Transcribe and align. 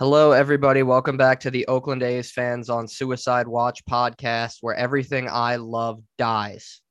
Hello, 0.00 0.30
everybody. 0.30 0.84
Welcome 0.84 1.16
back 1.16 1.40
to 1.40 1.50
the 1.50 1.66
Oakland 1.66 2.04
A's 2.04 2.30
fans 2.30 2.70
on 2.70 2.86
Suicide 2.86 3.48
Watch 3.48 3.84
podcast, 3.84 4.58
where 4.60 4.76
everything 4.76 5.28
I 5.28 5.56
love 5.56 6.00
dies. 6.16 6.82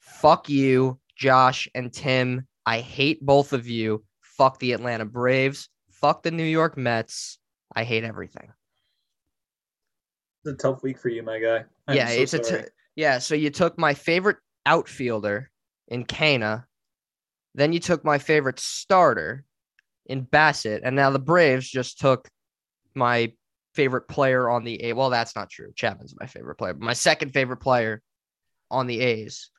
Fuck 0.00 0.48
you, 0.48 0.98
Josh 1.16 1.68
and 1.74 1.92
Tim. 1.92 2.46
I 2.64 2.80
hate 2.80 3.20
both 3.20 3.52
of 3.52 3.66
you. 3.66 4.02
Fuck 4.22 4.58
the 4.58 4.72
Atlanta 4.72 5.04
Braves. 5.04 5.68
Fuck 5.90 6.22
the 6.22 6.30
New 6.30 6.44
York 6.44 6.78
Mets. 6.78 7.38
I 7.74 7.84
hate 7.84 8.04
everything. 8.04 8.54
It's 10.46 10.54
a 10.54 10.56
tough 10.56 10.82
week 10.82 10.98
for 10.98 11.10
you, 11.10 11.22
my 11.22 11.38
guy. 11.38 11.64
I'm 11.88 11.94
yeah, 11.94 12.06
so 12.06 12.14
it's 12.14 12.32
a 12.32 12.42
sorry. 12.42 12.62
t- 12.62 12.68
yeah. 12.94 13.18
So 13.18 13.34
you 13.34 13.50
took 13.50 13.78
my 13.78 13.92
favorite 13.92 14.38
outfielder 14.64 15.50
in 15.88 16.06
Canha, 16.06 16.64
then 17.54 17.74
you 17.74 17.80
took 17.80 18.02
my 18.02 18.16
favorite 18.16 18.60
starter 18.60 19.44
in 20.08 20.26
Bassitt, 20.26 20.80
and 20.84 20.96
now 20.96 21.10
the 21.10 21.18
Braves 21.18 21.68
just 21.68 21.98
took 21.98 22.28
my 22.94 23.32
favorite 23.74 24.08
player 24.08 24.48
on 24.48 24.64
the 24.64 24.82
A. 24.84 24.92
Well, 24.94 25.10
that's 25.10 25.36
not 25.36 25.50
true. 25.50 25.72
Chapman's 25.74 26.14
my 26.18 26.26
favorite 26.26 26.56
player, 26.56 26.74
but 26.74 26.84
my 26.84 26.94
second 26.94 27.32
favorite 27.32 27.58
player 27.58 28.02
on 28.70 28.86
the 28.86 29.00
A's. 29.00 29.50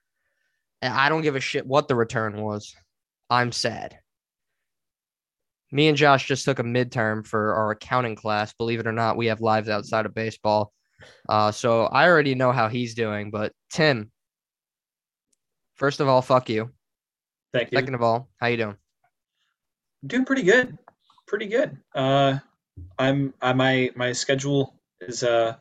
And 0.81 0.93
I 0.93 1.09
don't 1.09 1.21
give 1.21 1.35
a 1.35 1.39
shit 1.39 1.65
what 1.65 1.87
the 1.87 1.95
return 1.95 2.41
was. 2.41 2.75
I'm 3.29 3.51
sad. 3.51 3.97
Me 5.71 5.87
and 5.87 5.97
Josh 5.97 6.27
just 6.27 6.45
took 6.45 6.59
a 6.59 6.63
midterm 6.63 7.25
for 7.25 7.53
our 7.53 7.71
accounting 7.71 8.15
class. 8.15 8.53
Believe 8.53 8.79
it 8.79 8.87
or 8.87 8.93
not, 8.93 9.17
we 9.17 9.27
have 9.27 9.41
lives 9.41 9.69
outside 9.69 10.05
of 10.05 10.15
baseball. 10.15 10.71
Uh, 11.27 11.51
so 11.51 11.85
I 11.85 12.07
already 12.07 12.35
know 12.35 12.51
how 12.51 12.69
he's 12.69 12.95
doing. 12.95 13.31
But 13.31 13.53
Tim, 13.71 14.11
first 15.75 15.99
of 15.99 16.07
all, 16.07 16.21
fuck 16.21 16.49
you. 16.49 16.71
Thank 17.53 17.71
you. 17.71 17.77
Second 17.77 17.95
of 17.95 18.01
all, 18.01 18.29
how 18.37 18.47
you 18.47 18.57
doing? 18.57 18.77
Doing 20.05 20.25
pretty 20.25 20.43
good. 20.43 20.77
Pretty 21.27 21.47
good. 21.47 21.77
Uh, 21.93 22.39
I'm. 22.97 23.33
I, 23.41 23.53
my 23.53 23.91
my 23.95 24.11
schedule 24.13 24.75
is 25.01 25.23
uh, 25.23 25.55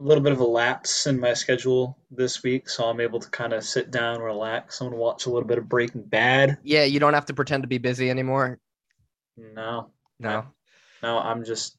a 0.00 0.02
little 0.02 0.22
bit 0.22 0.32
of 0.32 0.40
a 0.40 0.44
lapse 0.44 1.06
in 1.06 1.18
my 1.20 1.34
schedule 1.34 1.98
this 2.10 2.42
week, 2.42 2.68
so 2.68 2.84
I'm 2.84 3.00
able 3.00 3.20
to 3.20 3.28
kind 3.30 3.52
of 3.52 3.64
sit 3.64 3.90
down, 3.90 4.20
relax. 4.20 4.80
I'm 4.80 4.88
gonna 4.88 4.96
watch 4.96 5.26
a 5.26 5.30
little 5.30 5.48
bit 5.48 5.58
of 5.58 5.68
Breaking 5.68 6.02
Bad. 6.02 6.58
Yeah, 6.62 6.84
you 6.84 7.00
don't 7.00 7.14
have 7.14 7.26
to 7.26 7.34
pretend 7.34 7.64
to 7.64 7.68
be 7.68 7.78
busy 7.78 8.08
anymore. 8.08 8.58
No, 9.36 9.90
No. 10.20 10.46
no, 11.02 11.18
I'm 11.18 11.44
just. 11.44 11.76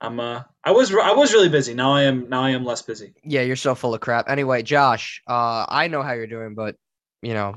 I'm 0.00 0.20
uh. 0.20 0.42
I 0.62 0.72
was 0.72 0.92
I 0.92 1.12
was 1.12 1.32
really 1.32 1.48
busy. 1.48 1.74
Now 1.74 1.92
I 1.92 2.02
am 2.02 2.28
now 2.28 2.42
I 2.42 2.50
am 2.50 2.64
less 2.64 2.82
busy. 2.82 3.14
Yeah, 3.24 3.42
you're 3.42 3.56
so 3.56 3.74
full 3.74 3.94
of 3.94 4.00
crap. 4.00 4.28
Anyway, 4.28 4.62
Josh, 4.62 5.22
uh, 5.26 5.64
I 5.68 5.88
know 5.88 6.02
how 6.02 6.12
you're 6.12 6.26
doing, 6.26 6.54
but 6.54 6.76
you 7.22 7.34
know, 7.34 7.56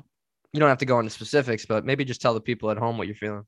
you 0.54 0.60
don't 0.60 0.70
have 0.70 0.80
to 0.80 0.86
go 0.86 1.00
into 1.00 1.10
specifics, 1.12 1.66
but 1.66 1.86
maybe 1.86 2.04
just 2.06 2.22
tell 2.22 2.34
the 2.34 2.42
people 2.42 2.70
at 2.72 2.78
home 2.78 2.98
what 2.98 3.08
you're 3.08 3.16
feeling. 3.16 3.46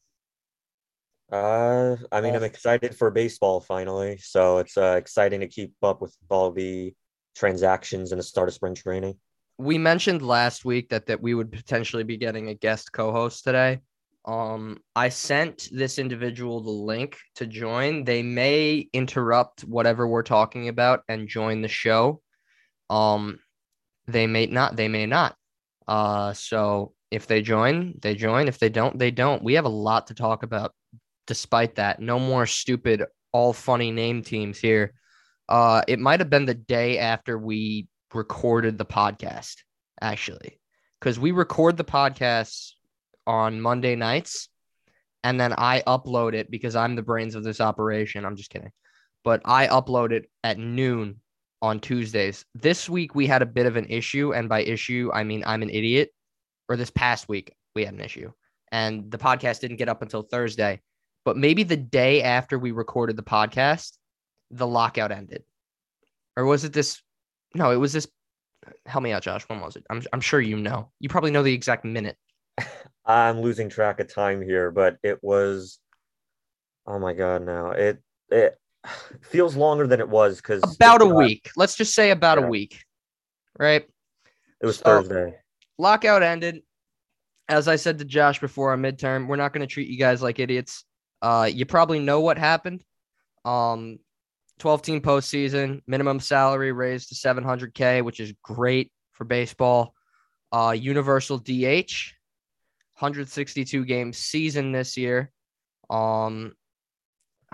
Uh, 1.31 1.95
I 2.11 2.21
mean, 2.21 2.35
I'm 2.35 2.43
Oh. 2.43 2.45
excited 2.45 2.95
for 2.95 3.09
baseball 3.09 3.59
finally. 3.61 4.17
So 4.17 4.59
it's 4.59 4.77
uh, 4.77 4.95
exciting 4.97 5.39
to 5.39 5.47
keep 5.47 5.73
up 5.81 6.01
with 6.01 6.15
all 6.29 6.51
the 6.51 6.93
transactions 7.35 8.11
and 8.11 8.19
the 8.19 8.23
start 8.23 8.49
of 8.49 8.53
spring 8.53 8.75
training. 8.75 9.17
We 9.57 9.77
mentioned 9.77 10.21
last 10.21 10.65
week 10.65 10.89
that 10.89 11.07
that 11.07 11.21
we 11.21 11.33
would 11.33 11.51
potentially 11.51 12.03
be 12.03 12.17
getting 12.17 12.49
a 12.49 12.53
guest 12.53 12.91
co-host 12.91 13.43
today. 13.43 13.79
Um, 14.25 14.77
I 14.95 15.09
sent 15.09 15.69
this 15.71 15.99
individual 15.99 16.61
the 16.61 16.69
link 16.71 17.17
to 17.35 17.45
join. 17.45 18.03
They 18.03 18.23
may 18.23 18.87
interrupt 18.93 19.61
whatever 19.61 20.07
we're 20.07 20.23
talking 20.23 20.69
about 20.69 21.01
and 21.09 21.27
join 21.27 21.61
the 21.61 21.67
show. 21.67 22.21
Um, 22.89 23.39
they 24.07 24.27
may 24.27 24.45
not. 24.45 24.75
They 24.75 24.87
may 24.87 25.05
not. 25.05 25.35
Uh, 25.87 26.33
so 26.33 26.93
if 27.11 27.27
they 27.27 27.41
join, 27.41 27.95
they 28.01 28.15
join. 28.15 28.47
If 28.47 28.59
they 28.59 28.69
don't, 28.69 28.97
they 28.97 29.11
don't. 29.11 29.43
We 29.43 29.53
have 29.53 29.65
a 29.65 29.69
lot 29.69 30.07
to 30.07 30.13
talk 30.13 30.43
about. 30.43 30.73
Despite 31.25 31.75
that, 31.75 32.01
no 32.01 32.19
more 32.19 32.45
stupid, 32.45 33.03
all 33.31 33.53
funny 33.53 33.91
name 33.91 34.23
teams 34.23 34.59
here. 34.59 34.93
Uh, 35.47 35.81
it 35.87 35.99
might 35.99 36.19
have 36.19 36.29
been 36.29 36.45
the 36.45 36.53
day 36.53 36.99
after 36.99 37.37
we 37.37 37.87
recorded 38.13 38.77
the 38.77 38.85
podcast, 38.85 39.55
actually, 40.01 40.59
because 40.99 41.19
we 41.19 41.31
record 41.31 41.77
the 41.77 41.83
podcast 41.83 42.71
on 43.25 43.61
Monday 43.61 43.95
nights, 43.95 44.49
and 45.23 45.39
then 45.39 45.53
I 45.57 45.81
upload 45.87 46.33
it 46.33 46.51
because 46.51 46.75
I'm 46.75 46.95
the 46.95 47.01
brains 47.01 47.35
of 47.35 47.43
this 47.43 47.61
operation. 47.61 48.25
I'm 48.25 48.35
just 48.35 48.49
kidding, 48.49 48.71
but 49.23 49.41
I 49.45 49.67
upload 49.67 50.11
it 50.11 50.29
at 50.43 50.57
noon 50.57 51.21
on 51.63 51.79
Tuesdays. 51.79 52.45
This 52.53 52.89
week 52.89 53.15
we 53.15 53.25
had 53.25 53.41
a 53.41 53.47
bit 53.47 53.65
of 53.65 53.77
an 53.77 53.85
issue, 53.85 54.33
and 54.33 54.49
by 54.49 54.61
issue 54.61 55.09
I 55.13 55.23
mean 55.23 55.43
I'm 55.47 55.63
an 55.63 55.69
idiot. 55.69 56.11
Or 56.69 56.75
this 56.75 56.91
past 56.91 57.27
week 57.27 57.55
we 57.73 57.85
had 57.85 57.93
an 57.93 58.01
issue, 58.01 58.31
and 58.71 59.09
the 59.09 59.17
podcast 59.17 59.61
didn't 59.61 59.77
get 59.77 59.89
up 59.89 60.01
until 60.01 60.23
Thursday. 60.23 60.81
But 61.25 61.37
maybe 61.37 61.63
the 61.63 61.77
day 61.77 62.21
after 62.21 62.59
we 62.59 62.71
recorded 62.71 63.15
the 63.15 63.23
podcast, 63.23 63.93
the 64.51 64.67
lockout 64.67 65.11
ended, 65.11 65.43
or 66.35 66.45
was 66.45 66.65
it 66.65 66.73
this? 66.73 67.01
No, 67.55 67.71
it 67.71 67.77
was 67.77 67.93
this. 67.93 68.07
Help 68.85 69.03
me 69.03 69.13
out, 69.13 69.23
Josh. 69.23 69.43
When 69.43 69.61
was 69.61 69.77
it? 69.77 69.85
I'm 69.89 70.03
I'm 70.11 70.21
sure 70.21 70.41
you 70.41 70.57
know. 70.57 70.91
You 70.99 71.07
probably 71.07 71.31
know 71.31 71.43
the 71.43 71.53
exact 71.53 71.85
minute. 71.85 72.17
I'm 73.05 73.41
losing 73.41 73.69
track 73.69 74.01
of 74.01 74.13
time 74.13 74.41
here, 74.41 74.69
but 74.69 74.97
it 75.01 75.19
was, 75.21 75.79
oh 76.85 76.99
my 76.99 77.13
God, 77.13 77.45
now 77.45 77.71
it 77.71 78.01
it 78.29 78.57
feels 79.21 79.55
longer 79.55 79.87
than 79.87 79.99
it 79.99 80.09
was 80.09 80.37
because 80.37 80.61
About 80.75 81.01
a 81.01 81.05
week. 81.05 81.49
Let's 81.55 81.75
just 81.75 81.93
say 81.93 82.11
about 82.11 82.37
a 82.37 82.41
week, 82.41 82.83
right? 83.59 83.87
It 84.61 84.65
was 84.65 84.77
So- 84.77 84.83
Thursday. 84.85 85.39
lockout 85.77 86.23
ended. 86.23 86.61
As 87.49 87.67
I 87.67 87.75
said 87.75 87.99
to 87.99 88.05
Josh 88.05 88.39
before 88.39 88.71
our 88.71 88.77
midterm, 88.77 89.27
we're 89.27 89.35
not 89.35 89.51
going 89.53 89.67
to 89.67 89.71
treat 89.71 89.89
you 89.89 89.97
guys 89.97 90.21
like 90.21 90.39
idiots. 90.39 90.85
Uh, 91.21 91.49
you 91.51 91.65
probably 91.65 91.99
know 91.99 92.21
what 92.21 92.37
happened. 92.37 92.83
Um, 93.43 93.99
12 94.59 94.81
team 94.81 95.01
postseason, 95.01 95.81
minimum 95.85 96.19
salary 96.21 96.71
raised 96.71 97.09
to 97.09 97.15
700K, 97.15 98.01
which 98.01 98.19
is 98.21 98.33
great 98.43 98.91
for 99.11 99.25
baseball. 99.25 99.93
Uh, 100.53 100.71
universal 100.77 101.37
DH, 101.37 102.13
162 102.99 103.83
game 103.85 104.13
season 104.13 104.71
this 104.71 104.95
year. 104.95 105.31
Um, 105.89 106.53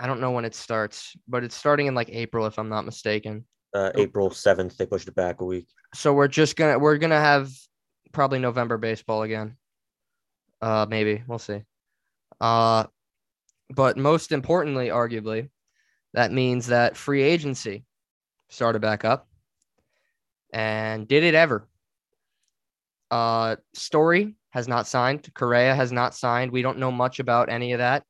I 0.02 0.06
don't 0.06 0.20
know 0.20 0.30
when 0.30 0.46
it 0.46 0.54
starts, 0.54 1.14
but 1.28 1.44
it's 1.44 1.54
starting 1.54 1.86
in 1.86 1.94
like 1.94 2.08
April, 2.10 2.46
if 2.46 2.58
I'm 2.58 2.70
not 2.70 2.86
mistaken 2.86 3.44
Uh, 3.74 3.90
April 3.96 4.30
7th, 4.30 4.76
they 4.78 4.86
pushed 4.86 5.06
it 5.08 5.14
back 5.14 5.40
a 5.42 5.44
week. 5.44 5.66
so 5.94 6.14
we're 6.14 6.26
just 6.28 6.56
gonna 6.56 6.78
we're 6.78 6.96
gonna 6.98 7.20
have 7.20 7.50
probably 8.12 8.38
November 8.38 8.78
baseball 8.78 9.22
again. 9.22 9.56
Uh 10.62 10.86
maybe. 10.88 11.22
We'll 11.26 11.38
see. 11.38 11.62
Uh 12.40 12.84
but 13.68 13.96
most 13.96 14.32
importantly, 14.32 14.88
arguably, 14.88 15.50
that 16.14 16.32
means 16.32 16.66
that 16.68 16.96
free 16.96 17.22
agency 17.22 17.84
started 18.48 18.80
back 18.82 19.04
up. 19.04 19.28
And 20.52 21.06
did 21.06 21.22
it 21.24 21.34
ever? 21.34 21.68
Uh 23.10 23.56
Story 23.74 24.34
has 24.50 24.66
not 24.66 24.86
signed. 24.86 25.28
Correa 25.34 25.74
has 25.74 25.92
not 25.92 26.14
signed. 26.14 26.50
We 26.50 26.62
don't 26.62 26.78
know 26.78 26.90
much 26.90 27.20
about 27.20 27.48
any 27.50 27.72
of 27.74 27.78
that. 27.78 28.02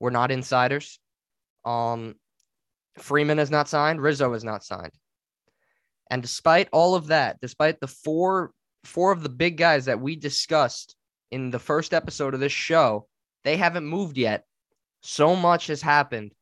We're 0.00 0.10
not 0.10 0.30
insiders. 0.30 0.98
Um 1.66 2.14
Freeman 2.98 3.38
is 3.38 3.50
not 3.50 3.68
signed. 3.68 4.00
Rizzo 4.00 4.32
is 4.32 4.44
not 4.44 4.64
signed. 4.64 4.92
And 6.10 6.22
despite 6.22 6.68
all 6.72 6.94
of 6.94 7.08
that, 7.08 7.40
despite 7.40 7.80
the 7.80 7.88
four 7.88 8.52
four 8.84 9.12
of 9.12 9.22
the 9.22 9.28
big 9.28 9.56
guys 9.56 9.86
that 9.86 10.00
we 10.00 10.16
discussed 10.16 10.96
in 11.30 11.50
the 11.50 11.58
first 11.58 11.92
episode 11.92 12.34
of 12.34 12.40
this 12.40 12.52
show, 12.52 13.08
they 13.44 13.56
haven't 13.56 13.86
moved 13.86 14.16
yet. 14.16 14.44
So 15.02 15.36
much 15.36 15.66
has 15.66 15.82
happened 15.82 16.32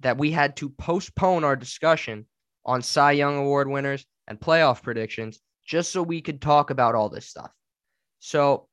that 0.00 0.18
we 0.18 0.30
had 0.30 0.56
to 0.56 0.70
postpone 0.70 1.44
our 1.44 1.56
discussion 1.56 2.26
on 2.64 2.82
Cy 2.82 3.12
Young 3.12 3.36
Award 3.36 3.68
winners 3.68 4.04
and 4.26 4.40
playoff 4.40 4.82
predictions 4.82 5.40
just 5.66 5.92
so 5.92 6.02
we 6.02 6.20
could 6.20 6.40
talk 6.40 6.70
about 6.70 6.94
all 6.94 7.08
this 7.08 7.26
stuff. 7.26 7.50
So 8.18 8.68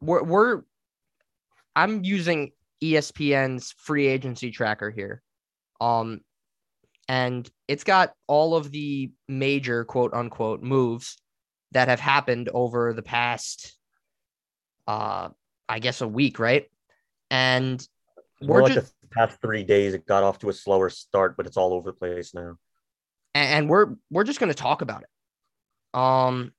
we're, 0.00 0.22
we're 0.22 0.62
I'm 1.74 2.04
using 2.04 2.52
ESPN's 2.82 3.72
free 3.78 4.06
agency 4.06 4.50
tracker 4.50 4.90
here. 4.90 5.22
Um, 5.80 6.20
and 7.08 7.50
it's 7.66 7.84
got 7.84 8.12
all 8.28 8.54
of 8.54 8.70
the 8.70 9.10
major 9.28 9.84
quote 9.84 10.14
unquote 10.14 10.62
moves 10.62 11.16
that 11.72 11.88
have 11.88 12.00
happened 12.00 12.48
over 12.52 12.92
the 12.92 13.02
past 13.02 13.76
uh 14.86 15.28
i 15.68 15.78
guess 15.78 16.00
a 16.00 16.08
week 16.08 16.38
right? 16.38 16.66
And 17.30 17.86
More 18.42 18.56
we're 18.56 18.62
like 18.64 18.74
just 18.74 18.94
the 19.02 19.08
past 19.08 19.40
three 19.40 19.62
days, 19.62 19.94
it 19.94 20.04
got 20.06 20.24
off 20.24 20.40
to 20.40 20.48
a 20.48 20.52
slower 20.52 20.90
start, 20.90 21.36
but 21.36 21.46
it's 21.46 21.56
all 21.56 21.72
over 21.72 21.90
the 21.90 21.96
place 21.96 22.34
now. 22.34 22.56
and 23.34 23.68
we're 23.68 23.94
we're 24.10 24.24
just 24.24 24.40
going 24.40 24.52
to 24.52 24.54
talk 24.54 24.82
about 24.82 25.02
it. 25.02 25.98
Um 25.98 26.52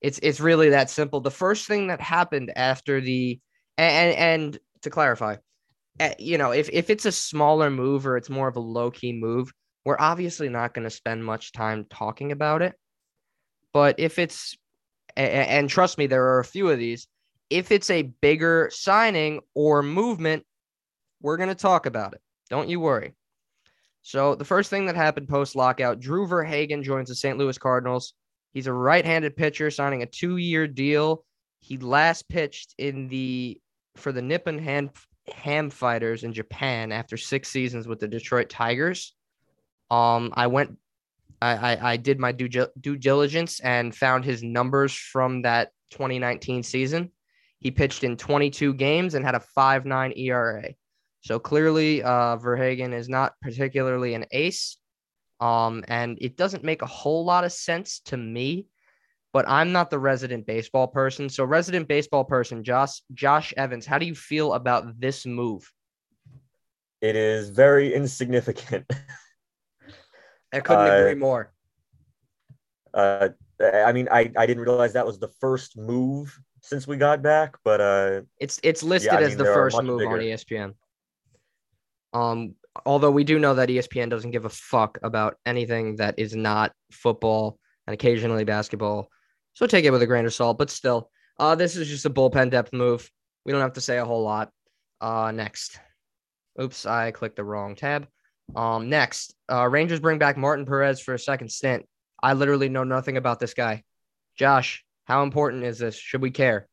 it's 0.00 0.18
it's 0.22 0.40
really 0.40 0.70
that 0.70 0.90
simple. 0.90 1.20
The 1.20 1.30
first 1.30 1.66
thing 1.66 1.88
that 1.88 2.00
happened 2.00 2.52
after 2.56 3.00
the 3.00 3.40
and 3.78 3.92
and, 3.92 4.16
and 4.16 4.58
to 4.82 4.90
clarify 4.90 5.36
you 6.18 6.38
know 6.38 6.50
if 6.52 6.70
if 6.72 6.90
it's 6.90 7.06
a 7.06 7.12
smaller 7.12 7.70
move 7.70 8.06
or 8.06 8.16
it's 8.16 8.30
more 8.30 8.48
of 8.48 8.56
a 8.56 8.60
low 8.60 8.90
key 8.90 9.12
move 9.12 9.52
we're 9.84 9.96
obviously 9.98 10.48
not 10.48 10.74
going 10.74 10.84
to 10.84 10.90
spend 10.90 11.24
much 11.24 11.52
time 11.52 11.86
talking 11.90 12.32
about 12.32 12.62
it 12.62 12.74
but 13.72 13.94
if 13.98 14.18
it's 14.18 14.56
and 15.16 15.68
trust 15.68 15.98
me 15.98 16.06
there 16.06 16.24
are 16.24 16.40
a 16.40 16.44
few 16.44 16.70
of 16.70 16.78
these 16.78 17.06
if 17.50 17.72
it's 17.72 17.90
a 17.90 18.02
bigger 18.02 18.70
signing 18.72 19.40
or 19.54 19.82
movement 19.82 20.44
We're 21.20 21.36
going 21.36 21.48
to 21.48 21.54
talk 21.54 21.86
about 21.86 22.14
it. 22.14 22.20
Don't 22.48 22.68
you 22.68 22.80
worry. 22.80 23.14
So, 24.02 24.34
the 24.34 24.44
first 24.44 24.70
thing 24.70 24.86
that 24.86 24.96
happened 24.96 25.28
post 25.28 25.56
lockout 25.56 26.00
Drew 26.00 26.26
Verhagen 26.26 26.82
joins 26.82 27.08
the 27.08 27.14
St. 27.14 27.36
Louis 27.36 27.58
Cardinals. 27.58 28.14
He's 28.54 28.66
a 28.66 28.72
right 28.72 29.04
handed 29.04 29.36
pitcher 29.36 29.70
signing 29.70 30.02
a 30.02 30.06
two 30.06 30.38
year 30.38 30.66
deal. 30.66 31.24
He 31.60 31.76
last 31.76 32.28
pitched 32.28 32.74
in 32.78 33.08
the 33.08 33.60
for 33.96 34.12
the 34.12 34.22
Nippon 34.22 34.58
Ham, 34.58 34.90
Ham 35.32 35.70
Fighters 35.70 36.24
in 36.24 36.32
Japan 36.32 36.92
after 36.92 37.16
six 37.16 37.48
seasons 37.48 37.86
with 37.86 38.00
the 38.00 38.08
Detroit 38.08 38.48
Tigers. 38.48 39.14
Um, 39.90 40.32
I 40.34 40.46
went, 40.46 40.78
I, 41.42 41.74
I, 41.74 41.92
I 41.92 41.96
did 41.96 42.18
my 42.18 42.32
due, 42.32 42.48
due 42.48 42.96
diligence 42.96 43.60
and 43.60 43.94
found 43.94 44.24
his 44.24 44.42
numbers 44.42 44.92
from 44.94 45.42
that 45.42 45.72
2019 45.90 46.62
season. 46.62 47.10
He 47.58 47.70
pitched 47.70 48.04
in 48.04 48.16
22 48.16 48.74
games 48.74 49.14
and 49.14 49.24
had 49.24 49.34
a 49.34 49.42
5.9 49.56 50.16
ERA. 50.16 50.74
So 51.22 51.38
clearly, 51.38 52.02
uh, 52.02 52.36
Verhagen 52.36 52.92
is 52.94 53.08
not 53.08 53.34
particularly 53.42 54.14
an 54.14 54.26
ace. 54.30 54.78
Um, 55.40 55.84
and 55.88 56.18
it 56.20 56.36
doesn't 56.36 56.64
make 56.64 56.82
a 56.82 56.86
whole 56.86 57.24
lot 57.24 57.44
of 57.44 57.52
sense 57.52 58.00
to 58.06 58.16
me, 58.16 58.66
but 59.32 59.48
I'm 59.48 59.72
not 59.72 59.90
the 59.90 59.98
resident 59.98 60.46
baseball 60.46 60.88
person. 60.88 61.28
So, 61.28 61.44
resident 61.44 61.88
baseball 61.88 62.24
person, 62.24 62.64
Josh, 62.64 63.02
Josh 63.14 63.54
Evans, 63.56 63.86
how 63.86 63.98
do 63.98 64.06
you 64.06 64.14
feel 64.14 64.54
about 64.54 65.00
this 65.00 65.26
move? 65.26 65.70
It 67.00 67.16
is 67.16 67.50
very 67.50 67.94
insignificant. 67.94 68.90
I 70.52 70.60
couldn't 70.60 70.88
uh, 70.88 70.94
agree 70.94 71.14
more. 71.14 71.52
Uh, 72.92 73.28
I 73.62 73.92
mean, 73.92 74.08
I, 74.10 74.32
I 74.36 74.46
didn't 74.46 74.62
realize 74.62 74.92
that 74.94 75.06
was 75.06 75.18
the 75.18 75.30
first 75.40 75.78
move 75.78 76.36
since 76.62 76.86
we 76.86 76.96
got 76.96 77.22
back, 77.22 77.56
but 77.64 77.80
uh, 77.80 78.22
it's 78.38 78.58
it's 78.62 78.82
listed 78.82 79.12
yeah, 79.12 79.20
as 79.20 79.30
mean, 79.30 79.38
the 79.38 79.44
first 79.44 79.82
move 79.82 80.00
bigger. 80.00 80.12
on 80.12 80.18
ESPN. 80.18 80.74
Um, 82.12 82.54
although 82.84 83.10
we 83.10 83.24
do 83.24 83.38
know 83.38 83.54
that 83.54 83.68
ESPN 83.68 84.10
doesn't 84.10 84.32
give 84.32 84.44
a 84.44 84.50
fuck 84.50 84.98
about 85.02 85.36
anything 85.46 85.96
that 85.96 86.18
is 86.18 86.34
not 86.34 86.72
football 86.90 87.58
and 87.86 87.94
occasionally 87.94 88.44
basketball, 88.44 89.08
so 89.54 89.66
take 89.66 89.84
it 89.84 89.90
with 89.90 90.02
a 90.02 90.06
grain 90.06 90.26
of 90.26 90.34
salt. 90.34 90.58
But 90.58 90.70
still, 90.70 91.10
uh, 91.38 91.54
this 91.54 91.76
is 91.76 91.88
just 91.88 92.06
a 92.06 92.10
bullpen 92.10 92.50
depth 92.50 92.72
move. 92.72 93.10
We 93.44 93.52
don't 93.52 93.60
have 93.60 93.74
to 93.74 93.80
say 93.80 93.98
a 93.98 94.04
whole 94.04 94.22
lot. 94.22 94.50
Uh, 95.00 95.32
next. 95.32 95.78
Oops, 96.60 96.86
I 96.86 97.10
clicked 97.10 97.36
the 97.36 97.44
wrong 97.44 97.74
tab. 97.74 98.06
Um, 98.54 98.88
next, 98.88 99.34
uh, 99.50 99.68
Rangers 99.68 100.00
bring 100.00 100.18
back 100.18 100.36
Martin 100.36 100.66
Perez 100.66 101.00
for 101.00 101.14
a 101.14 101.18
second 101.18 101.50
stint. 101.50 101.86
I 102.22 102.34
literally 102.34 102.68
know 102.68 102.84
nothing 102.84 103.16
about 103.16 103.40
this 103.40 103.54
guy. 103.54 103.84
Josh, 104.36 104.84
how 105.04 105.22
important 105.22 105.64
is 105.64 105.78
this? 105.78 105.94
Should 105.94 106.22
we 106.22 106.30
care? 106.30 106.68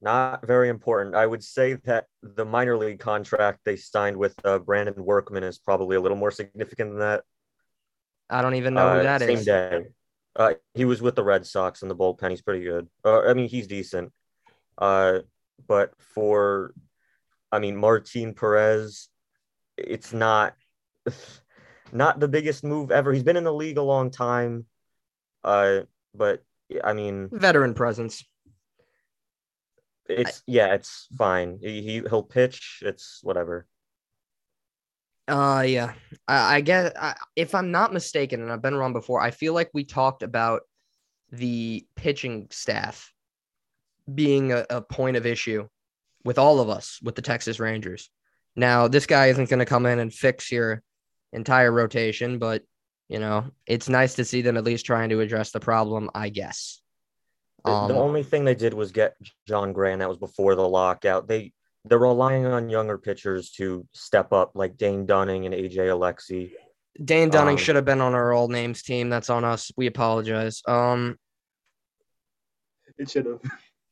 Not 0.00 0.46
very 0.46 0.68
important. 0.68 1.14
I 1.14 1.26
would 1.26 1.42
say 1.42 1.74
that 1.84 2.06
the 2.22 2.44
minor 2.44 2.76
league 2.76 3.00
contract 3.00 3.60
they 3.64 3.76
signed 3.76 4.16
with 4.16 4.34
uh, 4.44 4.58
Brandon 4.58 4.94
Workman 4.96 5.42
is 5.42 5.58
probably 5.58 5.96
a 5.96 6.00
little 6.00 6.16
more 6.16 6.30
significant 6.30 6.90
than 6.90 6.98
that. 7.00 7.24
I 8.28 8.42
don't 8.42 8.54
even 8.54 8.74
know 8.74 8.88
uh, 8.88 8.96
who 8.98 9.02
that 9.02 9.20
same 9.20 9.30
is. 9.30 9.44
same 9.44 9.70
day. 9.70 9.84
Uh, 10.36 10.54
he 10.74 10.84
was 10.84 11.00
with 11.00 11.14
the 11.14 11.24
Red 11.24 11.46
Sox 11.46 11.82
in 11.82 11.88
the 11.88 11.96
bullpen. 11.96 12.30
He's 12.30 12.42
pretty 12.42 12.64
good. 12.64 12.88
Uh, 13.04 13.22
I 13.22 13.34
mean, 13.34 13.48
he's 13.48 13.66
decent. 13.66 14.12
Uh, 14.76 15.20
but 15.68 15.92
for, 15.98 16.74
I 17.52 17.58
mean, 17.60 17.76
Martin 17.76 18.34
Perez, 18.34 19.08
it's 19.76 20.12
not 20.12 20.54
not 21.92 22.18
the 22.18 22.28
biggest 22.28 22.64
move 22.64 22.90
ever. 22.90 23.12
He's 23.12 23.22
been 23.22 23.36
in 23.36 23.44
the 23.44 23.52
league 23.52 23.78
a 23.78 23.82
long 23.82 24.10
time. 24.10 24.66
Uh, 25.44 25.80
but 26.14 26.42
I 26.82 26.92
mean, 26.92 27.28
veteran 27.32 27.74
presence. 27.74 28.24
It's 30.08 30.42
yeah, 30.46 30.74
it's 30.74 31.08
fine. 31.16 31.58
He, 31.62 31.82
he 31.82 32.02
he'll 32.08 32.22
pitch. 32.22 32.82
It's 32.82 33.20
whatever. 33.22 33.66
Uh, 35.26 35.64
yeah. 35.66 35.92
I, 36.28 36.56
I 36.56 36.60
guess 36.60 36.92
I, 37.00 37.14
if 37.36 37.54
I'm 37.54 37.70
not 37.70 37.92
mistaken, 37.92 38.42
and 38.42 38.52
I've 38.52 38.62
been 38.62 38.74
wrong 38.74 38.92
before, 38.92 39.20
I 39.20 39.30
feel 39.30 39.54
like 39.54 39.70
we 39.72 39.84
talked 39.84 40.22
about 40.22 40.62
the 41.30 41.86
pitching 41.96 42.48
staff 42.50 43.12
being 44.12 44.52
a, 44.52 44.66
a 44.70 44.82
point 44.82 45.16
of 45.16 45.26
issue 45.26 45.66
with 46.24 46.38
all 46.38 46.60
of 46.60 46.68
us 46.68 46.98
with 47.02 47.14
the 47.14 47.22
Texas 47.22 47.58
Rangers. 47.58 48.10
Now, 48.56 48.88
this 48.88 49.06
guy 49.06 49.26
isn't 49.26 49.48
going 49.48 49.58
to 49.58 49.64
come 49.66 49.86
in 49.86 49.98
and 49.98 50.12
fix 50.12 50.52
your 50.52 50.82
entire 51.32 51.72
rotation, 51.72 52.38
but 52.38 52.62
you 53.08 53.18
know, 53.18 53.44
it's 53.66 53.88
nice 53.88 54.14
to 54.14 54.24
see 54.24 54.40
them 54.42 54.56
at 54.56 54.64
least 54.64 54.86
trying 54.86 55.10
to 55.10 55.20
address 55.20 55.50
the 55.50 55.60
problem, 55.60 56.10
I 56.14 56.30
guess. 56.30 56.80
Um, 57.64 57.88
the 57.88 57.94
only 57.94 58.22
thing 58.22 58.44
they 58.44 58.54
did 58.54 58.74
was 58.74 58.92
get 58.92 59.14
Jon 59.46 59.72
Gray, 59.72 59.92
and 59.92 60.00
that 60.00 60.08
was 60.08 60.18
before 60.18 60.54
the 60.54 60.68
lockout. 60.68 61.28
They 61.28 61.52
they're 61.84 61.98
relying 61.98 62.46
on 62.46 62.70
younger 62.70 62.98
pitchers 62.98 63.50
to 63.52 63.86
step 63.92 64.32
up, 64.32 64.52
like 64.54 64.76
Dane 64.76 65.06
Dunning 65.06 65.46
and 65.46 65.54
AJ 65.54 65.76
Alexy. 65.76 66.52
Dane 67.02 67.28
Dunning 67.28 67.54
um, 67.54 67.58
should 67.58 67.76
have 67.76 67.84
been 67.84 68.00
on 68.00 68.14
our 68.14 68.32
old 68.32 68.50
names 68.50 68.82
team. 68.82 69.10
That's 69.10 69.30
on 69.30 69.44
us. 69.44 69.70
We 69.76 69.86
apologize. 69.86 70.62
Um, 70.66 71.18
it 72.98 73.10
should 73.10 73.26
have. 73.26 73.40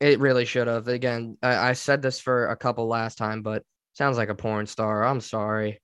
It 0.00 0.20
really 0.20 0.44
should 0.44 0.66
have. 0.66 0.88
Again, 0.88 1.36
I, 1.42 1.70
I 1.70 1.72
said 1.74 2.02
this 2.02 2.18
for 2.18 2.48
a 2.48 2.56
couple 2.56 2.86
last 2.88 3.18
time, 3.18 3.42
but 3.42 3.62
sounds 3.92 4.16
like 4.16 4.30
a 4.30 4.34
porn 4.34 4.66
star. 4.66 5.04
I'm 5.04 5.20
sorry. 5.20 5.80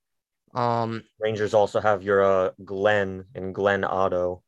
Um, 0.55 1.05
Rangers 1.21 1.55
also 1.55 1.81
have 1.81 2.03
your 2.03 2.25
uh, 2.25 2.51
Glenn 2.65 3.25
and 3.35 3.55
Glenn 3.55 3.85
Otto, 3.85 4.43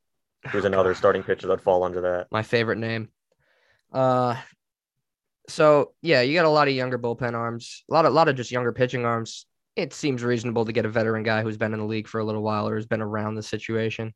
who's 0.50 0.64
oh, 0.64 0.68
another 0.68 0.90
God. 0.90 0.98
starting 0.98 1.22
pitcher 1.22 1.46
that 1.48 1.60
fall 1.60 1.84
under 1.84 2.00
that. 2.00 2.28
My 2.30 2.42
favorite 2.42 2.78
name. 2.78 3.10
Uh, 3.92 4.36
so 5.50 5.93
yeah, 6.02 6.20
you 6.23 6.35
got 6.35 6.44
a 6.44 6.50
lot 6.50 6.69
of 6.69 6.75
younger 6.75 6.99
bullpen 6.99 7.35
arms, 7.35 7.85
a 7.91 7.94
lot 7.94 8.05
of, 8.05 8.12
a 8.12 8.14
lot 8.14 8.29
of 8.29 8.37
just 8.37 8.50
younger 8.50 8.73
pitching 8.73 9.05
arms. 9.05 9.47
It 9.76 9.93
seems 9.93 10.23
reasonable 10.23 10.64
to 10.64 10.73
get 10.73 10.85
a 10.85 10.88
veteran 10.88 11.23
guy 11.23 11.43
who's 11.43 11.56
been 11.56 11.73
in 11.73 11.79
the 11.79 11.87
league 11.87 12.08
for 12.08 12.20
a 12.20 12.25
little 12.25 12.43
while 12.43 12.69
or 12.69 12.76
has 12.76 12.87
been 12.87 13.00
around 13.00 13.37
the 13.37 13.43
situation. 13.43 14.12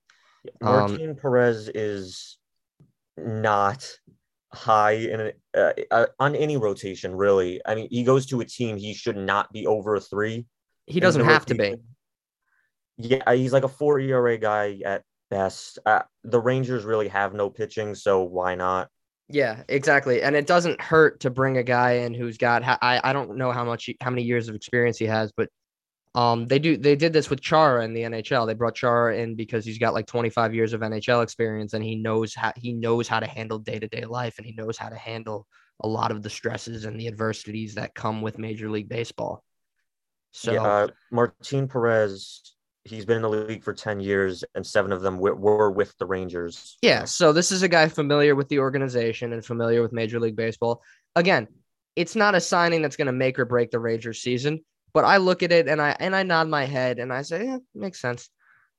Martin 0.60 1.10
um, 1.10 1.16
Perez 1.16 1.70
is 1.74 2.38
not 3.16 3.88
high 4.52 4.92
in 4.92 5.32
uh, 5.56 5.72
uh, 5.90 6.06
on 6.18 6.34
any 6.34 6.56
rotation 6.56 7.14
really. 7.14 7.60
I 7.64 7.74
mean, 7.74 7.88
he 7.90 8.04
goes 8.04 8.26
to 8.26 8.40
a 8.40 8.44
team 8.44 8.76
he 8.76 8.94
should 8.94 9.16
not 9.16 9.52
be 9.52 9.66
over 9.66 9.94
a 9.94 10.00
three 10.00 10.46
he 10.86 11.00
doesn't 11.00 11.24
have 11.24 11.46
to 11.46 11.54
be. 11.54 11.76
Yeah, 12.96 13.32
he's 13.34 13.52
like 13.52 13.64
a 13.64 13.68
four 13.68 13.98
ERA 13.98 14.38
guy 14.38 14.78
at 14.84 15.02
best. 15.30 15.78
Uh, 15.84 16.02
the 16.22 16.40
Rangers 16.40 16.84
really 16.84 17.08
have 17.08 17.34
no 17.34 17.50
pitching, 17.50 17.94
so 17.94 18.22
why 18.22 18.54
not? 18.54 18.88
Yeah, 19.28 19.62
exactly. 19.68 20.22
And 20.22 20.36
it 20.36 20.46
doesn't 20.46 20.80
hurt 20.80 21.20
to 21.20 21.30
bring 21.30 21.56
a 21.56 21.62
guy 21.62 21.92
in 21.92 22.14
who's 22.14 22.36
got 22.36 22.62
I 22.64 23.00
I 23.02 23.12
don't 23.12 23.36
know 23.36 23.52
how 23.52 23.64
much 23.64 23.88
how 24.00 24.10
many 24.10 24.22
years 24.22 24.48
of 24.48 24.54
experience 24.54 24.98
he 24.98 25.06
has, 25.06 25.32
but 25.36 25.48
um 26.14 26.46
they 26.46 26.58
do 26.58 26.76
they 26.76 26.94
did 26.94 27.12
this 27.12 27.30
with 27.30 27.40
Chara 27.40 27.84
in 27.84 27.94
the 27.94 28.02
NHL. 28.02 28.46
They 28.46 28.54
brought 28.54 28.74
Chara 28.74 29.16
in 29.16 29.34
because 29.34 29.64
he's 29.64 29.78
got 29.78 29.94
like 29.94 30.06
25 30.06 30.54
years 30.54 30.72
of 30.74 30.82
NHL 30.82 31.22
experience 31.22 31.72
and 31.72 31.82
he 31.82 31.96
knows 31.96 32.34
how 32.34 32.52
he 32.56 32.74
knows 32.74 33.08
how 33.08 33.18
to 33.18 33.26
handle 33.26 33.58
day-to-day 33.58 34.04
life 34.04 34.34
and 34.36 34.46
he 34.46 34.52
knows 34.52 34.76
how 34.76 34.90
to 34.90 34.96
handle 34.96 35.46
a 35.80 35.88
lot 35.88 36.10
of 36.10 36.22
the 36.22 36.30
stresses 36.30 36.84
and 36.84 37.00
the 37.00 37.08
adversities 37.08 37.74
that 37.74 37.94
come 37.94 38.22
with 38.22 38.38
Major 38.38 38.70
League 38.70 38.88
Baseball. 38.88 39.42
So 40.32 40.52
yeah, 40.52 40.62
uh, 40.62 40.88
Martin 41.10 41.68
Perez, 41.68 42.53
he's 42.84 43.06
been 43.06 43.16
in 43.16 43.22
the 43.22 43.28
league 43.28 43.62
for 43.62 43.72
10 43.72 44.00
years 44.00 44.44
and 44.54 44.66
seven 44.66 44.92
of 44.92 45.00
them 45.00 45.16
w- 45.16 45.34
were 45.34 45.70
with 45.70 45.96
the 45.98 46.06
Rangers. 46.06 46.76
Yeah. 46.82 47.04
So 47.04 47.32
this 47.32 47.50
is 47.50 47.62
a 47.62 47.68
guy 47.68 47.88
familiar 47.88 48.34
with 48.34 48.48
the 48.48 48.58
organization 48.58 49.32
and 49.32 49.44
familiar 49.44 49.82
with 49.82 49.92
Major 49.92 50.20
League 50.20 50.36
Baseball. 50.36 50.82
Again, 51.16 51.48
it's 51.96 52.14
not 52.14 52.34
a 52.34 52.40
signing 52.40 52.82
that's 52.82 52.96
going 52.96 53.06
to 53.06 53.12
make 53.12 53.38
or 53.38 53.44
break 53.44 53.70
the 53.70 53.78
Rangers 53.78 54.20
season, 54.20 54.64
but 54.92 55.04
I 55.04 55.16
look 55.16 55.42
at 55.42 55.52
it 55.52 55.68
and 55.68 55.80
I 55.80 55.96
and 55.98 56.14
I 56.14 56.22
nod 56.22 56.48
my 56.48 56.64
head 56.64 56.98
and 56.98 57.12
I 57.12 57.22
say, 57.22 57.44
yeah, 57.44 57.58
makes 57.74 58.00
sense. 58.00 58.28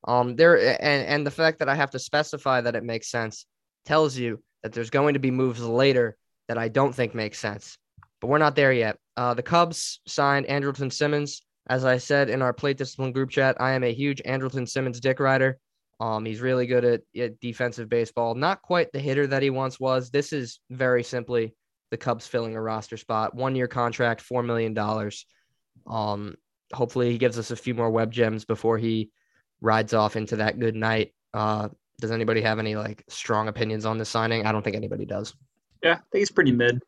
Um, 0.08 0.36
there 0.36 0.58
and 0.60 1.08
and 1.08 1.26
the 1.26 1.32
fact 1.32 1.60
that 1.60 1.70
I 1.70 1.76
have 1.76 1.92
to 1.92 2.00
specify 2.00 2.62
that 2.62 2.76
it 2.76 2.84
makes 2.84 3.10
sense 3.10 3.46
tells 3.86 4.18
you 4.18 4.44
that 4.64 4.74
there's 4.74 4.90
going 4.90 5.14
to 5.14 5.20
be 5.20 5.32
moves 5.32 5.62
later 5.62 6.18
that 6.48 6.58
I 6.58 6.68
don't 6.68 6.94
think 6.94 7.16
make 7.16 7.36
sense. 7.36 7.78
But 8.22 8.28
we're 8.28 8.38
not 8.38 8.56
there 8.56 8.74
yet. 8.74 8.98
Uh, 9.18 9.34
the 9.34 9.44
Cubs 9.44 10.02
signed 10.06 10.48
Andrelton 10.48 10.92
Simmons. 10.92 11.42
As 11.68 11.86
I 11.86 11.98
said 11.98 12.30
in 12.30 12.42
our 12.42 12.54
plate 12.54 12.78
discipline 12.78 13.12
group 13.12 13.30
chat, 13.30 13.58
I 13.60 13.72
am 13.72 13.84
a 13.84 13.94
huge 13.94 14.22
Andrelton 14.24 14.68
Simmons 14.68 15.00
dick 15.00 15.20
rider. 15.20 15.58
Um, 16.00 16.26
he's 16.26 16.42
really 16.42 16.68
good 16.68 16.86
at, 16.86 17.02
at 17.18 17.40
defensive 17.40 17.90
baseball. 17.90 18.36
Not 18.36 18.62
quite 18.62 18.92
the 18.92 19.00
hitter 19.00 19.28
that 19.28 19.42
he 19.42 19.50
once 19.50 19.80
was. 19.80 20.12
This 20.12 20.34
is 20.34 20.60
very 20.70 21.04
simply 21.04 21.56
the 21.92 21.98
Cubs 21.98 22.28
filling 22.28 22.56
a 22.56 22.62
roster 22.62 22.98
spot. 22.98 23.34
One 23.34 23.56
year 23.56 23.68
contract, 23.68 24.22
four 24.22 24.44
million 24.44 24.74
dollars. 24.74 25.26
Um, 25.88 26.36
hopefully 26.74 27.12
he 27.12 27.18
gives 27.18 27.40
us 27.40 27.52
a 27.52 27.56
few 27.56 27.74
more 27.74 27.90
web 27.90 28.12
gems 28.12 28.46
before 28.46 28.78
he 28.78 29.12
rides 29.62 29.94
off 29.94 30.16
into 30.16 30.38
that 30.38 30.60
good 30.60 30.76
night. 30.76 31.14
Uh, 31.34 31.70
does 32.00 32.12
anybody 32.12 32.42
have 32.42 32.60
any 32.60 32.76
like 32.76 33.04
strong 33.08 33.48
opinions 33.48 33.86
on 33.86 33.98
this 33.98 34.10
signing? 34.10 34.46
I 34.46 34.52
don't 34.52 34.64
think 34.64 34.76
anybody 34.76 35.06
does. 35.06 35.34
Yeah, 35.82 35.94
I 35.94 35.96
think 36.12 36.20
he's 36.20 36.32
pretty 36.32 36.52
mid. 36.52 36.82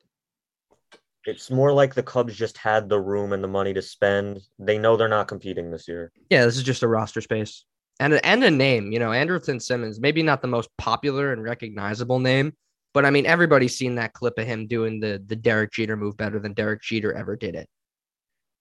It's 1.28 1.52
more 1.52 1.74
like 1.74 1.94
the 1.94 2.02
Cubs 2.04 2.36
just 2.36 2.58
had 2.58 2.88
the 2.88 3.00
room 3.02 3.34
and 3.34 3.44
the 3.44 3.50
money 3.50 3.74
to 3.74 3.82
spend. 3.82 4.40
They 4.58 4.78
know 4.78 4.96
they're 4.96 5.10
not 5.10 5.28
competing 5.28 5.70
this 5.70 5.86
year. 5.88 6.12
Yeah, 6.30 6.46
this 6.46 6.56
is 6.56 6.64
just 6.64 6.84
a 6.84 6.88
roster 6.88 7.20
space 7.20 7.66
and 8.00 8.14
a, 8.14 8.26
and 8.26 8.44
a 8.46 8.50
name. 8.50 8.94
You 8.94 9.00
know, 9.00 9.10
Andrelton 9.10 9.62
Simmons, 9.62 10.00
maybe 10.00 10.24
not 10.24 10.42
the 10.42 10.48
most 10.48 10.70
popular 10.78 11.34
and 11.34 11.44
recognizable 11.44 12.20
name, 12.20 12.54
but 12.94 13.06
I 13.06 13.10
mean, 13.10 13.26
everybody's 13.26 13.78
seen 13.78 13.96
that 13.96 14.14
clip 14.14 14.40
of 14.40 14.48
him 14.48 14.68
doing 14.68 15.02
the 15.02 15.22
the 15.28 15.36
Derek 15.36 15.74
Jeter 15.74 15.98
move 15.98 16.16
better 16.16 16.40
than 16.40 16.54
Derek 16.54 16.82
Jeter 16.82 17.12
ever 17.14 17.36
did 17.36 17.56
it. 17.56 17.68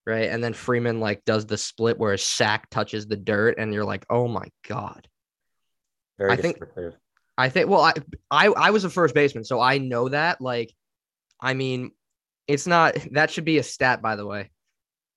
right? 0.05 0.29
And 0.29 0.43
then 0.43 0.53
Freeman 0.53 0.99
like 0.99 1.25
does 1.25 1.47
the 1.47 1.57
split 1.57 1.99
where 1.99 2.13
his 2.13 2.25
sack 2.25 2.69
touches 2.71 3.07
the 3.07 3.17
dirt, 3.17 3.59
and 3.59 3.73
you're 3.73 3.85
like, 3.85 4.05
oh 4.11 4.27
my 4.27 4.47
god. 4.67 5.07
Very 6.19 6.33
I 6.33 6.37
think- 6.37 6.59
I 7.39 7.49
think. 7.49 7.69
Well, 7.69 7.83
I 7.83 7.93
I 8.31 8.47
I 8.49 8.71
was 8.71 8.83
a 8.85 8.91
first 8.91 9.15
baseman, 9.15 9.45
so 9.45 9.61
I 9.61 9.79
know 9.79 10.09
that. 10.09 10.41
Like, 10.41 10.75
I 11.41 11.55
mean, 11.55 11.93
it's 12.49 12.67
not 12.67 12.97
that 13.13 13.31
should 13.31 13.45
be 13.45 13.59
a 13.59 13.63
stat, 13.63 14.03
by 14.03 14.17
the 14.17 14.27
way. 14.27 14.51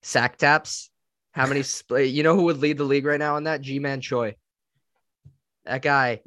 Sack 0.02 0.38
taps. 0.38 0.90
How 1.32 1.46
many? 1.46 1.62
split? 1.64 2.10
You 2.10 2.24
know 2.24 2.36
who 2.36 2.44
would 2.44 2.58
lead 2.60 2.78
the 2.78 2.84
league 2.84 3.06
right 3.06 3.20
now 3.20 3.36
on 3.36 3.44
that? 3.44 3.62
Ji-Man 3.62 4.02
Choi. 4.02 4.36
That 5.66 5.82
guy. 5.82 6.22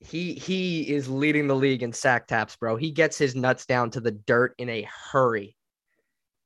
He 0.00 0.34
he 0.34 0.82
is 0.82 1.08
leading 1.08 1.46
the 1.46 1.56
league 1.56 1.82
in 1.82 1.92
sack 1.92 2.26
taps, 2.28 2.54
bro. 2.56 2.76
He 2.76 2.90
gets 2.92 3.16
his 3.18 3.34
nuts 3.34 3.66
down 3.66 3.90
to 3.92 4.00
the 4.00 4.12
dirt 4.12 4.54
in 4.58 4.68
a 4.68 4.86
hurry. 5.10 5.56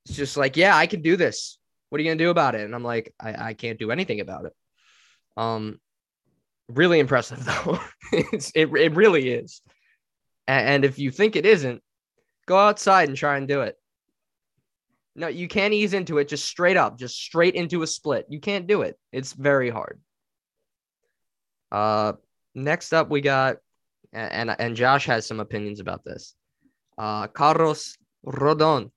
It's 0.06 0.16
just 0.16 0.36
like, 0.36 0.56
yeah, 0.56 0.74
I 0.76 0.86
can 0.86 1.02
do 1.02 1.16
this. 1.16 1.58
What 1.88 1.98
are 2.00 2.04
you 2.04 2.10
gonna 2.10 2.18
do 2.18 2.30
about 2.30 2.54
it? 2.54 2.62
And 2.62 2.74
I'm 2.74 2.84
like, 2.84 3.12
I, 3.20 3.48
I 3.48 3.54
can't 3.54 3.78
do 3.78 3.90
anything 3.90 4.20
about 4.20 4.46
it. 4.46 4.52
Um, 5.36 5.80
really 6.68 7.00
impressive 7.00 7.44
though. 7.44 7.80
it's, 8.12 8.52
it 8.54 8.70
it 8.72 8.94
really 8.94 9.28
is. 9.30 9.60
A- 10.48 10.52
And 10.52 10.84
if 10.84 10.98
you 10.98 11.10
think 11.10 11.34
it 11.36 11.44
isn't, 11.44 11.82
go 12.46 12.56
outside 12.56 13.08
and 13.08 13.18
try 13.18 13.36
and 13.36 13.48
do 13.48 13.62
it. 13.62 13.76
No, 15.16 15.26
you 15.28 15.48
can't 15.48 15.74
ease 15.74 15.92
into 15.92 16.18
it 16.18 16.28
just 16.28 16.44
straight 16.46 16.76
up, 16.76 16.98
just 16.98 17.16
straight 17.16 17.54
into 17.54 17.82
a 17.82 17.86
split. 17.86 18.26
You 18.28 18.40
can't 18.40 18.66
do 18.66 18.82
it. 18.82 18.98
It's 19.12 19.32
very 19.32 19.68
hard. 19.70 20.00
Uh, 21.72 22.12
next 22.54 22.92
up 22.92 23.08
we 23.10 23.20
got, 23.20 23.56
and 24.12 24.54
and 24.58 24.76
Josh 24.76 25.06
has 25.06 25.26
some 25.26 25.40
opinions 25.40 25.80
about 25.80 26.04
this. 26.04 26.34
Uh, 26.98 27.26
Carlos 27.28 27.96
Rodon. 28.26 28.90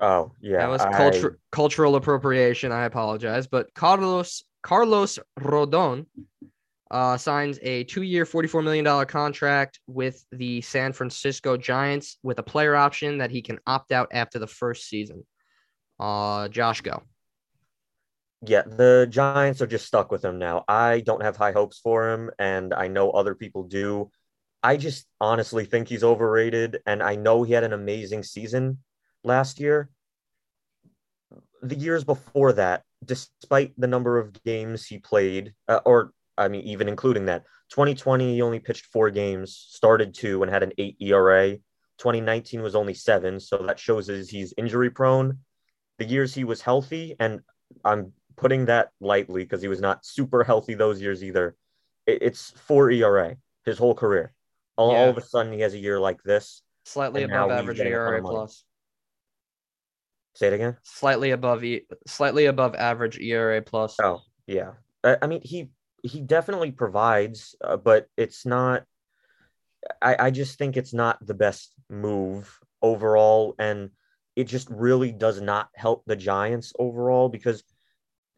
Oh 0.00 0.32
yeah, 0.40 0.58
That 0.58 0.70
was 0.70 0.80
I- 0.82 0.92
culture, 0.96 1.38
cultural 1.50 1.96
appropriation. 1.96 2.72
I 2.72 2.84
apologize, 2.84 3.46
but 3.46 3.72
Carlos 3.74 4.44
Carlos 4.62 5.18
Rodon 5.38 6.06
uh, 6.92 7.16
signs 7.16 7.58
a 7.62 7.84
two-year, 7.84 8.26
forty-four 8.26 8.62
million 8.62 8.84
dollar 8.84 9.06
contract 9.06 9.80
with 9.86 10.24
the 10.30 10.60
San 10.60 10.92
Francisco 10.92 11.56
Giants 11.56 12.18
with 12.22 12.38
a 12.38 12.42
player 12.42 12.76
option 12.76 13.18
that 13.18 13.30
he 13.30 13.42
can 13.42 13.58
opt 13.66 13.90
out 13.90 14.08
after 14.12 14.38
the 14.38 14.46
first 14.46 14.88
season. 14.88 15.26
Uh, 15.98 16.48
Josh, 16.48 16.82
go. 16.82 17.02
Yeah, 18.44 18.62
the 18.62 19.06
Giants 19.08 19.62
are 19.62 19.66
just 19.66 19.86
stuck 19.86 20.10
with 20.10 20.24
him 20.24 20.38
now. 20.38 20.64
I 20.68 21.00
don't 21.00 21.22
have 21.22 21.36
high 21.36 21.52
hopes 21.52 21.78
for 21.78 22.10
him, 22.10 22.30
and 22.38 22.74
I 22.74 22.88
know 22.88 23.10
other 23.10 23.34
people 23.34 23.62
do. 23.62 24.10
I 24.62 24.76
just 24.76 25.06
honestly 25.20 25.64
think 25.64 25.88
he's 25.88 26.04
overrated, 26.04 26.82
and 26.84 27.02
I 27.02 27.14
know 27.16 27.42
he 27.42 27.52
had 27.52 27.64
an 27.64 27.72
amazing 27.72 28.22
season 28.22 28.78
last 29.24 29.60
year. 29.60 29.88
The 31.62 31.76
years 31.76 32.04
before 32.04 32.52
that, 32.54 32.82
despite 33.04 33.72
the 33.78 33.86
number 33.86 34.18
of 34.18 34.42
games 34.42 34.86
he 34.86 34.98
played, 34.98 35.54
uh, 35.68 35.80
or 35.84 36.12
I 36.38 36.48
mean, 36.48 36.62
even 36.62 36.88
including 36.88 37.26
that, 37.26 37.44
2020 37.70 38.34
he 38.34 38.42
only 38.42 38.60
pitched 38.60 38.86
four 38.86 39.10
games, 39.10 39.56
started 39.56 40.14
two, 40.14 40.42
and 40.42 40.50
had 40.50 40.62
an 40.62 40.72
eight 40.78 40.96
ERA. 41.00 41.56
2019 41.98 42.62
was 42.62 42.74
only 42.74 42.94
seven, 42.94 43.38
so 43.38 43.58
that 43.58 43.78
shows 43.78 44.08
us 44.10 44.28
he's 44.28 44.54
injury 44.56 44.90
prone. 44.90 45.38
The 45.98 46.04
years 46.04 46.34
he 46.34 46.44
was 46.44 46.60
healthy, 46.60 47.16
and 47.20 47.40
I'm 47.84 48.12
putting 48.36 48.66
that 48.66 48.90
lightly 49.00 49.42
because 49.42 49.62
he 49.62 49.68
was 49.68 49.80
not 49.80 50.04
super 50.04 50.42
healthy 50.42 50.74
those 50.74 51.00
years 51.00 51.22
either. 51.22 51.54
It's 52.06 52.50
four 52.50 52.90
ERA 52.90 53.36
his 53.64 53.78
whole 53.78 53.94
career. 53.94 54.32
All, 54.76 54.90
all 54.90 55.10
of 55.10 55.18
a 55.18 55.22
sudden, 55.22 55.52
he 55.52 55.60
has 55.60 55.74
a 55.74 55.78
year 55.78 56.00
like 56.00 56.22
this. 56.22 56.62
Slightly 56.84 57.22
above 57.22 57.50
average 57.50 57.76
getting 57.76 57.92
a 57.92 57.96
ton 57.96 58.14
ERA 58.14 58.22
plus. 58.22 58.64
Say 60.34 60.48
it 60.48 60.54
again. 60.54 60.76
Slightly 60.82 61.30
above 61.30 61.62
e- 61.62 61.86
slightly 62.06 62.46
above 62.46 62.74
average 62.74 63.18
ERA 63.18 63.60
plus. 63.62 63.96
Oh, 64.02 64.22
yeah. 64.46 64.72
I, 65.04 65.18
I 65.22 65.26
mean, 65.26 65.42
he 65.44 65.68
he 66.02 66.20
definitely 66.20 66.72
provides, 66.72 67.54
uh, 67.62 67.76
but 67.76 68.08
it's 68.16 68.44
not. 68.44 68.84
I, 70.00 70.16
I 70.26 70.30
just 70.30 70.58
think 70.58 70.76
it's 70.76 70.94
not 70.94 71.24
the 71.24 71.34
best 71.34 71.74
move 71.88 72.60
overall, 72.80 73.54
and 73.58 73.90
it 74.36 74.44
just 74.44 74.68
really 74.70 75.12
does 75.12 75.40
not 75.40 75.68
help 75.74 76.04
the 76.06 76.16
Giants 76.16 76.72
overall 76.78 77.28
because 77.28 77.62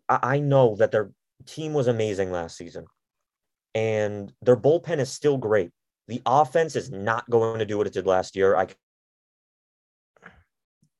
I, 0.08 0.18
I 0.22 0.38
know 0.40 0.76
that 0.76 0.90
their 0.90 1.10
team 1.46 1.72
was 1.72 1.88
amazing 1.88 2.30
last 2.30 2.56
season, 2.56 2.86
and 3.74 4.32
their 4.42 4.56
bullpen 4.56 4.98
is 4.98 5.10
still 5.10 5.38
great. 5.38 5.70
The 6.08 6.22
offense 6.26 6.76
is 6.76 6.90
not 6.90 7.28
going 7.30 7.58
to 7.58 7.66
do 7.66 7.78
what 7.78 7.86
it 7.86 7.94
did 7.94 8.06
last 8.06 8.36
year. 8.36 8.56
I 8.56 8.68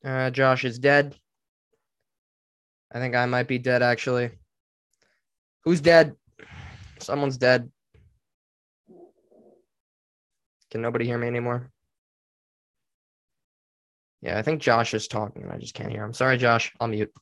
Uh, 0.04 0.30
Josh 0.30 0.64
is 0.64 0.78
dead. 0.78 1.14
I 2.92 2.98
think 2.98 3.14
I 3.14 3.26
might 3.26 3.48
be 3.48 3.58
dead 3.58 3.82
actually. 3.82 4.30
Who's 5.64 5.80
dead? 5.80 6.14
Someone's 7.00 7.36
dead. 7.36 7.70
Can 10.70 10.82
nobody 10.82 11.04
hear 11.04 11.18
me 11.18 11.26
anymore? 11.26 11.70
Yeah, 14.22 14.38
I 14.38 14.42
think 14.42 14.62
Josh 14.62 14.94
is 14.94 15.06
talking 15.06 15.42
and 15.42 15.52
I 15.52 15.58
just 15.58 15.74
can't 15.74 15.92
hear 15.92 16.04
him. 16.04 16.14
Sorry, 16.14 16.38
Josh. 16.38 16.72
I'll 16.80 16.88
mute. 16.88 17.12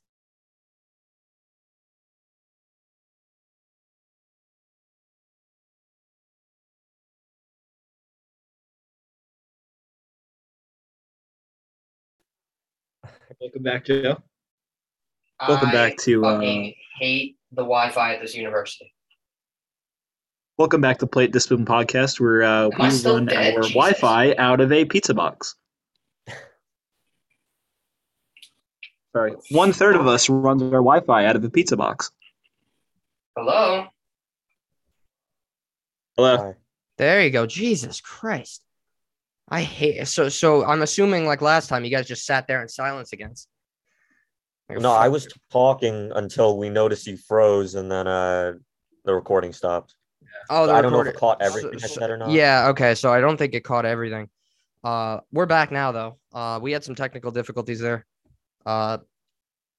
Welcome 13.40 13.62
back, 13.64 13.84
Joe. 13.84 14.22
Welcome 15.48 15.72
back 15.72 15.96
to, 16.02 16.24
uh, 16.24 16.34
fucking 16.36 16.74
hate 17.00 17.36
the 17.50 17.62
Wi-Fi 17.62 18.14
at 18.14 18.20
this 18.20 18.36
university. 18.36 18.94
Welcome 20.58 20.82
back 20.82 20.98
to 20.98 21.06
Plate 21.06 21.32
Discipline 21.32 21.64
Podcast, 21.64 22.20
where 22.20 22.42
uh, 22.42 22.68
we 22.68 22.88
run 23.00 23.24
dead? 23.24 23.54
our 23.54 23.62
Jesus. 23.62 23.72
Wi-Fi 23.72 24.34
out 24.34 24.60
of 24.60 24.70
a 24.70 24.84
pizza 24.84 25.14
box. 25.14 25.54
Sorry, 29.16 29.32
one 29.50 29.72
third 29.72 29.96
of 29.96 30.06
us 30.06 30.28
runs 30.28 30.62
our 30.62 30.68
Wi-Fi 30.68 31.24
out 31.24 31.36
of 31.36 31.44
a 31.44 31.48
pizza 31.48 31.74
box. 31.74 32.10
Hello. 33.34 33.86
Hello. 36.16 36.36
Hi. 36.36 36.54
There 36.98 37.22
you 37.22 37.30
go. 37.30 37.46
Jesus 37.46 38.02
Christ. 38.02 38.62
I 39.48 39.62
hate 39.62 40.06
so 40.06 40.28
so 40.28 40.66
I'm 40.66 40.82
assuming 40.82 41.24
like 41.24 41.40
last 41.40 41.68
time 41.68 41.82
you 41.84 41.90
guys 41.90 42.06
just 42.06 42.26
sat 42.26 42.46
there 42.46 42.60
in 42.60 42.68
silence 42.68 43.14
again. 43.14 43.32
Like 44.68 44.80
no, 44.80 44.92
I 44.92 45.08
was 45.08 45.26
talking 45.50 46.12
until 46.14 46.58
we 46.58 46.68
noticed 46.68 47.06
you 47.06 47.16
froze, 47.16 47.74
and 47.74 47.90
then 47.90 48.06
uh, 48.06 48.52
the 49.06 49.14
recording 49.14 49.54
stopped. 49.54 49.94
Oh, 50.52 50.66
the 50.66 50.72
I 50.74 50.82
don't 50.82 50.92
know 50.92 51.00
if 51.00 51.06
it 51.08 51.16
caught 51.16 51.40
so- 51.40 51.46
everything 51.46 51.80
I 51.82 51.86
said 51.86 52.10
or 52.10 52.16
not. 52.16 52.30
Yeah, 52.30 52.68
okay. 52.68 52.94
So 52.94 53.12
I 53.12 53.20
don't 53.20 53.36
think 53.36 53.54
it 53.54 53.60
caught 53.64 53.86
everything. 53.86 54.28
Uh 54.84 55.20
we're 55.32 55.46
back 55.46 55.70
now 55.70 55.92
though. 55.92 56.18
Uh 56.32 56.58
we 56.62 56.72
had 56.72 56.82
some 56.84 56.94
technical 56.94 57.30
difficulties 57.30 57.80
there. 57.80 58.04
Uh 58.66 58.98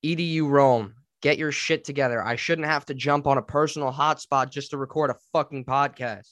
eduroam, 0.05 0.93
get 1.21 1.37
your 1.37 1.51
shit 1.51 1.83
together. 1.83 2.23
I 2.23 2.35
shouldn't 2.35 2.67
have 2.67 2.85
to 2.87 2.93
jump 2.93 3.27
on 3.27 3.37
a 3.37 3.41
personal 3.41 3.91
hotspot 3.91 4.49
just 4.51 4.71
to 4.71 4.77
record 4.77 5.09
a 5.09 5.15
fucking 5.31 5.65
podcast. 5.65 6.29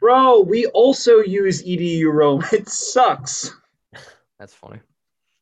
Bro, 0.00 0.40
we 0.42 0.66
also 0.66 1.18
use 1.18 1.64
eduroam. 1.64 2.44
It 2.52 2.68
sucks. 2.68 3.52
That's 4.38 4.54
funny. 4.54 4.78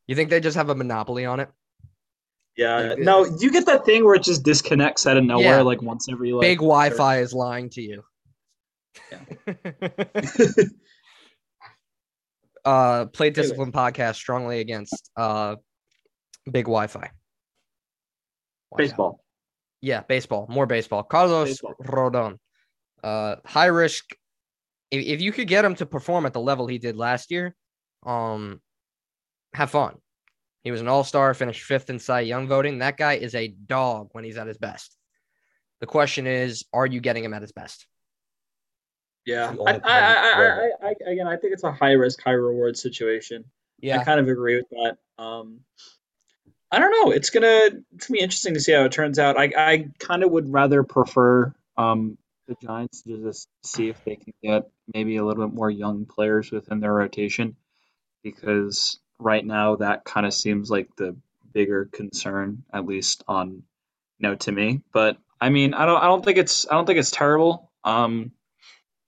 You 0.07 0.15
think 0.17 0.31
they 0.31 0.41
just 0.41 0.57
have 0.57 0.71
a 0.71 0.75
monopoly 0.75 1.27
on 1.27 1.41
it? 1.41 1.51
Yeah. 2.57 2.77
Like, 2.79 2.99
No, 3.01 3.27
you 3.39 3.51
get 3.51 3.67
that 3.67 3.85
thing 3.85 4.05
where 4.05 4.15
it 4.15 4.23
just 4.23 4.43
disconnects 4.45 5.07
out 5.07 5.19
of 5.19 5.25
nowhere, 5.25 5.45
Yeah. 5.59 5.61
like 5.63 5.83
once 5.83 6.09
every 6.11 6.33
like. 6.33 6.41
Big 6.41 6.59
Wi-Fi 6.59 7.19
is 7.19 7.35
lying 7.35 7.69
to 7.71 7.83
you. 7.83 8.03
uh 12.65 13.07
play 13.07 13.31
Anyway. 13.31 13.31
discipline 13.31 13.73
podcast 13.73 14.17
strongly 14.17 14.61
against 14.61 15.11
uh 15.17 15.57
big 16.51 16.65
wi-fi. 16.67 17.11
Watch 18.71 18.91
out. 18.93 18.97
Baseball. 18.97 19.25
yeah 19.81 20.03
baseball. 20.03 20.47
More 20.49 20.67
baseball. 20.67 21.03
Carlos 21.03 21.49
Baseball. 21.51 21.75
rodon. 21.83 22.39
Uh 23.05 23.37
high 23.45 23.67
risk. 23.67 24.05
If, 24.91 25.05
if 25.05 25.21
you 25.21 25.33
could 25.33 25.49
get 25.49 25.65
him 25.65 25.75
to 25.77 25.87
perform 25.87 26.27
at 26.27 26.33
the 26.33 26.41
level 26.41 26.67
he 26.67 26.79
did 26.79 26.97
last 26.97 27.31
year 27.31 27.55
um 28.05 28.61
have 29.55 29.71
fun. 29.71 29.97
He 30.65 30.71
was 30.73 30.81
an 30.81 30.89
all-star 30.89 31.33
finished 31.35 31.63
fifth 31.63 31.91
in 31.91 31.99
cy 32.01 32.21
young 32.21 32.49
voting. 32.49 32.79
That 32.79 32.97
guy 32.97 33.15
is 33.15 33.35
a 33.37 33.49
dog 33.49 34.09
when 34.13 34.25
he's 34.25 34.37
at 34.37 34.49
his 34.49 34.59
best. 34.59 34.97
The 35.81 35.87
question 35.87 36.27
is 36.27 36.65
are 36.73 36.87
you 36.87 37.01
getting 37.01 37.23
him 37.25 37.35
at 37.35 37.43
his 37.43 37.53
best 37.53 37.87
Yeah. 39.27 39.55
I, 39.67 39.73
I, 39.73 39.79
I, 39.85 40.71
I, 40.83 40.89
I, 40.89 41.11
again, 41.11 41.27
I 41.27 41.37
think 41.37 41.53
it's 41.53 41.65
a 41.65 41.73
high 41.73 41.93
risk, 41.93 42.23
high 42.23 42.31
reward 42.31 42.79
situation. 42.79 43.45
Yeah, 43.81 43.99
I 43.99 44.05
kind 44.05 44.21
of 44.21 44.29
agree 44.29 44.57
with 44.57 44.71
that. 44.71 44.97
Um, 45.23 45.61
I 46.71 46.79
don't 46.79 46.91
know. 46.93 47.13
It's 47.13 47.31
gonna 47.31 47.69
it's 47.95 48.07
gonna 48.07 48.17
be 48.17 48.23
interesting 48.23 48.55
to 48.55 48.61
see 48.61 48.73
how 48.73 48.85
it 48.85 48.93
turns 48.93 49.19
out. 49.19 49.37
I 49.37 49.53
I 49.57 49.89
kind 49.99 50.23
of 50.23 50.31
would 50.31 50.51
rather 50.51 50.83
prefer 50.83 51.55
um 51.77 52.17
the 52.49 52.57
Giants 52.63 53.03
to 53.03 53.19
just 53.19 53.49
see 53.65 53.89
if 53.89 54.03
they 54.05 54.17
can 54.17 54.33
get 54.43 54.69
maybe 54.95 55.17
a 55.17 55.25
little 55.25 55.47
bit 55.47 55.55
more 55.55 55.71
young 55.71 56.07
players 56.07 56.51
within 56.51 56.81
their 56.81 56.95
rotation, 56.95 57.57
because 58.23 58.99
right 59.19 59.45
now 59.45 59.77
that 59.77 60.05
kind 60.05 60.27
of 60.27 60.33
seems 60.33 60.71
like 60.71 60.95
the 60.97 61.17
bigger 61.53 61.87
concern, 61.87 62.63
at 62.73 62.87
least 62.87 63.25
on 63.29 63.51
you 63.51 63.63
know 64.21 64.35
to 64.37 64.53
me. 64.53 64.83
But 64.93 65.19
I 65.41 65.51
mean, 65.51 65.75
I 65.75 65.87
don't 65.87 66.03
I 66.03 66.07
don't 66.07 66.25
think 66.25 66.39
it's 66.39 66.67
I 66.71 66.75
don't 66.75 66.87
think 66.87 66.99
it's 66.99 67.11
terrible. 67.11 67.71
Um, 67.85 68.33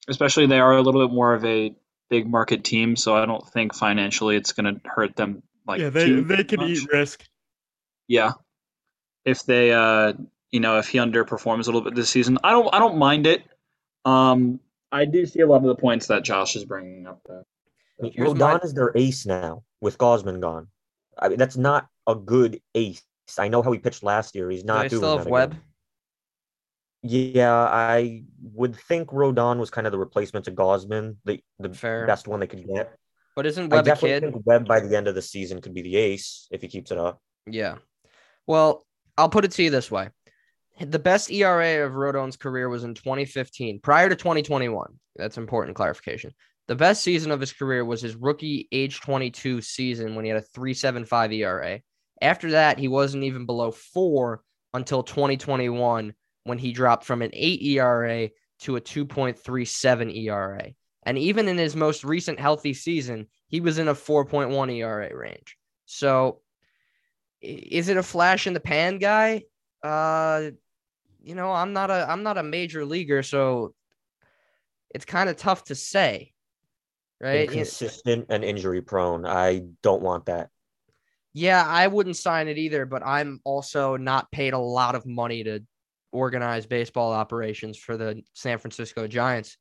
especially 0.09 0.47
they 0.47 0.61
are 0.61 0.73
a 0.77 0.83
little 0.83 1.07
bit 1.07 1.15
more 1.15 1.35
of 1.35 1.45
a 1.45 1.75
big 2.11 2.27
market 2.29 2.65
team, 2.65 2.97
so 2.97 3.15
I 3.17 3.27
don't 3.27 3.47
think 3.51 3.75
financially 3.75 4.37
it's 4.37 4.53
going 4.53 4.75
to 4.75 4.81
hurt 4.89 5.15
them 5.17 5.43
like 5.67 5.81
yeah, 5.81 5.91
they 5.91 6.07
too 6.07 6.25
they 6.25 6.45
can 6.45 6.61
much. 6.61 6.71
eat 6.71 6.89
risk. 6.93 7.25
Yeah, 8.09 8.33
if 9.25 9.45
they 9.45 9.73
uh 9.73 10.15
you 10.51 10.61
know 10.61 10.79
if 10.79 10.89
he 10.89 10.99
underperforms 10.99 11.63
a 11.63 11.67
little 11.67 11.83
bit 11.83 11.95
this 11.95 12.09
season, 12.11 12.39
I 12.43 12.53
don't 12.53 12.73
I 12.75 12.79
don't 12.79 12.97
mind 12.97 13.27
it. 13.27 13.43
Um, 14.05 14.61
I 14.91 15.05
do 15.05 15.27
see 15.27 15.41
a 15.41 15.47
lot 15.47 15.57
of 15.57 15.65
the 15.65 15.75
points 15.75 16.07
that 16.07 16.25
Josh 16.25 16.57
is 16.57 16.65
bringing 16.65 17.07
up 17.07 17.21
though. 17.29 17.45
I 18.01 18.03
mean, 18.05 18.13
Here's 18.15 18.31
Rodon 18.31 18.39
my- 18.39 18.61
is 18.63 18.73
their 18.75 18.93
ace 18.97 19.27
now 19.27 19.65
with 19.81 19.99
Gausman 19.99 20.41
gone. 20.41 20.69
I 21.19 21.29
mean, 21.29 21.39
that's 21.39 21.57
not 21.57 21.89
a 22.07 22.15
good 22.15 22.61
ace. 22.75 23.03
I 23.39 23.49
know 23.49 23.61
how 23.61 23.73
he 23.73 23.79
pitched 23.79 24.03
last 24.03 24.35
year. 24.35 24.49
He's 24.51 24.63
Do 24.63 24.69
not 24.69 24.83
they 24.85 24.89
doing 24.89 25.01
still 25.01 25.19
have 25.19 25.27
Webb? 25.27 25.51
again. 25.51 25.63
Yeah, 27.03 27.55
I 27.55 28.25
would 28.55 28.75
think 28.77 29.11
Rodon 29.11 29.59
was 29.59 29.71
kind 29.71 29.87
of 29.87 29.93
the 29.93 29.99
replacement 29.99 30.45
to 30.47 30.53
Gausman, 30.53 31.17
the 31.25 31.41
the 31.59 31.73
Fair. 31.73 32.07
best 32.07 32.27
one 32.27 32.41
they 32.41 32.47
could 32.47 32.67
get. 32.67 32.97
But 33.37 33.47
isn't 33.47 33.73
I 33.73 33.77
Webb 33.77 33.85
a 33.85 33.89
definitely 33.89 34.21
kid? 34.21 34.33
think 34.33 34.47
Webb 34.47 34.67
by 34.67 34.81
the 34.81 34.97
end 34.97 35.07
of 35.07 35.15
the 35.15 35.23
season 35.23 35.61
could 35.61 35.75
be 35.75 35.83
the 35.83 35.97
ace 35.97 36.49
if 36.51 36.61
he 36.61 36.69
keeps 36.69 36.91
it 36.91 36.99
up. 36.99 37.23
Yeah. 37.47 37.77
Well, 38.49 38.85
I'll 39.17 39.29
put 39.29 39.45
it 39.45 39.53
to 39.53 39.63
you 39.63 39.71
this 39.71 39.91
way. 39.91 40.09
The 40.81 40.99
best 40.99 41.31
ERA 41.31 41.87
of 41.87 41.93
Rodon's 41.93 42.37
career 42.37 42.69
was 42.69 42.85
in 42.85 42.95
2015, 42.95 43.81
prior 43.81 44.09
to 44.09 44.17
2021. 44.17 44.99
That's 45.17 45.37
important 45.39 45.77
clarification. 45.77 46.33
The 46.67 46.77
best 46.77 47.03
season 47.03 47.31
of 47.33 47.41
his 47.41 47.53
career 47.53 47.85
was 47.85 48.01
his 48.01 48.15
rookie 48.17 48.69
age 48.73 49.01
22 49.01 49.61
season 49.63 50.15
when 50.15 50.25
he 50.25 50.31
had 50.31 50.43
a 50.43 50.59
3.75 50.59 51.35
ERA. 51.35 51.81
After 52.21 52.51
that, 52.53 52.79
he 52.79 52.89
wasn't 52.89 53.25
even 53.25 53.47
below 53.47 53.71
4 53.71 54.41
until 54.75 55.03
2021 55.03 56.13
when 56.45 56.59
he 56.59 56.73
dropped 56.73 57.05
from 57.05 57.23
an 57.23 57.31
8 57.33 57.63
ERA 57.63 58.31
to 58.61 58.77
a 58.77 58.81
2.37 58.81 60.17
ERA. 60.25 60.71
And 61.05 61.19
even 61.19 61.49
in 61.49 61.57
his 61.57 61.77
most 61.77 62.05
recent 62.05 62.41
healthy 62.41 62.75
season, 62.75 63.27
he 63.47 63.61
was 63.61 63.79
in 63.79 63.89
a 63.89 63.95
4.1 63.95 64.75
ERA 64.75 65.17
range. 65.17 65.57
So 65.87 66.41
is 67.41 67.89
it 67.89 67.97
a 67.97 68.03
flash 68.03 68.47
in 68.47 68.53
the 68.53 68.61
pan 68.61 68.99
guy? 68.99 69.45
Uh, 69.83 70.51
you 71.23 71.35
know, 71.35 71.53
I'm 71.53 71.73
not 71.73 71.91
a 71.91 72.07
I'm 72.09 72.23
not 72.23 72.39
a 72.39 72.43
major 72.43 72.85
leaguer, 72.85 73.23
so 73.23 73.75
it's 74.95 75.05
kind 75.05 75.29
of 75.29 75.37
tough 75.37 75.65
to 75.65 75.75
say, 75.75 76.33
right? 77.21 77.49
Consistent 77.51 78.27
and 78.29 78.45
injury 78.45 78.83
prone. 78.83 79.27
I 79.27 79.63
don't 79.83 80.03
want 80.03 80.27
that. 80.27 80.51
Yeah, 81.33 81.65
I 81.65 81.87
wouldn't 81.87 82.17
sign 82.17 82.49
it 82.49 82.59
either, 82.59 82.87
but 82.87 83.07
I'm 83.07 83.41
also 83.45 83.97
not 83.97 84.31
paid 84.33 84.55
a 84.55 84.59
lot 84.59 84.95
of 84.95 85.07
money 85.07 85.45
to 85.45 85.63
organize 86.13 86.67
baseball 86.67 87.13
operations 87.13 87.79
for 87.79 87.97
the 87.97 88.23
San 88.35 88.59
Francisco 88.59 89.07
Giants. 89.07 89.57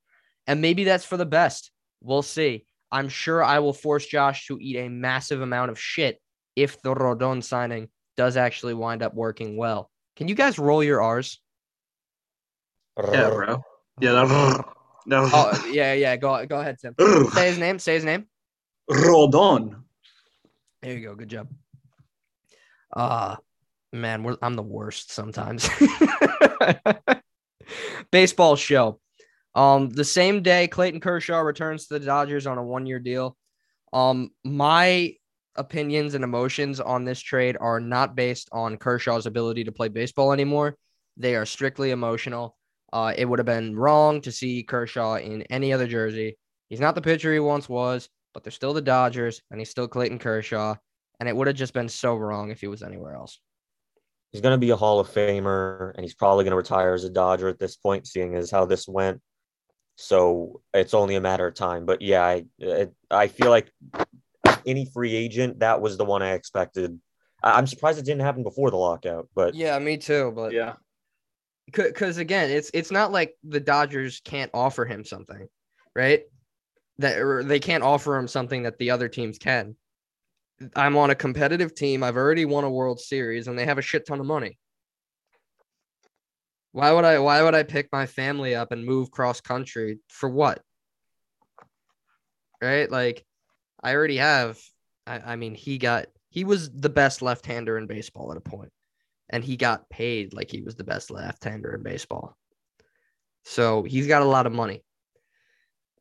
And 0.46 0.62
maybe 0.62 0.84
that's 0.84 1.06
for 1.06 1.18
the 1.18 1.26
best. 1.26 1.72
We'll 2.02 2.22
see. 2.22 2.66
I'm 2.92 3.10
sure 3.10 3.44
I 3.44 3.60
will 3.60 3.74
force 3.74 4.06
Josh 4.06 4.48
to 4.48 4.58
eat 4.62 4.78
a 4.78 4.90
massive 4.90 5.42
amount 5.42 5.72
of 5.72 5.80
shit 5.80 6.20
if 6.56 6.82
the 6.82 6.94
Rodon 6.94 7.44
signing 7.44 7.90
does 8.16 8.38
actually 8.38 8.74
wind 8.74 9.04
up 9.04 9.14
working 9.14 9.58
well. 9.58 9.92
Can 10.16 10.28
you 10.28 10.36
guys 10.36 10.58
roll 10.58 10.84
your 10.84 11.02
R's? 11.02 11.40
Yeah, 12.98 13.30
bro. 13.30 13.62
Yeah, 14.00 14.12
that. 14.14 14.66
Oh, 15.10 15.70
yeah, 15.72 15.94
yeah. 15.94 16.18
Go, 16.18 16.46
go 16.46 16.60
ahead, 16.60 16.76
Tim. 16.82 16.94
Say 17.32 17.48
his 17.48 17.58
name. 17.58 17.80
Say 17.80 17.94
his 17.94 18.04
name. 18.04 18.26
Rodon. 18.90 19.84
There 20.82 20.94
you 20.94 21.08
go. 21.08 21.16
Good 21.16 21.30
job. 21.30 21.48
Uh 22.92 23.38
man, 23.94 24.24
we're, 24.24 24.38
I'm 24.42 24.56
the 24.56 24.64
worst 24.64 25.12
sometimes. 25.12 25.70
Baseball 28.12 28.56
show. 28.56 29.00
Um, 29.56 29.90
the 29.90 30.06
same 30.06 30.44
day 30.44 30.68
Clayton 30.68 31.00
Kershaw 31.00 31.40
returns 31.40 31.88
to 31.88 31.98
the 31.98 32.06
Dodgers 32.06 32.46
on 32.46 32.58
a 32.58 32.64
one-year 32.64 33.00
deal. 33.00 33.36
Um, 33.94 34.30
my 34.44 35.16
opinions 35.56 36.14
and 36.14 36.24
emotions 36.24 36.80
on 36.80 37.04
this 37.04 37.20
trade 37.20 37.58
are 37.60 37.80
not 37.80 38.16
based 38.16 38.50
on 38.52 38.78
Kershaw's 38.78 39.26
ability 39.26 39.64
to 39.64 39.72
play 39.72 39.88
baseball 39.88 40.32
anymore. 40.32 40.78
They 41.18 41.36
are 41.36 41.46
strictly 41.46 41.92
emotional. 41.92 42.56
Uh, 42.94 43.14
it 43.18 43.26
would 43.26 43.40
have 43.40 43.46
been 43.46 43.76
wrong 43.76 44.22
to 44.22 44.32
see 44.32 44.64
Kershaw 44.64 45.16
in 45.16 45.42
any 45.44 45.74
other 45.74 45.88
jersey. 45.88 46.38
He's 46.70 46.80
not 46.80 46.96
the 46.96 47.02
pitcher 47.02 47.34
he 47.34 47.40
once 47.40 47.68
was, 47.68 48.10
but 48.34 48.44
they're 48.44 48.52
still 48.52 48.74
the 48.74 48.82
Dodgers, 48.82 49.42
and 49.50 49.60
he's 49.60 49.70
still 49.70 49.88
Clayton 49.88 50.20
Kershaw. 50.20 50.76
And 51.20 51.28
it 51.28 51.36
would 51.36 51.48
have 51.48 51.56
just 51.56 51.74
been 51.74 51.90
so 51.90 52.16
wrong 52.16 52.52
if 52.52 52.62
he 52.62 52.68
was 52.68 52.84
anywhere 52.84 53.16
else. 53.16 53.40
He's 54.32 54.42
going 54.42 54.54
to 54.54 54.60
be 54.60 54.72
a 54.72 54.76
Hall 54.76 55.00
of 55.00 55.10
Famer, 55.10 55.94
and 55.96 56.04
he's 56.04 56.14
probably 56.14 56.44
going 56.44 56.52
to 56.52 56.58
retire 56.58 56.94
as 56.94 57.04
a 57.04 57.10
Dodger 57.10 57.48
at 57.48 57.60
this 57.60 57.76
point, 57.76 58.08
seeing 58.08 58.36
as 58.36 58.52
how 58.52 58.66
this 58.66 58.88
went. 58.88 59.22
So 59.96 60.62
it's 60.74 60.94
only 60.94 61.16
a 61.16 61.22
matter 61.22 61.48
of 61.48 61.56
time. 61.56 61.86
But 61.86 62.02
yeah, 62.02 62.24
I 62.24 62.46
it, 62.60 62.94
I 63.10 63.28
feel 63.28 63.50
like 63.50 63.72
any 64.66 64.86
free 64.86 65.16
agent 65.16 65.60
that 65.60 65.82
was 65.82 65.98
the 65.98 66.06
one 66.06 66.22
I 66.22 66.34
expected. 66.34 67.00
I, 67.42 67.58
I'm 67.58 67.66
surprised 67.68 67.98
it 67.98 68.06
didn't 68.06 68.22
happen 68.22 68.44
before 68.44 68.70
the 68.70 68.78
lockout, 68.78 69.30
but 69.34 69.56
Yeah, 69.56 69.80
me 69.80 69.98
too. 69.98 70.32
But 70.36 70.54
Yeah. 70.54 70.76
because 71.72 72.18
again, 72.18 72.52
it's 72.52 72.70
it's 72.74 72.92
not 72.92 73.12
like 73.12 73.36
the 73.44 73.60
Dodgers 73.60 74.22
can't 74.24 74.52
offer 74.54 74.86
him 74.86 75.04
something, 75.04 75.48
right? 75.96 76.24
That 77.00 77.18
or 77.18 77.44
they 77.44 77.60
can't 77.60 77.84
offer 77.84 78.18
him 78.18 78.28
something 78.28 78.64
that 78.64 78.78
the 78.78 78.92
other 78.92 79.10
teams 79.10 79.40
can. 79.40 79.76
I'm 80.76 80.98
on 80.98 81.10
a 81.10 81.16
competitive 81.16 81.76
team. 81.76 82.04
I've 82.04 82.18
already 82.18 82.46
won 82.46 82.64
a 82.64 82.70
World 82.70 83.00
Series, 83.00 83.48
and 83.48 83.58
they 83.58 83.66
have 83.66 83.78
a 83.78 83.84
shit 83.84 84.06
ton 84.08 84.20
of 84.20 84.26
money. 84.26 84.58
Why 86.72 86.92
would 86.92 87.06
I? 87.06 87.20
Why 87.20 87.42
would 87.42 87.56
I 87.56 87.64
pick 87.64 87.90
my 87.92 88.06
family 88.06 88.56
up 88.56 88.72
and 88.72 88.86
move 88.86 89.12
cross 89.12 89.42
country 89.42 90.00
for 90.10 90.30
what? 90.30 90.62
Right? 92.62 92.90
Like, 92.90 93.26
I 93.84 93.94
already 93.94 94.18
have. 94.18 94.60
I, 95.06 95.20
I 95.20 95.36
mean, 95.36 95.56
he 95.56 95.78
got. 95.78 96.08
He 96.30 96.44
was 96.44 96.70
the 96.70 96.90
best 96.90 97.22
left-hander 97.22 97.78
in 97.78 97.88
baseball 97.88 98.32
at 98.32 98.38
a 98.38 98.42
point 98.42 98.72
and 99.30 99.44
he 99.44 99.58
got 99.58 99.90
paid 99.90 100.34
like 100.34 100.50
he 100.52 100.62
was 100.62 100.76
the 100.76 100.84
best 100.84 101.12
left-hander 101.12 101.74
in 101.76 101.84
baseball. 101.84 102.36
So 103.44 103.84
he's 103.84 104.08
got 104.08 104.22
a 104.22 104.26
lot 104.26 104.46
of 104.46 104.54
money. 104.54 104.84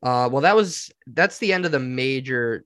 Uh, 0.03 0.29
well, 0.31 0.41
that 0.41 0.55
was 0.55 0.91
that's 1.07 1.39
the 1.39 1.53
end 1.53 1.65
of 1.65 1.71
the 1.71 1.79
major 1.79 2.65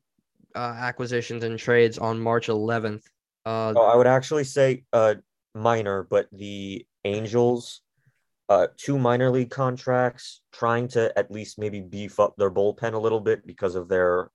uh, 0.55 0.75
acquisitions 0.77 1.43
and 1.43 1.57
trades 1.57 1.97
on 1.97 2.19
March 2.19 2.47
11th. 2.47 3.03
Uh, 3.45 3.73
Oh, 3.75 3.85
I 3.85 3.95
would 3.95 4.07
actually 4.07 4.43
say 4.43 4.83
uh 4.93 5.15
minor, 5.55 6.03
but 6.03 6.27
the 6.31 6.85
Angels, 7.05 7.81
uh 8.49 8.67
two 8.77 8.99
minor 8.99 9.29
league 9.31 9.49
contracts, 9.49 10.41
trying 10.51 10.87
to 10.89 11.11
at 11.17 11.31
least 11.31 11.57
maybe 11.59 11.81
beef 11.81 12.19
up 12.19 12.35
their 12.37 12.51
bullpen 12.51 12.93
a 12.93 12.97
little 12.99 13.19
bit 13.19 13.45
because 13.47 13.75
of 13.75 13.87
their 13.87 14.29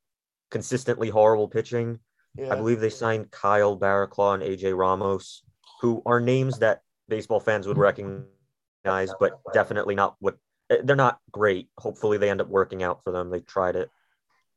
consistently 0.51 1.09
horrible 1.09 1.49
pitching. 1.49 1.99
I 2.39 2.57
believe 2.57 2.81
they 2.81 2.91
signed 2.91 3.31
Kyle 3.31 3.79
Barraclough 3.79 4.35
and 4.35 4.43
AJ 4.43 4.77
Ramos, 4.77 5.43
who 5.81 6.03
are 6.05 6.21
names 6.21 6.59
that 6.59 6.83
baseball 7.09 7.41
fans 7.41 7.67
would 7.67 7.79
recognize, 7.79 9.15
but 9.19 9.41
definitely 9.55 9.95
not 9.95 10.17
what 10.19 10.37
eh, 10.71 10.79
they're 10.85 10.97
not 10.97 11.19
great. 11.31 11.69
Hopefully 11.79 12.19
they 12.19 12.29
end 12.29 12.41
up 12.41 12.49
working 12.49 12.83
out 12.83 13.03
for 13.05 13.13
them. 13.13 13.31
They 13.31 13.41
tried 13.41 13.77
it. 13.77 13.91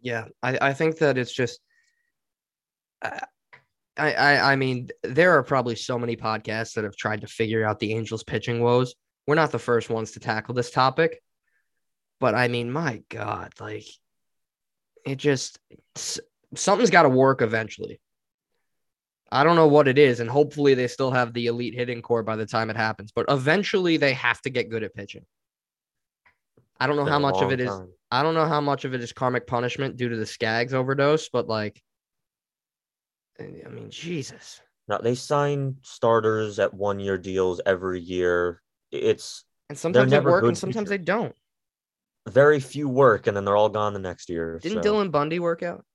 Yeah, 0.01 0.25
I, 0.41 0.57
I 0.61 0.73
think 0.73 0.99
that 0.99 1.17
it's 1.17 1.33
just 1.33 1.59
I, 3.01 3.21
I 3.97 4.53
I 4.53 4.55
mean 4.55 4.89
there 5.03 5.37
are 5.37 5.43
probably 5.43 5.75
so 5.75 5.99
many 5.99 6.15
podcasts 6.15 6.73
that 6.73 6.83
have 6.83 6.95
tried 6.95 7.21
to 7.21 7.27
figure 7.27 7.65
out 7.65 7.79
the 7.79 7.93
Angels 7.93 8.23
pitching 8.23 8.61
woes. 8.61 8.95
We're 9.27 9.35
not 9.35 9.51
the 9.51 9.59
first 9.59 9.89
ones 9.89 10.11
to 10.11 10.19
tackle 10.19 10.55
this 10.55 10.71
topic, 10.71 11.21
but 12.19 12.33
I 12.35 12.47
mean, 12.47 12.71
my 12.71 13.03
God, 13.09 13.53
like 13.59 13.85
it 15.05 15.17
just 15.17 15.59
something's 16.55 16.89
got 16.89 17.03
to 17.03 17.09
work 17.09 17.41
eventually. 17.41 17.99
I 19.31 19.43
don't 19.43 19.55
know 19.55 19.67
what 19.67 19.87
it 19.87 19.99
is, 19.99 20.19
and 20.19 20.29
hopefully 20.29 20.73
they 20.73 20.87
still 20.87 21.11
have 21.11 21.33
the 21.33 21.47
elite 21.47 21.75
hitting 21.75 22.01
core 22.01 22.23
by 22.23 22.35
the 22.35 22.47
time 22.47 22.69
it 22.69 22.75
happens. 22.77 23.11
But 23.11 23.27
eventually 23.29 23.97
they 23.97 24.13
have 24.13 24.41
to 24.41 24.49
get 24.49 24.69
good 24.69 24.83
at 24.83 24.95
pitching. 24.95 25.25
I 26.79 26.87
don't 26.87 26.95
know 26.95 27.05
how 27.05 27.19
much 27.19 27.41
of 27.41 27.51
it 27.51 27.59
is 27.59 27.69
time. 27.69 27.89
I 28.11 28.23
don't 28.23 28.33
know 28.33 28.47
how 28.47 28.61
much 28.61 28.85
of 28.85 28.93
it 28.93 29.01
is 29.01 29.11
karmic 29.11 29.45
punishment 29.45 29.97
due 29.97 30.09
to 30.09 30.15
the 30.15 30.25
Skaggs 30.25 30.73
overdose, 30.73 31.29
but 31.29 31.47
like, 31.47 31.81
I 33.39 33.69
mean, 33.69 33.89
Jesus. 33.89 34.61
Now 34.87 34.97
they 34.97 35.15
sign 35.15 35.77
starters 35.81 36.57
at 36.57 36.73
one 36.73 36.99
year 36.99 37.17
deals 37.17 37.61
every 37.65 37.99
year. 37.99 38.61
It's 38.91 39.45
And 39.69 39.77
sometimes 39.77 40.11
they 40.11 40.19
work 40.19 40.43
and 40.43 40.57
sometimes 40.57 40.89
they 40.89 40.97
don't. 40.97 41.35
very 42.27 42.59
few 42.59 42.89
work 42.89 43.27
and 43.27 43.37
then 43.37 43.45
they're 43.45 43.57
all 43.57 43.69
gone 43.69 43.93
the 43.93 43.99
next 43.99 44.29
year. 44.29 44.59
Didn't 44.61 44.83
so, 44.83 44.89
Dylan 44.89 45.11
Bundy 45.11 45.39
work 45.39 45.61
out? 45.61 45.85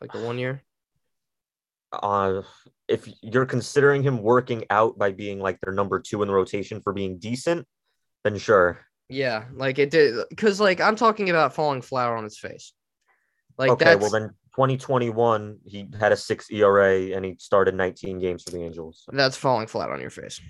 Like 0.00 0.12
the 0.12 0.20
one 0.20 0.38
year? 0.38 0.62
uh 1.90 2.42
if 2.86 3.08
you're 3.22 3.46
considering 3.46 4.02
him 4.02 4.22
working 4.22 4.64
out 4.70 4.98
by 4.98 5.10
being 5.12 5.40
like 5.40 5.58
their 5.60 5.72
number 5.72 6.00
two 6.00 6.22
in 6.22 6.28
the 6.28 6.34
rotation 6.34 6.80
for 6.80 6.92
being 6.92 7.18
decent, 7.18 7.66
then 8.24 8.38
sure. 8.38 8.80
Yeah, 9.08 9.44
like 9.54 9.78
it 9.78 9.90
did. 9.90 10.16
Because, 10.28 10.60
like, 10.60 10.80
I'm 10.80 10.96
talking 10.96 11.30
about 11.30 11.54
falling 11.54 11.82
flat 11.82 12.10
on 12.10 12.24
its 12.24 12.38
face. 12.38 12.72
Like 13.58 13.70
okay, 13.70 13.84
that's 13.84 14.00
well 14.00 14.10
then 14.10 14.30
2021 14.54 15.58
he 15.66 15.88
had 15.98 16.12
a 16.12 16.16
six 16.16 16.50
ERA 16.50 17.12
and 17.14 17.24
he 17.24 17.34
started 17.38 17.74
19 17.74 18.20
games 18.20 18.44
for 18.44 18.50
the 18.50 18.62
Angels. 18.62 19.04
that's 19.12 19.36
falling 19.36 19.66
flat 19.66 19.90
on 19.90 20.00
your 20.00 20.10
face. 20.10 20.40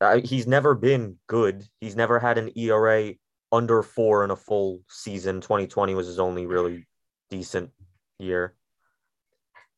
Uh, 0.00 0.20
he's 0.24 0.46
never 0.46 0.74
been 0.74 1.16
good. 1.28 1.64
He's 1.80 1.94
never 1.94 2.18
had 2.18 2.38
an 2.38 2.50
ERA 2.56 3.12
under 3.52 3.82
four 3.82 4.24
in 4.24 4.30
a 4.30 4.36
full 4.36 4.80
season. 4.88 5.40
2020 5.40 5.94
was 5.94 6.06
his 6.06 6.18
only 6.18 6.46
really 6.46 6.88
decent 7.30 7.70
year. 8.18 8.54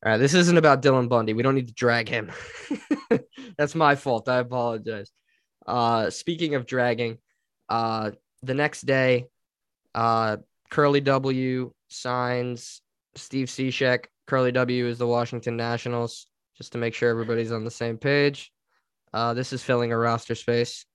All 0.03 0.13
right, 0.13 0.17
this 0.17 0.33
isn't 0.33 0.57
about 0.57 0.81
Dylan 0.81 1.09
Bundy. 1.09 1.33
We 1.33 1.43
don't 1.43 1.55
need 1.55 1.67
to 1.67 1.73
drag 1.73 2.09
him. 2.09 2.31
That's 3.57 3.75
my 3.75 3.95
fault. 3.95 4.27
I 4.27 4.37
apologize. 4.37 5.11
Uh, 5.67 6.09
speaking 6.09 6.55
of 6.55 6.65
dragging, 6.65 7.17
uh, 7.69 8.11
the 8.43 8.53
next 8.53 8.81
day, 8.81 9.25
uh, 9.93 10.37
Curly 10.69 11.01
W 11.01 11.71
signs 11.87 12.81
Steve 13.15 13.47
Cishek. 13.47 14.05
Curly 14.27 14.51
W 14.51 14.87
is 14.87 14.97
the 14.97 15.07
Washington 15.07 15.55
Nationals, 15.57 16.27
just 16.57 16.71
to 16.73 16.77
make 16.77 16.93
sure 16.93 17.09
everybody's 17.09 17.51
on 17.51 17.63
the 17.63 17.71
same 17.71 17.97
page. 17.97 18.51
Uh, 19.13 19.33
this 19.33 19.53
is 19.53 19.63
filling 19.63 19.91
a 19.91 19.97
roster 19.97 20.35
space. 20.35 20.85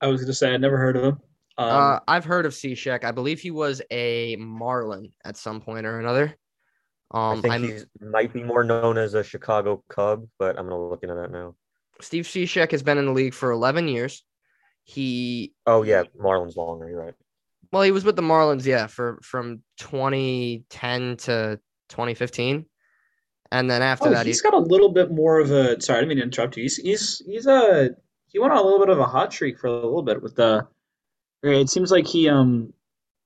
I 0.00 0.06
was 0.06 0.20
gonna 0.22 0.32
say 0.32 0.54
I'd 0.54 0.60
never 0.60 0.78
heard 0.78 0.96
of 0.96 1.04
him. 1.04 1.18
Um, 1.58 1.68
uh, 1.68 1.98
I've 2.08 2.24
heard 2.24 2.46
of 2.46 2.52
Cishek. 2.52 3.04
I 3.04 3.10
believe 3.10 3.40
he 3.40 3.50
was 3.50 3.82
a 3.90 4.36
Marlin 4.36 5.12
at 5.24 5.36
some 5.36 5.60
point 5.60 5.84
or 5.86 5.98
another. 5.98 6.36
Um, 7.10 7.38
I 7.38 7.40
think 7.42 7.52
I'm- 7.52 7.62
he 7.98 8.06
might 8.06 8.32
be 8.32 8.42
more 8.42 8.64
known 8.64 8.96
as 8.96 9.14
a 9.14 9.22
Chicago 9.24 9.84
Cub, 9.88 10.26
but 10.38 10.58
I'm 10.58 10.64
gonna 10.68 10.88
look 10.88 11.02
into 11.02 11.16
that 11.16 11.30
now. 11.30 11.56
Steve 12.00 12.24
Cishek 12.24 12.70
has 12.70 12.82
been 12.82 12.96
in 12.96 13.06
the 13.06 13.12
league 13.12 13.34
for 13.34 13.50
11 13.50 13.88
years. 13.88 14.24
He 14.84 15.54
Oh 15.66 15.82
yeah, 15.82 16.04
Marlins 16.18 16.56
longer. 16.56 16.88
You're 16.88 17.04
right. 17.04 17.14
well, 17.72 17.82
he 17.82 17.90
was 17.90 18.04
with 18.04 18.16
the 18.16 18.22
Marlins, 18.22 18.64
yeah, 18.64 18.86
for 18.86 19.18
from 19.22 19.62
2010 19.78 21.16
to 21.18 21.60
2015, 21.88 22.66
and 23.52 23.70
then 23.70 23.82
after 23.82 24.08
oh, 24.08 24.10
that, 24.10 24.26
he, 24.26 24.30
he's 24.30 24.42
got 24.42 24.54
a 24.54 24.58
little 24.58 24.90
bit 24.90 25.10
more 25.10 25.38
of 25.38 25.50
a. 25.50 25.80
Sorry, 25.80 25.98
I 25.98 26.00
didn't 26.00 26.08
mean 26.08 26.18
to 26.18 26.24
interrupt 26.24 26.56
you. 26.56 26.64
He's 26.64 26.76
he's 26.76 27.22
he's 27.26 27.46
a 27.46 27.90
he 28.28 28.38
went 28.38 28.52
on 28.52 28.58
a 28.58 28.62
little 28.62 28.80
bit 28.80 28.88
of 28.88 28.98
a 28.98 29.06
hot 29.06 29.32
streak 29.32 29.58
for 29.58 29.66
a 29.66 29.74
little 29.74 30.02
bit 30.02 30.22
with 30.22 30.36
the. 30.36 30.66
It 31.42 31.70
seems 31.70 31.90
like 31.90 32.06
he 32.06 32.28
um, 32.28 32.72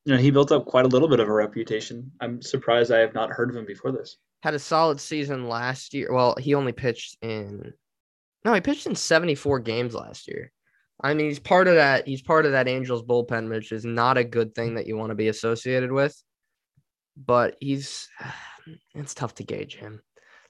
you 0.05 0.15
know, 0.15 0.21
he 0.21 0.31
built 0.31 0.53
up 0.53 0.67
quite 0.67 0.85
a 0.85 0.89
little 0.89 1.09
bit 1.09 1.21
of 1.21 1.29
a 1.29 1.33
reputation. 1.33 2.13
I'm 2.21 2.43
surprised 2.43 2.93
I 2.93 2.99
have 2.99 3.15
not 3.15 3.31
heard 3.31 3.51
of 3.51 3.57
him 3.57 3.65
before 3.65 3.91
this. 3.91 4.19
had 4.43 4.55
a 4.55 4.59
solid 4.59 5.01
season 5.01 5.49
last 5.49 5.95
year. 5.95 6.13
Well, 6.13 6.37
he 6.39 6.55
only 6.55 6.73
pitched 6.73 7.17
in 7.23 7.73
no, 8.45 8.53
he 8.53 8.61
pitched 8.61 8.87
in 8.87 8.95
74 8.95 9.61
games 9.61 9.95
last 9.95 10.29
year. 10.29 10.53
I 11.05 11.13
mean, 11.13 11.27
he's 11.27 11.39
part 11.39 11.69
of 11.69 11.75
that. 11.75 12.09
He's 12.09 12.23
part 12.23 12.47
of 12.47 12.53
that 12.53 12.67
Angels 12.67 13.03
bullpen, 13.03 13.51
which 13.51 13.73
is 13.73 13.85
not 13.85 14.17
a 14.17 14.25
good 14.25 14.55
thing 14.55 14.75
that 14.77 14.87
you 14.87 14.97
want 14.97 15.11
to 15.11 15.15
be 15.15 15.29
associated 15.29 15.93
with. 15.93 16.21
But 17.15 17.57
he's 17.61 18.09
it's 18.95 19.13
tough 19.13 19.35
to 19.37 19.45
gauge 19.45 19.77
him. 19.77 20.01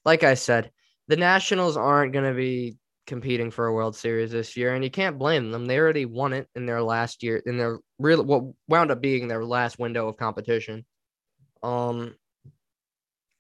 Like 0.05 0.23
I 0.23 0.35
said, 0.35 0.71
the 1.09 1.17
Nationals 1.17 1.77
aren't 1.77 2.13
going 2.13 2.25
to 2.25 2.37
be 2.37 2.77
competing 3.09 3.51
for 3.51 3.67
a 3.67 3.73
World 3.73 3.97
Series 3.97 4.31
this 4.31 4.57
year, 4.57 4.75
and 4.75 4.85
you 4.85 4.91
can't 4.91 5.19
blame 5.19 5.51
them. 5.51 5.67
They 5.67 5.77
already 5.77 6.05
won 6.05 6.33
it 6.33 6.49
in 6.55 6.67
their 6.67 6.83
last 6.83 7.25
year, 7.25 7.43
in 7.45 7.59
their 7.59 7.81
real 7.99 8.23
what 8.23 8.45
wound 8.69 8.93
up 8.93 9.01
being 9.01 9.27
their 9.27 9.45
last 9.45 9.81
window 9.81 10.07
of 10.07 10.17
competition. 10.17 10.85
Um, 11.65 12.15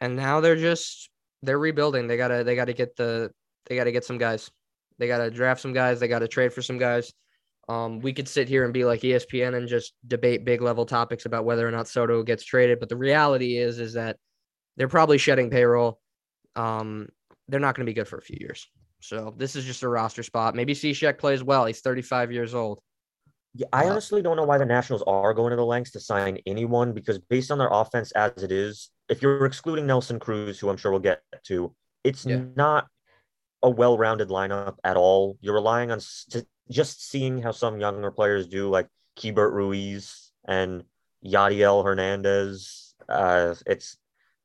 and 0.00 0.16
now 0.16 0.40
they're 0.40 0.56
just 0.56 1.10
they're 1.44 1.60
rebuilding. 1.60 2.08
They 2.08 2.16
gotta 2.16 2.42
they 2.42 2.56
gotta 2.56 2.72
get 2.72 2.96
the 2.96 3.30
they 3.66 3.76
gotta 3.76 3.92
get 3.92 4.04
some 4.04 4.18
guys. 4.18 4.50
They 4.98 5.06
gotta 5.06 5.30
draft 5.30 5.60
some 5.60 5.72
guys. 5.72 6.00
They 6.00 6.08
gotta 6.08 6.28
trade 6.28 6.52
for 6.52 6.62
some 6.62 6.78
guys. 6.78 7.12
Um, 7.68 8.00
we 8.00 8.12
could 8.12 8.28
sit 8.28 8.48
here 8.48 8.64
and 8.64 8.74
be 8.74 8.84
like 8.84 9.00
ESPN 9.00 9.54
and 9.56 9.66
just 9.66 9.94
debate 10.06 10.44
big 10.44 10.60
level 10.60 10.84
topics 10.84 11.24
about 11.24 11.44
whether 11.44 11.66
or 11.66 11.70
not 11.70 11.88
Soto 11.88 12.22
gets 12.22 12.44
traded, 12.44 12.78
but 12.78 12.88
the 12.88 12.96
reality 12.96 13.56
is 13.56 13.78
is 13.78 13.94
that 13.94 14.16
they're 14.76 14.88
probably 14.88 15.18
shedding 15.18 15.48
payroll. 15.50 16.00
Um, 16.56 17.08
they're 17.48 17.60
not 17.60 17.74
going 17.74 17.86
to 17.86 17.90
be 17.90 17.94
good 17.94 18.08
for 18.08 18.18
a 18.18 18.22
few 18.22 18.36
years. 18.40 18.68
So 19.00 19.34
this 19.36 19.56
is 19.56 19.64
just 19.64 19.82
a 19.82 19.88
roster 19.88 20.22
spot. 20.22 20.54
Maybe 20.54 20.74
Cishek 20.74 21.18
plays 21.18 21.42
well. 21.42 21.64
He's 21.66 21.80
35 21.80 22.32
years 22.32 22.54
old. 22.54 22.80
Yeah, 23.54 23.66
I 23.72 23.88
honestly 23.88 24.20
don't 24.20 24.36
know 24.36 24.44
why 24.44 24.58
the 24.58 24.64
Nationals 24.64 25.02
are 25.06 25.32
going 25.32 25.50
to 25.50 25.56
the 25.56 25.64
lengths 25.64 25.92
to 25.92 26.00
sign 26.00 26.38
anyone 26.46 26.92
because 26.92 27.18
based 27.18 27.50
on 27.50 27.58
their 27.58 27.68
offense 27.70 28.10
as 28.12 28.42
it 28.42 28.50
is, 28.50 28.90
if 29.08 29.22
you're 29.22 29.44
excluding 29.46 29.86
Nelson 29.86 30.18
Cruz, 30.18 30.58
who 30.58 30.68
I'm 30.70 30.76
sure 30.76 30.90
we'll 30.90 31.00
get 31.00 31.22
to, 31.44 31.74
it's 32.02 32.26
Yeah. 32.26 32.42
not 32.56 32.88
a 33.64 33.70
well-rounded 33.70 34.28
lineup 34.28 34.76
at 34.84 34.96
all. 34.96 35.38
You're 35.40 35.54
relying 35.54 35.90
on 35.90 35.98
st- 35.98 36.46
just 36.70 37.08
seeing 37.08 37.40
how 37.40 37.50
some 37.50 37.80
younger 37.80 38.10
players 38.10 38.46
do, 38.46 38.68
like 38.68 38.88
Keibert 39.18 39.52
Ruiz 39.52 40.30
and 40.46 40.84
Yadiel 41.24 41.82
Hernandez. 41.82 42.94
Uh, 43.08 43.54
it's, 43.66 43.96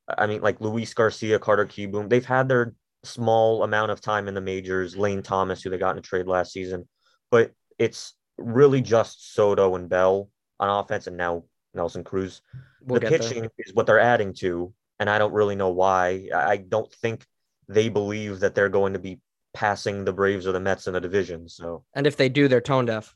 I 0.08 0.26
mean, 0.26 0.40
like 0.40 0.60
Luis 0.60 0.94
Garcia, 0.94 1.38
Carter 1.38 1.66
Kieboom. 1.66 2.08
They've 2.08 2.24
had 2.24 2.48
their 2.48 2.74
small 3.04 3.62
amount 3.62 3.90
of 3.90 4.00
time 4.00 4.26
in 4.26 4.34
the 4.34 4.40
majors. 4.40 4.96
Lane 4.96 5.22
Thomas, 5.22 5.62
who 5.62 5.68
they 5.68 5.78
got 5.78 5.92
in 5.92 5.98
a 5.98 6.02
trade 6.02 6.26
last 6.26 6.52
season, 6.52 6.88
but 7.30 7.52
it's 7.78 8.14
really 8.38 8.80
just 8.80 9.34
Soto 9.34 9.76
and 9.76 9.88
Bell 9.88 10.30
on 10.58 10.70
offense, 10.70 11.06
and 11.06 11.16
now 11.16 11.44
Nelson 11.74 12.04
Cruz. 12.04 12.40
We'll 12.82 13.00
the 13.00 13.06
pitching 13.06 13.48
is 13.58 13.74
what 13.74 13.86
they're 13.86 14.00
adding 14.00 14.32
to, 14.40 14.72
and 14.98 15.10
I 15.10 15.18
don't 15.18 15.34
really 15.34 15.56
know 15.56 15.70
why. 15.70 16.28
I 16.34 16.56
don't 16.56 16.90
think 16.94 17.26
they 17.70 17.88
believe 17.88 18.40
that 18.40 18.54
they're 18.54 18.68
going 18.68 18.92
to 18.92 18.98
be 18.98 19.20
passing 19.54 20.04
the 20.04 20.12
Braves 20.12 20.46
or 20.46 20.52
the 20.52 20.60
Mets 20.60 20.86
in 20.86 20.92
the 20.92 21.00
division. 21.00 21.48
So 21.48 21.84
And 21.94 22.06
if 22.06 22.16
they 22.16 22.28
do, 22.28 22.48
they're 22.48 22.60
tone 22.60 22.86
deaf. 22.86 23.14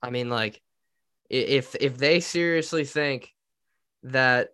I 0.00 0.10
mean, 0.10 0.30
like, 0.30 0.60
if 1.28 1.74
if 1.76 1.96
they 1.98 2.20
seriously 2.20 2.84
think 2.84 3.30
that 4.04 4.50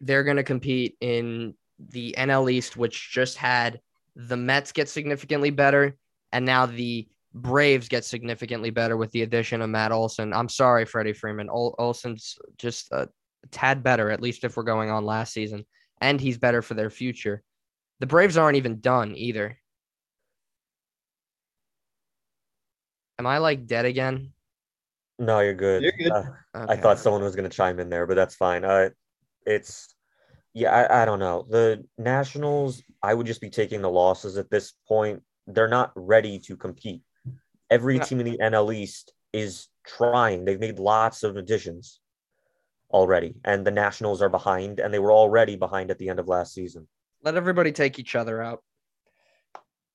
they're 0.00 0.24
going 0.24 0.36
to 0.36 0.42
compete 0.42 0.96
in 1.00 1.54
the 1.78 2.14
NL 2.16 2.50
East, 2.50 2.76
which 2.76 3.10
just 3.10 3.36
had 3.36 3.80
the 4.16 4.36
Mets 4.36 4.72
get 4.72 4.88
significantly 4.88 5.50
better, 5.50 5.96
and 6.32 6.46
now 6.46 6.66
the 6.66 7.08
Braves 7.34 7.88
get 7.88 8.04
significantly 8.04 8.70
better 8.70 8.96
with 8.96 9.10
the 9.12 9.22
addition 9.22 9.62
of 9.62 9.70
Matt 9.70 9.92
Olson. 9.92 10.32
I'm 10.32 10.48
sorry, 10.48 10.84
Freddie 10.84 11.12
Freeman. 11.12 11.48
Ol- 11.50 11.74
Olson's 11.78 12.38
just 12.58 12.90
a 12.92 13.08
tad 13.50 13.82
better, 13.82 14.10
at 14.10 14.20
least 14.20 14.44
if 14.44 14.56
we're 14.56 14.62
going 14.62 14.90
on 14.90 15.04
last 15.04 15.32
season, 15.32 15.64
and 16.00 16.20
he's 16.20 16.38
better 16.38 16.62
for 16.62 16.74
their 16.74 16.90
future. 16.90 17.42
The 18.00 18.06
Braves 18.06 18.36
aren't 18.36 18.56
even 18.56 18.80
done 18.80 19.14
either. 19.16 19.58
Am 23.18 23.26
I 23.26 23.38
like 23.38 23.66
dead 23.66 23.84
again? 23.84 24.32
no, 25.20 25.40
you're 25.40 25.54
good. 25.54 25.82
You're 25.82 25.92
good. 25.92 26.10
Uh, 26.10 26.24
I 26.54 26.76
thought 26.76 26.98
someone 26.98 27.22
was 27.22 27.36
going 27.36 27.48
to 27.48 27.54
chime 27.54 27.78
in 27.78 27.90
there, 27.90 28.06
but 28.06 28.14
that's 28.14 28.34
fine. 28.34 28.64
Uh, 28.64 28.88
it's 29.46 29.94
yeah, 30.54 30.74
I, 30.74 31.02
I 31.02 31.04
don't 31.04 31.18
know. 31.18 31.46
The 31.48 31.84
Nationals, 31.98 32.82
I 33.02 33.14
would 33.14 33.26
just 33.26 33.40
be 33.40 33.50
taking 33.50 33.82
the 33.82 33.90
losses 33.90 34.38
at 34.38 34.50
this 34.50 34.72
point. 34.88 35.22
They're 35.46 35.68
not 35.68 35.92
ready 35.94 36.38
to 36.40 36.56
compete. 36.56 37.02
Every 37.70 38.00
team 38.00 38.18
in 38.18 38.26
the 38.26 38.38
NL 38.38 38.74
East 38.74 39.12
is 39.32 39.68
trying. 39.86 40.44
They've 40.44 40.58
made 40.58 40.78
lots 40.78 41.22
of 41.22 41.36
additions 41.36 41.99
already, 42.90 43.34
and 43.44 43.66
the 43.66 43.70
Nationals 43.70 44.22
are 44.22 44.28
behind, 44.28 44.80
and 44.80 44.92
they 44.92 44.98
were 44.98 45.12
already 45.12 45.56
behind 45.56 45.90
at 45.90 45.98
the 45.98 46.08
end 46.08 46.18
of 46.18 46.28
last 46.28 46.54
season. 46.54 46.86
Let 47.22 47.36
everybody 47.36 47.72
take 47.72 47.98
each 47.98 48.16
other 48.16 48.42
out. 48.42 48.62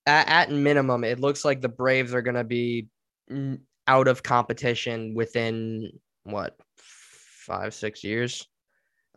At, 0.05 0.27
at 0.27 0.51
minimum, 0.51 1.03
it 1.03 1.19
looks 1.19 1.43
like 1.43 1.61
the 1.61 1.69
Braves 1.69 2.13
are 2.13 2.21
going 2.21 2.35
to 2.35 2.43
be 2.43 2.87
out 3.87 4.07
of 4.07 4.23
competition 4.23 5.13
within 5.15 5.91
what 6.23 6.57
five, 6.77 7.73
six 7.73 8.03
years. 8.03 8.47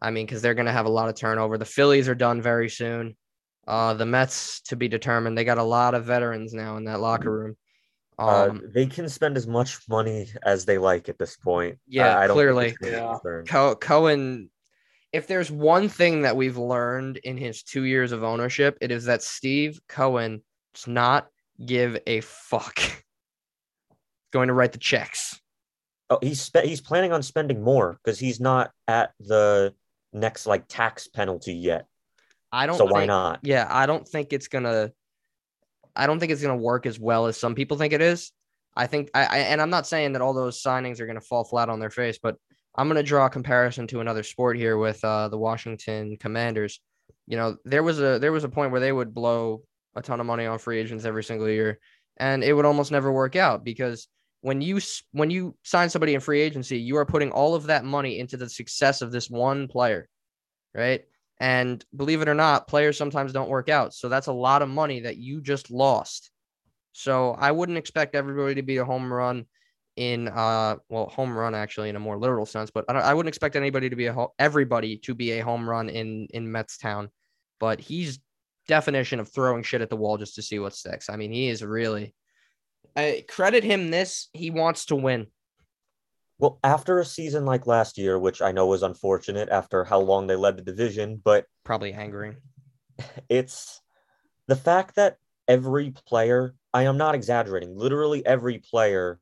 I 0.00 0.10
mean, 0.10 0.26
because 0.26 0.42
they're 0.42 0.54
going 0.54 0.66
to 0.66 0.72
have 0.72 0.86
a 0.86 0.90
lot 0.90 1.08
of 1.08 1.16
turnover. 1.16 1.58
The 1.58 1.64
Phillies 1.64 2.08
are 2.08 2.14
done 2.14 2.40
very 2.40 2.68
soon. 2.68 3.16
Uh, 3.66 3.94
the 3.94 4.06
Mets 4.06 4.60
to 4.62 4.76
be 4.76 4.88
determined. 4.88 5.36
They 5.36 5.44
got 5.44 5.58
a 5.58 5.62
lot 5.62 5.94
of 5.94 6.04
veterans 6.04 6.54
now 6.54 6.76
in 6.76 6.84
that 6.84 7.00
locker 7.00 7.30
room. 7.30 7.56
Uh, 8.18 8.48
Um, 8.50 8.62
they 8.74 8.86
can 8.86 9.08
spend 9.08 9.36
as 9.36 9.46
much 9.46 9.78
money 9.88 10.28
as 10.42 10.64
they 10.64 10.78
like 10.78 11.08
at 11.08 11.18
this 11.18 11.36
point. 11.36 11.78
Yeah, 11.86 12.18
I, 12.18 12.24
I 12.24 12.28
clearly. 12.28 12.68
it's 12.68 12.78
gonna 12.78 12.92
be 12.92 12.98
a 12.98 13.18
Yeah. 13.34 13.42
Co- 13.46 13.76
Cohen, 13.76 14.50
if 15.12 15.26
there's 15.26 15.50
one 15.50 15.88
thing 15.88 16.22
that 16.22 16.36
we've 16.36 16.58
learned 16.58 17.18
in 17.18 17.36
his 17.36 17.62
two 17.62 17.84
years 17.84 18.12
of 18.12 18.24
ownership, 18.24 18.76
it 18.80 18.90
is 18.90 19.04
that 19.04 19.22
Steve 19.22 19.80
Cohen 19.88 20.42
does 20.74 20.86
not 20.86 21.28
give 21.64 21.98
a 22.06 22.20
fuck. 22.20 22.80
Going 24.32 24.48
to 24.48 24.54
write 24.54 24.72
the 24.72 24.78
checks. 24.78 25.40
Oh, 26.10 26.18
he's 26.20 26.40
spe- 26.40 26.64
he's 26.64 26.80
planning 26.80 27.12
on 27.12 27.22
spending 27.22 27.62
more 27.62 27.98
because 28.02 28.18
he's 28.18 28.40
not 28.40 28.72
at 28.86 29.12
the 29.20 29.74
next 30.12 30.46
like 30.46 30.64
tax 30.68 31.06
penalty 31.06 31.54
yet. 31.54 31.86
I 32.50 32.66
don't. 32.66 32.76
So 32.78 32.86
why 32.86 33.06
not? 33.06 33.40
Yeah, 33.42 33.66
I 33.70 33.86
don't 33.86 34.06
think 34.06 34.32
it's 34.32 34.48
gonna. 34.48 34.92
I 35.98 36.06
don't 36.06 36.20
think 36.20 36.32
it's 36.32 36.42
gonna 36.42 36.56
work 36.56 36.86
as 36.86 36.98
well 36.98 37.26
as 37.26 37.36
some 37.36 37.54
people 37.54 37.76
think 37.76 37.92
it 37.92 38.00
is. 38.00 38.32
I 38.76 38.86
think, 38.86 39.10
I, 39.12 39.24
I 39.24 39.38
and 39.38 39.60
I'm 39.60 39.70
not 39.70 39.86
saying 39.86 40.12
that 40.12 40.22
all 40.22 40.32
those 40.32 40.62
signings 40.62 41.00
are 41.00 41.06
gonna 41.06 41.20
fall 41.20 41.44
flat 41.44 41.68
on 41.68 41.80
their 41.80 41.90
face, 41.90 42.18
but 42.22 42.36
I'm 42.76 42.88
gonna 42.88 43.02
draw 43.02 43.26
a 43.26 43.30
comparison 43.30 43.86
to 43.88 44.00
another 44.00 44.22
sport 44.22 44.56
here 44.56 44.78
with 44.78 45.04
uh, 45.04 45.28
the 45.28 45.38
Washington 45.38 46.16
Commanders. 46.16 46.80
You 47.26 47.36
know, 47.36 47.56
there 47.64 47.82
was 47.82 48.00
a 48.00 48.18
there 48.18 48.32
was 48.32 48.44
a 48.44 48.48
point 48.48 48.70
where 48.70 48.80
they 48.80 48.92
would 48.92 49.12
blow 49.12 49.62
a 49.96 50.02
ton 50.02 50.20
of 50.20 50.26
money 50.26 50.46
on 50.46 50.58
free 50.58 50.78
agents 50.78 51.04
every 51.04 51.24
single 51.24 51.48
year, 51.48 51.80
and 52.16 52.44
it 52.44 52.52
would 52.52 52.64
almost 52.64 52.92
never 52.92 53.12
work 53.12 53.36
out 53.36 53.64
because 53.64 54.08
when 54.42 54.60
you 54.60 54.80
when 55.12 55.30
you 55.30 55.56
sign 55.64 55.90
somebody 55.90 56.14
in 56.14 56.20
free 56.20 56.40
agency, 56.40 56.78
you 56.78 56.96
are 56.96 57.06
putting 57.06 57.32
all 57.32 57.54
of 57.54 57.64
that 57.64 57.84
money 57.84 58.18
into 58.18 58.36
the 58.36 58.48
success 58.48 59.02
of 59.02 59.10
this 59.10 59.28
one 59.28 59.66
player, 59.68 60.08
right? 60.74 61.04
And 61.40 61.84
believe 61.94 62.20
it 62.20 62.28
or 62.28 62.34
not, 62.34 62.66
players 62.66 62.98
sometimes 62.98 63.32
don't 63.32 63.48
work 63.48 63.68
out. 63.68 63.94
So 63.94 64.08
that's 64.08 64.26
a 64.26 64.32
lot 64.32 64.62
of 64.62 64.68
money 64.68 65.00
that 65.00 65.16
you 65.16 65.40
just 65.40 65.70
lost. 65.70 66.30
So 66.92 67.36
I 67.38 67.52
wouldn't 67.52 67.78
expect 67.78 68.16
everybody 68.16 68.56
to 68.56 68.62
be 68.62 68.78
a 68.78 68.84
home 68.84 69.12
run 69.12 69.46
in 69.94 70.28
uh 70.28 70.76
well 70.88 71.08
home 71.08 71.36
run 71.36 71.56
actually 71.56 71.88
in 71.88 71.96
a 71.96 72.00
more 72.00 72.16
literal 72.16 72.46
sense, 72.46 72.70
but 72.70 72.84
I, 72.88 73.00
I 73.00 73.14
wouldn't 73.14 73.28
expect 73.28 73.56
anybody 73.56 73.90
to 73.90 73.96
be 73.96 74.06
a 74.06 74.12
ho- 74.12 74.32
everybody 74.38 74.96
to 74.98 75.14
be 75.14 75.32
a 75.32 75.44
home 75.44 75.68
run 75.68 75.88
in 75.88 76.28
in 76.30 76.50
Mets 76.50 76.78
town. 76.78 77.10
But 77.58 77.80
he's 77.80 78.20
definition 78.68 79.18
of 79.18 79.28
throwing 79.28 79.64
shit 79.64 79.80
at 79.80 79.90
the 79.90 79.96
wall 79.96 80.18
just 80.18 80.36
to 80.36 80.42
see 80.42 80.58
what 80.58 80.74
sticks. 80.74 81.08
I 81.10 81.16
mean, 81.16 81.32
he 81.32 81.48
is 81.48 81.64
really 81.64 82.14
I 82.96 83.24
credit 83.28 83.64
him 83.64 83.90
this. 83.90 84.28
He 84.32 84.50
wants 84.50 84.86
to 84.86 84.96
win. 84.96 85.28
Well, 86.38 86.60
after 86.62 87.00
a 87.00 87.04
season 87.04 87.44
like 87.44 87.66
last 87.66 87.98
year, 87.98 88.18
which 88.18 88.40
I 88.40 88.52
know 88.52 88.66
was 88.66 88.82
unfortunate 88.82 89.48
after 89.48 89.84
how 89.84 89.98
long 89.98 90.26
they 90.26 90.36
led 90.36 90.56
the 90.56 90.62
division, 90.62 91.20
but 91.22 91.46
Probably 91.64 91.92
angering. 91.92 92.36
it's 93.28 93.80
the 94.46 94.56
fact 94.56 94.96
that 94.96 95.16
every 95.48 95.90
player, 95.90 96.54
I 96.72 96.84
am 96.84 96.96
not 96.96 97.14
exaggerating, 97.14 97.76
literally 97.76 98.24
every 98.24 98.58
player 98.58 99.18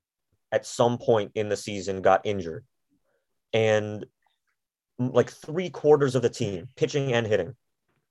at 0.52 0.66
some 0.66 0.98
point 0.98 1.32
in 1.34 1.48
the 1.48 1.56
season 1.56 2.02
got 2.02 2.26
injured. 2.26 2.64
And 3.52 4.04
mm, 5.00 5.14
like 5.14 5.30
three 5.30 5.70
quarters 5.70 6.14
of 6.14 6.22
the 6.22 6.28
team, 6.28 6.68
pitching 6.76 7.12
and 7.14 7.26
hitting, 7.26 7.54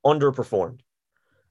underperformed. 0.06 0.80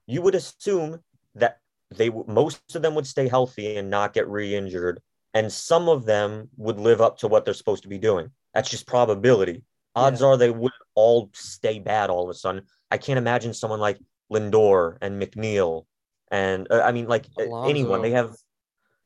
You 0.07 0.21
would 0.21 0.35
assume 0.35 0.99
that 1.35 1.59
they 1.91 2.09
most 2.09 2.75
of 2.75 2.81
them 2.81 2.95
would 2.95 3.07
stay 3.07 3.27
healthy 3.27 3.77
and 3.77 3.89
not 3.89 4.13
get 4.13 4.27
re-injured, 4.27 5.01
and 5.35 5.51
some 5.51 5.89
of 5.89 6.05
them 6.05 6.49
would 6.55 6.79
live 6.79 7.01
up 7.01 7.17
to 7.19 7.27
what 7.27 7.43
they're 7.45 7.53
supposed 7.53 7.83
to 7.83 7.89
be 7.89 7.99
doing. 7.99 8.31
That's 8.53 8.69
just 8.69 8.87
probability. 8.87 9.63
Odds 9.93 10.21
Yeah. 10.21 10.27
are 10.27 10.37
they 10.37 10.49
would 10.49 10.71
all 10.95 11.29
stay 11.33 11.77
bad 11.79 12.09
all 12.09 12.23
of 12.23 12.29
a 12.29 12.33
sudden. 12.33 12.63
I 12.89 12.97
can't 12.97 13.17
imagine 13.19 13.53
someone 13.53 13.79
like 13.81 13.99
Lindor 14.31 14.97
and 15.01 15.21
McNeil, 15.21 15.85
and 16.31 16.67
uh, 16.71 16.81
I 16.83 16.91
mean 16.93 17.07
like 17.07 17.27
uh, 17.37 17.63
anyone. 17.63 18.01
They 18.01 18.11
have. 18.11 18.35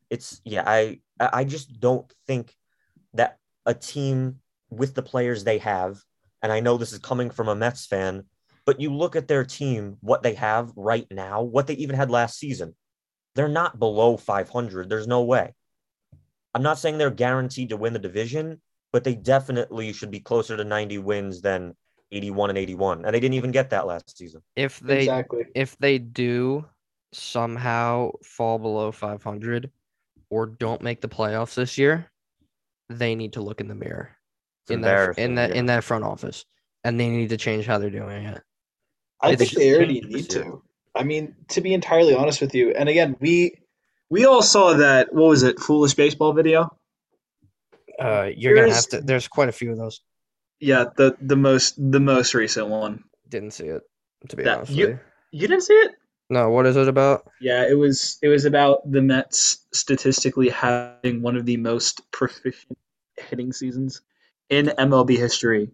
It's 0.09 0.39
yeah. 0.45 0.63
I 0.65 1.01
I 1.19 1.43
just 1.43 1.79
don't 1.79 2.11
think 2.27 2.55
that 3.15 3.37
a 3.65 3.73
team 3.73 4.39
with 4.69 4.93
the 4.93 5.01
players 5.03 5.43
they 5.43 5.57
have, 5.57 5.99
and 6.41 6.51
I 6.51 6.59
know 6.59 6.77
this 6.77 6.93
is 6.93 6.99
coming 6.99 7.29
from 7.31 7.49
a 7.49 7.55
Mets 7.55 7.85
fan, 7.87 8.23
but 8.65 8.79
you 8.79 8.93
look 8.93 9.15
at 9.15 9.27
their 9.27 9.43
team, 9.43 9.97
what 10.01 10.21
they 10.21 10.35
have 10.35 10.71
right 10.75 11.07
now, 11.09 11.41
what 11.41 11.65
they 11.67 11.73
even 11.75 11.95
had 11.95 12.11
last 12.11 12.37
season, 12.37 12.75
they're 13.35 13.47
not 13.47 13.79
below 13.79 14.15
500. 14.15 14.89
There's 14.89 15.07
no 15.07 15.23
way. 15.23 15.53
I'm 16.53 16.63
not 16.63 16.79
saying 16.79 16.97
they're 16.97 17.11
guaranteed 17.11 17.69
to 17.69 17.77
win 17.77 17.93
the 17.93 17.99
division, 17.99 18.61
but 18.91 19.03
they 19.03 19.15
definitely 19.15 19.93
should 19.93 20.11
be 20.11 20.19
closer 20.19 20.57
to 20.57 20.63
90 20.63 20.97
wins 20.99 21.41
than 21.41 21.75
81 22.11 22.49
and 22.49 22.57
81. 22.57 23.05
And 23.05 23.13
they 23.13 23.19
didn't 23.19 23.35
even 23.35 23.51
get 23.51 23.69
that 23.71 23.85
last 23.87 24.17
season. 24.17 24.41
If 24.55 24.79
they 24.79 24.99
exactly. 24.99 25.45
if 25.53 25.77
they 25.77 25.97
do 25.99 26.65
somehow 27.13 28.11
fall 28.23 28.59
below 28.59 28.91
500 28.91 29.71
or 30.29 30.45
don't 30.47 30.81
make 30.81 31.01
the 31.01 31.09
playoffs 31.09 31.55
this 31.55 31.77
year, 31.77 32.11
they 32.89 33.15
need 33.15 33.33
to 33.33 33.41
look 33.41 33.61
in 33.61 33.67
the 33.67 33.75
mirror 33.75 34.15
It's 34.63 34.71
in 34.71 34.81
that 34.81 35.17
in 35.17 35.35
that 35.35 35.51
yeah. 35.51 35.55
in 35.55 35.65
that 35.67 35.83
front 35.83 36.03
office, 36.03 36.45
and 36.83 36.99
they 36.99 37.09
need 37.09 37.29
to 37.29 37.37
change 37.37 37.65
how 37.65 37.77
they're 37.77 37.89
doing 37.89 38.25
it. 38.25 38.41
I 39.21 39.31
It's 39.31 39.39
think 39.39 39.51
they 39.53 39.75
already 39.75 40.01
need 40.01 40.29
to. 40.31 40.63
I 40.95 41.03
mean, 41.03 41.35
to 41.49 41.61
be 41.61 41.73
entirely 41.73 42.15
honest 42.15 42.41
with 42.41 42.55
you, 42.55 42.71
and 42.71 42.89
again, 42.89 43.15
we 43.19 43.59
we 44.09 44.25
all 44.25 44.41
saw 44.41 44.73
that. 44.73 45.13
What 45.13 45.29
was 45.29 45.43
it? 45.43 45.59
Foolish 45.59 45.93
baseball 45.93 46.33
video. 46.33 46.75
Uh, 47.99 48.29
you're 48.35 48.55
gonna 48.55 48.73
have 48.73 48.87
to. 48.87 49.01
There's 49.01 49.27
quite 49.27 49.49
a 49.49 49.53
few 49.53 49.71
of 49.71 49.77
those. 49.77 50.01
Yeah, 50.59 50.85
the 50.95 51.15
the 51.21 51.35
most 51.35 51.75
the 51.77 51.99
most 51.99 52.33
recent 52.33 52.67
one. 52.67 53.03
Didn't 53.27 53.51
see 53.51 53.65
it 53.67 53.81
to 54.29 54.35
be 54.35 54.43
That- 54.43 54.57
honest. 54.57 54.71
you- 54.71 54.87
with 54.87 54.95
you. 54.95 54.99
You 55.41 55.47
didn't 55.47 55.63
see 55.63 55.73
it? 55.73 55.91
No, 56.31 56.49
what 56.49 56.65
is 56.67 56.75
it 56.77 56.87
about? 56.87 57.27
Yeah, 57.41 57.67
it 57.69 57.73
was 57.73 58.17
it 58.21 58.27
was 58.29 58.45
about 58.45 58.89
the 58.89 59.01
Mets 59.01 59.65
statistically 59.73 60.49
having 60.49 61.21
one 61.21 61.35
of 61.35 61.45
the 61.45 61.57
most 61.57 62.09
proficient 62.11 62.77
hitting 63.17 63.51
seasons 63.51 64.01
in 64.49 64.67
MLB 64.77 65.17
history, 65.17 65.69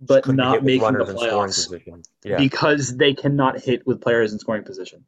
but 0.00 0.24
Couldn't 0.24 0.36
not 0.36 0.52
hit 0.54 0.62
with 0.62 0.66
making 0.66 0.80
the 0.80 0.84
runners 0.98 1.08
in 1.10 1.16
scoring 1.18 1.50
playoffs. 1.50 2.04
Yeah. 2.24 2.36
because 2.38 2.96
they 2.96 3.14
cannot 3.14 3.60
hit 3.60 3.86
with 3.86 4.00
players 4.00 4.32
in 4.32 4.38
scoring 4.38 4.64
position. 4.64 5.04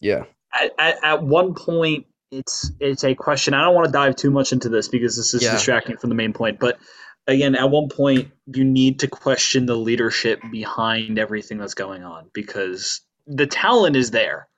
Yeah, 0.00 0.24
At, 0.60 0.72
at, 0.78 1.04
at 1.04 1.22
one 1.22 1.54
point, 1.54 2.06
it's 2.30 2.70
it's 2.80 3.04
a 3.04 3.14
question. 3.14 3.54
I 3.54 3.62
don't 3.64 3.74
want 3.74 3.86
to 3.86 3.92
dive 3.92 4.16
too 4.16 4.30
much 4.30 4.52
into 4.52 4.68
this 4.68 4.88
because 4.88 5.16
this 5.16 5.34
is 5.34 5.42
Yeah. 5.42 5.52
distracting 5.52 5.96
from 5.96 6.10
the 6.10 6.16
main 6.16 6.32
point. 6.32 6.58
But 6.58 6.78
again, 7.26 7.54
at 7.54 7.70
one 7.70 7.88
point, 7.88 8.30
you 8.52 8.64
need 8.64 9.00
to 9.00 9.08
question 9.08 9.66
the 9.66 9.76
leadership 9.76 10.40
behind 10.50 11.18
everything 11.18 11.58
that's 11.58 11.74
going 11.74 12.02
on 12.02 12.30
because 12.32 13.00
the 13.26 13.46
talent 13.46 13.96
is 13.96 14.10
there. 14.10 14.48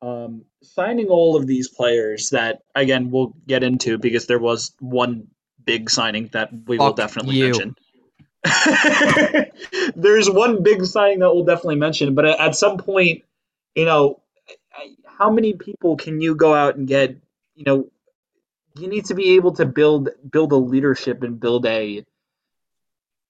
Um, 0.00 0.44
signing 0.62 1.06
all 1.08 1.36
of 1.36 1.46
these 1.46 1.68
players 1.68 2.30
that 2.30 2.62
again 2.74 3.10
we'll 3.10 3.34
get 3.46 3.62
into 3.62 3.98
because 3.98 4.26
there 4.26 4.40
was 4.40 4.72
one 4.80 5.28
big 5.64 5.88
signing 5.90 6.28
that 6.32 6.50
we 6.66 6.76
will 6.78 6.92
definitely 6.92 7.36
you. 7.36 7.44
mention. 7.44 7.74
There's 9.96 10.28
one 10.28 10.62
big 10.62 10.84
signing 10.84 11.20
that 11.20 11.32
we'll 11.34 11.44
definitely 11.44 11.76
mention, 11.76 12.14
but 12.14 12.24
at- 12.26 12.56
some 12.56 12.78
point, 12.78 13.22
you 13.74 13.84
know, 13.84 14.20
how 15.22 15.30
many 15.30 15.52
people 15.52 15.96
can 15.96 16.20
you 16.20 16.34
go 16.34 16.52
out 16.52 16.76
and 16.76 16.88
get? 16.88 17.16
You 17.54 17.64
know, 17.64 17.90
you 18.76 18.88
need 18.88 19.04
to 19.06 19.14
be 19.14 19.36
able 19.36 19.52
to 19.52 19.66
build 19.66 20.08
build 20.30 20.52
a 20.52 20.56
leadership 20.56 21.22
and 21.22 21.38
build 21.38 21.64
a 21.66 22.04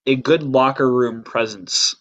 a 0.06 0.16
good 0.16 0.42
locker 0.42 0.90
room 0.90 1.22
presence 1.22 1.94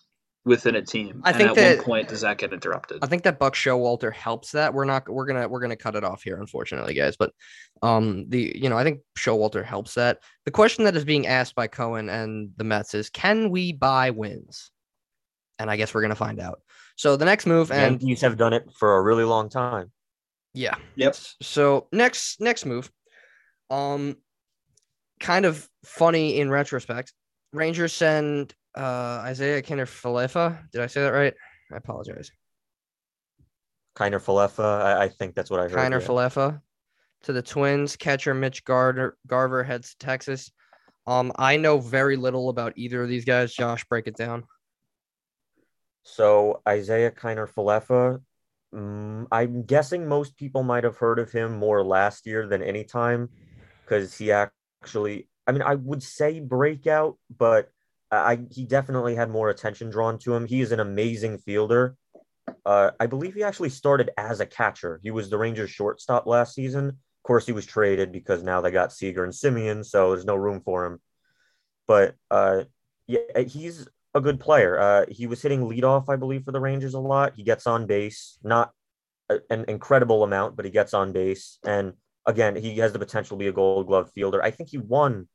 within 0.46 0.76
a 0.76 0.82
team. 0.82 1.22
I 1.26 1.30
and 1.32 1.38
think 1.38 1.50
at 1.50 1.56
that- 1.56 1.78
one 1.78 1.86
point 1.86 2.08
does 2.08 2.22
that 2.22 2.38
get 2.38 2.54
interrupted? 2.54 3.00
I 3.04 3.08
think 3.08 3.24
that 3.24 3.38
Buck 3.38 3.54
Showalter 3.54 4.14
helps 4.14 4.54
that. 4.54 4.74
We're 4.74 4.86
not. 4.86 5.10
We're 5.10 5.26
gonna. 5.26 5.48
We're 5.50 5.60
gonna 5.60 5.76
cut 5.76 5.96
it 5.96 6.06
off 6.06 6.24
here, 6.24 6.40
unfortunately, 6.40 6.94
guys. 6.94 7.18
But, 7.18 7.34
um, 7.82 8.30
the 8.30 8.54
you 8.56 8.70
know 8.70 8.78
I 8.78 8.84
think 8.84 9.02
Showalter 9.18 9.66
helps 9.66 9.96
that. 9.96 10.20
The 10.46 10.52
question 10.52 10.86
that 10.86 10.96
is 10.96 11.04
being 11.04 11.28
asked 11.28 11.56
by 11.56 11.68
Cohen 11.68 12.08
and 12.10 12.52
the 12.56 12.64
Mets 12.64 12.94
is, 12.94 13.10
can 13.10 13.50
we 13.50 13.74
buy 13.74 14.12
wins? 14.12 14.72
And 15.60 15.70
I 15.70 15.76
guess 15.76 15.94
we're 15.94 16.02
gonna 16.02 16.16
find 16.16 16.40
out. 16.40 16.62
So 17.02 17.16
the 17.16 17.26
next 17.26 17.48
move, 17.48 17.72
and 17.72 18.00
Yankees 18.00 18.22
have 18.22 18.38
done 18.38 18.54
it 18.54 18.72
for 18.78 18.98
a 18.98 19.02
really 19.02 19.24
long 19.24 19.50
time. 19.50 19.92
Yeah. 20.54 20.76
Yep. 20.98 21.16
So 21.42 21.88
next 21.92 22.40
next 22.40 22.64
move, 22.64 22.92
um, 23.72 24.18
kind 25.20 25.46
of 25.46 25.68
funny 25.84 26.40
in 26.40 26.52
retrospect. 26.52 27.12
Rangers 27.54 27.92
send 27.92 28.54
uh 28.76 29.28
Isiah 29.28 29.64
Kinder 29.64 29.88
Falefa. 29.88 30.60
Did 30.72 30.82
I 30.82 30.86
say 30.86 31.02
that 31.02 31.10
right? 31.10 31.34
I 31.74 31.78
apologize. 31.78 32.32
Kiner 33.98 34.24
Falefa, 34.24 34.84
I, 34.84 35.06
I 35.06 35.10
think 35.10 35.34
that's 35.34 35.50
what 35.50 35.60
I 35.60 35.64
heard. 35.64 35.72
Kiner 35.72 36.02
yeah. 36.02 36.08
Falefa 36.08 36.62
to 37.24 37.34
the 37.34 37.42
Twins. 37.42 37.96
Catcher 37.96 38.36
Mitch 38.36 38.64
Garver 38.64 39.18
Garver 39.26 39.64
heads 39.64 39.96
to 39.96 40.06
Texas. 40.06 40.52
Um, 41.08 41.32
I 41.36 41.58
know 41.58 41.80
very 41.80 42.16
little 42.16 42.50
about 42.50 42.74
either 42.76 43.02
of 43.02 43.10
these 43.10 43.26
guys. 43.26 43.56
Josh, 43.56 43.84
break 43.86 44.06
it 44.06 44.16
down. 44.16 44.44
So 46.04 46.62
Isiah 46.68 47.12
Kiner 47.12 47.48
Falefa, 47.50 48.22
mm, 48.74 49.28
I'm 49.32 49.64
guessing 49.64 50.08
most 50.08 50.38
people 50.38 50.64
might 50.64 50.84
have 50.84 50.98
heard 50.98 51.20
of 51.20 51.32
him 51.32 51.58
more 51.58 51.84
last 51.84 52.26
year 52.26 52.48
than 52.48 52.64
any 52.64 52.84
time 52.84 53.30
because 53.84 54.18
he 54.18 54.32
actually, 54.32 55.28
I 55.46 55.52
mean, 55.52 55.62
I 55.62 55.76
would 55.76 56.04
say 56.04 56.40
breakout, 56.40 57.18
but 57.36 57.70
I 58.12 58.40
he 58.52 58.66
definitely 58.66 59.16
had 59.16 59.30
more 59.30 59.50
attention 59.50 59.90
drawn 59.90 60.18
to 60.20 60.36
him. 60.36 60.46
He 60.46 60.62
is 60.62 60.72
an 60.72 60.80
amazing 60.80 61.38
fielder. 61.38 61.96
Uh, 62.66 62.92
I 63.00 63.08
believe 63.08 63.34
he 63.34 63.44
actually 63.44 63.70
started 63.70 64.12
as 64.18 64.40
a 64.40 64.46
catcher. 64.46 65.00
He 65.02 65.12
was 65.12 65.30
the 65.30 65.38
Rangers 65.38 65.70
shortstop 65.70 66.26
last 66.26 66.54
season. 66.54 66.90
Of 66.90 67.24
course, 67.24 67.46
he 67.46 67.54
was 67.54 67.66
traded 67.66 68.12
because 68.12 68.44
now 68.44 68.62
they 68.62 68.72
got 68.72 68.92
Seager 68.92 69.24
and 69.24 69.34
Semien, 69.34 69.86
so 69.86 70.12
there's 70.12 70.26
no 70.26 70.36
room 70.36 70.62
for 70.62 70.86
him. 70.86 71.00
But 71.88 72.16
uh, 72.30 72.64
yeah, 73.08 73.42
he's 73.48 73.88
a 74.14 74.22
good 74.22 74.40
player. 74.40 74.80
Uh, 74.80 75.06
he 75.10 75.28
was 75.28 75.42
hitting 75.42 75.62
leadoff, 75.62 76.06
I 76.10 76.16
believe, 76.16 76.44
for 76.44 76.52
the 76.52 76.60
Rangers 76.60 76.94
a 76.94 77.00
lot. 77.00 77.34
He 77.36 77.44
gets 77.44 77.68
on 77.68 77.86
base, 77.86 78.38
not 78.44 78.72
a, 79.30 79.40
an 79.50 79.66
incredible 79.68 80.24
amount, 80.24 80.56
but 80.56 80.66
he 80.66 80.72
gets 80.72 80.94
on 80.94 81.12
base. 81.12 81.60
And 81.66 81.94
again, 82.26 82.56
he 82.56 82.78
has 82.78 82.94
the 82.94 83.00
potential 83.00 83.38
to 83.38 83.40
be 83.40 83.48
a 83.48 83.54
Gold 83.54 83.88
Glove 83.88 84.12
fielder. 84.12 84.44
I 84.44 84.52
think 84.52 84.70
he 84.70 84.78
won. 84.78 85.28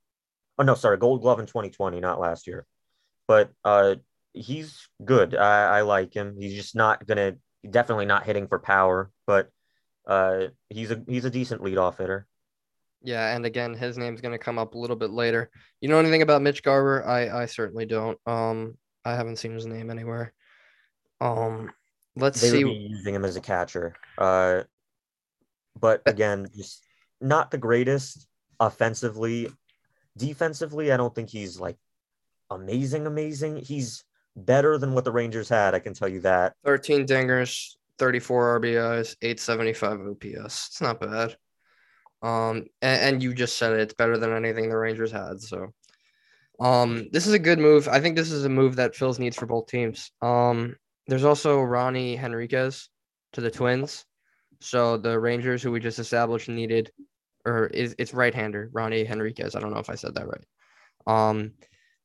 Oh 0.58 0.62
no, 0.62 0.74
sorry, 0.74 0.98
Gold 0.98 1.22
Glove 1.22 1.40
in 1.40 1.46
2020, 1.46 2.00
not 2.00 2.20
last 2.20 2.46
year. 2.46 2.66
But 3.26 3.50
uh, 3.64 3.96
he's 4.32 4.88
good. 5.04 5.34
I, 5.34 5.78
I 5.78 5.80
like 5.82 6.14
him. 6.14 6.36
He's 6.38 6.54
just 6.54 6.76
not 6.76 7.06
gonna, 7.06 7.36
definitely 7.68 8.06
not 8.06 8.24
hitting 8.24 8.46
for 8.46 8.58
power, 8.58 9.10
but 9.26 9.50
uh, 10.06 10.48
he's 10.68 10.90
a 10.90 11.02
he's 11.08 11.24
a 11.24 11.30
decent 11.30 11.62
leadoff 11.62 11.98
hitter. 11.98 12.26
Yeah, 13.02 13.34
and 13.34 13.46
again, 13.46 13.74
his 13.74 13.98
name's 13.98 14.20
gonna 14.20 14.38
come 14.38 14.58
up 14.58 14.74
a 14.74 14.78
little 14.78 14.96
bit 14.96 15.10
later. 15.10 15.50
You 15.80 15.88
know 15.88 15.98
anything 15.98 16.22
about 16.22 16.42
Mitch 16.42 16.62
Garver? 16.62 17.06
I 17.06 17.42
I 17.42 17.46
certainly 17.46 17.86
don't. 17.86 18.18
Um, 18.26 18.76
I 19.04 19.14
haven't 19.14 19.36
seen 19.36 19.52
his 19.52 19.66
name 19.66 19.90
anywhere. 19.90 20.32
Um, 21.20 21.70
let's 22.16 22.40
they 22.40 22.50
see. 22.50 22.60
using 22.60 23.14
him 23.14 23.24
as 23.24 23.36
a 23.36 23.40
catcher. 23.40 23.94
Uh, 24.18 24.62
but 25.78 26.02
again, 26.06 26.48
just 26.56 26.84
not 27.20 27.50
the 27.50 27.58
greatest. 27.58 28.26
offensively. 28.58 29.48
Defensively, 30.16 30.92
I 30.92 30.96
don't 30.96 31.14
think 31.14 31.28
he's 31.28 31.60
like 31.60 31.76
amazing, 32.50 33.06
amazing. 33.06 33.56
He's 33.58 34.04
better 34.34 34.78
than 34.78 34.94
what 34.94 35.04
the 35.04 35.12
Rangers 35.12 35.48
had. 35.48 35.74
I 35.74 35.78
can 35.78 35.94
tell 35.94 36.08
you 36.08 36.20
that. 36.20 36.54
13 36.64 37.06
dingers, 37.06 37.76
34 37.98 38.60
RBIs, 38.60 39.16
875 39.22 40.00
OPS. 40.00 40.68
It's 40.68 40.80
not 40.80 41.00
bad. 41.00 41.36
Um, 42.26 42.66
and, 42.82 43.02
and 43.02 43.22
you 43.22 43.34
just 43.34 43.56
said 43.56 43.72
it, 43.72 43.80
it's 43.80 43.94
better 43.94 44.18
than 44.18 44.32
anything 44.32 44.68
the 44.68 44.76
Rangers 44.76 45.12
had. 45.12 45.40
So, 45.40 45.72
um, 46.58 47.08
this 47.12 47.26
is 47.26 47.34
a 47.34 47.38
good 47.38 47.58
move. 47.58 47.86
I 47.86 48.00
think 48.00 48.16
this 48.16 48.32
is 48.32 48.44
a 48.44 48.48
move 48.48 48.76
that 48.76 48.96
fills 48.96 49.18
needs 49.18 49.36
for 49.36 49.46
both 49.46 49.66
teams. 49.66 50.10
Um, 50.22 50.74
there's 51.06 51.24
also 51.24 51.60
Ronnie 51.60 52.16
Henriquez 52.16 52.88
to 53.34 53.40
the 53.40 53.50
Twins. 53.50 54.04
So 54.60 54.96
the 54.96 55.18
Rangers, 55.20 55.62
who 55.62 55.70
we 55.70 55.80
just 55.80 55.98
established, 55.98 56.48
needed, 56.48 56.90
or 57.44 57.66
is 57.68 57.94
it's 57.98 58.14
right-hander 58.14 58.70
Ronnie 58.72 59.04
Henriquez. 59.04 59.54
I 59.54 59.60
don't 59.60 59.72
know 59.72 59.78
if 59.78 59.90
I 59.90 59.94
said 59.94 60.14
that 60.16 60.26
right. 60.26 60.44
Um, 61.06 61.52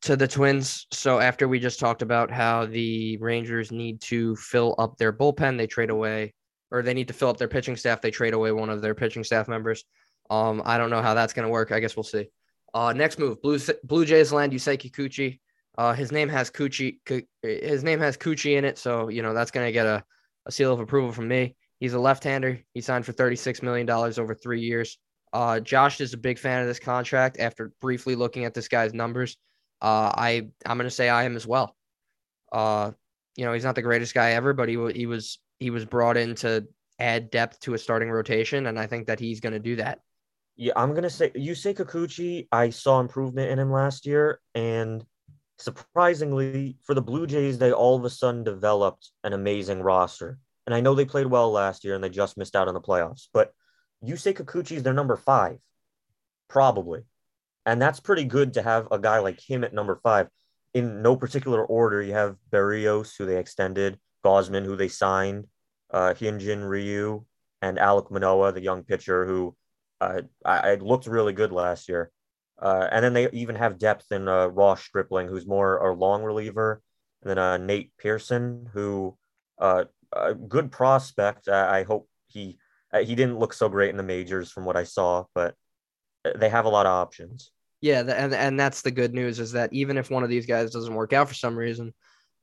to 0.03 0.15
the 0.15 0.27
Twins. 0.27 0.86
So 0.91 1.19
after 1.19 1.47
we 1.47 1.60
just 1.60 1.79
talked 1.79 2.01
about 2.01 2.29
how 2.29 2.65
the 2.65 3.17
Rangers 3.17 3.71
need 3.71 4.01
to 4.01 4.36
fill 4.36 4.75
up 4.77 4.97
their 4.97 5.13
bullpen, 5.13 5.57
they 5.57 5.67
trade 5.67 5.89
away, 5.89 6.34
or 6.69 6.84
they 6.84 6.93
need 6.93 7.07
to 7.07 7.13
fill 7.13 7.29
up 7.29 7.38
their 7.38 7.47
pitching 7.47 7.77
staff. 7.77 8.01
They 8.01 8.12
trade 8.12 8.34
away 8.34 8.51
one 8.51 8.69
of 8.69 8.81
their 8.81 8.93
pitching 8.95 9.23
staff 9.23 9.47
members. 9.47 9.84
Um, 10.32 10.63
I 10.65 10.78
don't 10.78 10.89
know 10.89 11.02
how 11.02 11.13
that's 11.13 11.34
going 11.34 11.46
to 11.46 11.52
work. 11.52 11.72
I 11.72 11.80
guess 11.80 11.96
we'll 11.96 12.04
see. 12.04 12.30
Uh, 12.74 12.94
next 12.94 13.20
move, 13.20 13.41
Blue 13.41 13.60
Blue 13.84 14.06
Jays 14.06 14.32
land 14.32 14.54
Yusei 14.54 14.78
Kikuchi. 14.78 15.39
Uh, 15.78 15.94
his 15.94 16.12
name 16.12 16.30
has 16.30 16.50
Coochie. 16.50 17.00
His 17.44 17.84
name 17.84 18.00
has 18.00 18.17
Coochie 18.17 18.58
in 18.58 18.65
it, 18.65 18.78
so 18.78 19.10
you 19.10 19.22
know 19.22 19.34
that's 19.34 19.52
going 19.52 19.65
to 19.67 19.72
get 19.74 19.86
a, 19.86 20.04
a 20.46 20.52
seal 20.52 20.74
of 20.74 20.80
approval 20.80 21.12
from 21.12 21.28
me. 21.28 21.56
He's 21.82 21.94
a 21.94 22.00
left-hander. 22.00 22.60
He 22.74 22.82
signed 22.82 23.06
for 23.06 23.12
thirty-six 23.12 23.62
million 23.62 23.86
dollars 23.86 24.17
over 24.17 24.34
three 24.34 24.62
years. 24.62 24.98
Uh, 25.34 25.60
Josh 25.60 26.00
is 26.00 26.13
a 26.13 26.17
big 26.17 26.39
fan 26.39 26.62
of 26.62 26.67
this 26.67 26.80
contract. 26.80 27.39
After 27.39 27.74
briefly 27.82 28.15
looking 28.15 28.46
at 28.46 28.54
this 28.54 28.70
guy's 28.70 28.94
numbers, 28.94 29.36
uh, 29.82 30.12
I 30.15 30.48
I'm 30.65 30.78
going 30.78 30.89
to 30.89 30.96
say 30.96 31.10
I 31.10 31.24
am 31.24 31.36
as 31.36 31.46
well. 31.46 31.76
Uh, 32.52 32.91
you 33.36 33.46
know, 33.46 33.52
he's 33.54 33.65
not 33.65 33.76
the 33.76 33.82
greatest 33.82 34.13
guy 34.13 34.32
ever, 34.32 34.54
but 34.54 34.70
he 34.70 34.78
he 34.94 35.06
was 35.08 35.39
he 35.60 35.72
was 35.72 35.86
brought 35.86 36.15
in 36.15 36.36
to 36.36 36.65
add 37.00 37.32
depth 37.32 37.60
to 37.62 37.74
a 37.74 37.78
starting 37.78 38.10
rotation, 38.10 38.67
and 38.67 38.80
I 38.80 38.88
think 38.88 39.08
that 39.08 39.20
he's 39.20 39.41
going 39.41 39.54
to 39.54 39.60
do 39.60 39.76
that. 39.78 40.00
Yeah, 40.57 40.73
I'm 40.75 40.93
gonna 40.93 41.09
say 41.09 41.29
Yusei 41.31 41.75
Kikuchi. 41.75 42.47
I 42.51 42.69
saw 42.69 42.99
improvement 42.99 43.51
in 43.51 43.59
him 43.59 43.71
last 43.71 44.05
year, 44.05 44.39
and 44.53 45.03
surprisingly, 45.61 46.77
for 46.83 46.93
the 46.93 47.01
Blue 47.01 47.27
Jays, 47.27 47.57
they 47.57 47.71
all 47.71 47.95
of 47.95 48.03
a 48.03 48.09
sudden 48.09 48.43
developed 48.43 49.11
an 49.23 49.33
amazing 49.33 49.81
roster. 49.81 50.39
And 50.65 50.75
I 50.75 50.81
know 50.81 50.93
they 50.95 51.05
played 51.05 51.27
well 51.27 51.51
last 51.51 51.83
year 51.83 51.95
and 51.95 52.03
they 52.03 52.09
just 52.09 52.37
missed 52.37 52.55
out 52.55 52.67
on 52.67 52.73
the 52.73 52.81
playoffs, 52.81 53.27
but 53.33 53.53
Yusei 54.03 54.33
Kikuchi 54.33 54.77
is 54.77 54.83
their 54.83 54.93
number 54.93 55.17
five, 55.17 55.57
probably. 56.47 57.01
And 57.65 57.81
that's 57.81 57.99
pretty 57.99 58.23
good 58.23 58.53
to 58.53 58.61
have 58.61 58.87
a 58.91 58.99
guy 58.99 59.19
like 59.19 59.39
him 59.39 59.63
at 59.63 59.73
number 59.73 59.99
five. 60.01 60.27
In 60.73 61.01
no 61.01 61.15
particular 61.15 61.63
order, 61.63 62.01
you 62.01 62.13
have 62.13 62.37
Berrios, 62.51 63.15
who 63.17 63.25
they 63.25 63.37
extended, 63.37 63.99
Gausman, 64.25 64.65
who 64.65 64.75
they 64.75 64.87
signed, 64.87 65.45
uh, 65.91 66.13
Hyunjin 66.13 66.67
Ryu, 66.67 67.25
and 67.61 67.77
Alek 67.77 68.09
Manoah, 68.09 68.51
the 68.53 68.61
young 68.61 68.83
pitcher 68.83 69.25
who 69.25 69.55
I, 70.01 70.21
I 70.45 70.75
looked 70.75 71.07
really 71.07 71.33
good 71.33 71.51
last 71.51 71.87
year. 71.87 72.11
Uh, 72.61 72.87
and 72.91 73.03
then 73.03 73.13
they 73.13 73.29
even 73.31 73.55
have 73.55 73.79
depth 73.79 74.11
in 74.11 74.27
uh, 74.27 74.47
Ross 74.47 74.83
Stripling, 74.83 75.27
who's 75.27 75.47
more 75.47 75.77
a 75.77 75.93
long 75.93 76.21
reliever, 76.23 76.81
and 77.21 77.29
then 77.29 77.39
uh, 77.39 77.57
Nate 77.57 77.91
Pearson, 77.97 78.69
who 78.73 79.17
uh, 79.59 79.85
a 80.13 80.35
good 80.35 80.71
prospect. 80.71 81.49
I, 81.49 81.79
I 81.79 81.83
hope 81.83 82.07
he 82.27 82.59
uh, 82.93 82.99
he 82.99 83.15
didn't 83.15 83.39
look 83.39 83.53
so 83.53 83.67
great 83.67 83.89
in 83.89 83.97
the 83.97 84.03
majors 84.03 84.51
from 84.51 84.65
what 84.65 84.75
I 84.77 84.83
saw, 84.83 85.25
but 85.33 85.55
they 86.35 86.49
have 86.49 86.65
a 86.65 86.69
lot 86.69 86.85
of 86.85 86.91
options. 86.91 87.51
Yeah, 87.81 88.01
and 88.01 88.33
and 88.33 88.59
that's 88.59 88.83
the 88.83 88.91
good 88.91 89.13
news 89.13 89.39
is 89.39 89.53
that 89.53 89.73
even 89.73 89.97
if 89.97 90.11
one 90.11 90.23
of 90.23 90.29
these 90.29 90.45
guys 90.45 90.69
doesn't 90.71 90.93
work 90.93 91.13
out 91.13 91.27
for 91.27 91.33
some 91.33 91.57
reason, 91.57 91.95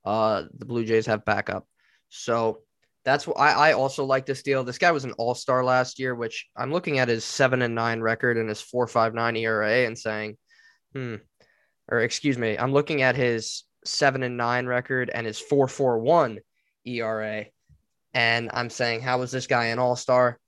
uh, 0.04 0.44
the 0.52 0.66
Blue 0.66 0.84
Jays 0.84 1.06
have 1.06 1.24
backup. 1.24 1.64
So 2.08 2.62
that's 3.04 3.26
what 3.26 3.38
I, 3.38 3.70
I 3.70 3.72
also 3.72 4.04
like 4.04 4.26
this 4.26 4.42
deal. 4.42 4.64
This 4.64 4.78
guy 4.78 4.92
was 4.92 5.04
an 5.04 5.12
all 5.12 5.34
star 5.34 5.64
last 5.64 5.98
year, 5.98 6.14
which 6.14 6.46
I'm 6.56 6.72
looking 6.72 6.98
at 6.98 7.08
his 7.08 7.24
seven 7.24 7.62
and 7.62 7.74
nine 7.74 8.00
record 8.00 8.36
and 8.36 8.48
his 8.48 8.60
four 8.60 8.86
five 8.86 9.14
nine 9.14 9.36
ERA 9.36 9.86
and 9.86 9.98
saying, 9.98 10.36
hmm, 10.94 11.16
or 11.90 12.00
excuse 12.00 12.38
me, 12.38 12.58
I'm 12.58 12.72
looking 12.72 13.02
at 13.02 13.16
his 13.16 13.64
seven 13.84 14.22
and 14.22 14.36
nine 14.36 14.66
record 14.66 15.10
and 15.12 15.26
his 15.26 15.38
four 15.38 15.68
four 15.68 15.98
one 15.98 16.38
ERA, 16.84 17.46
and 18.14 18.50
I'm 18.52 18.70
saying, 18.70 19.00
how 19.00 19.22
is 19.22 19.30
this 19.30 19.46
guy 19.46 19.66
an 19.66 19.78
all 19.78 19.96
star? 19.96 20.38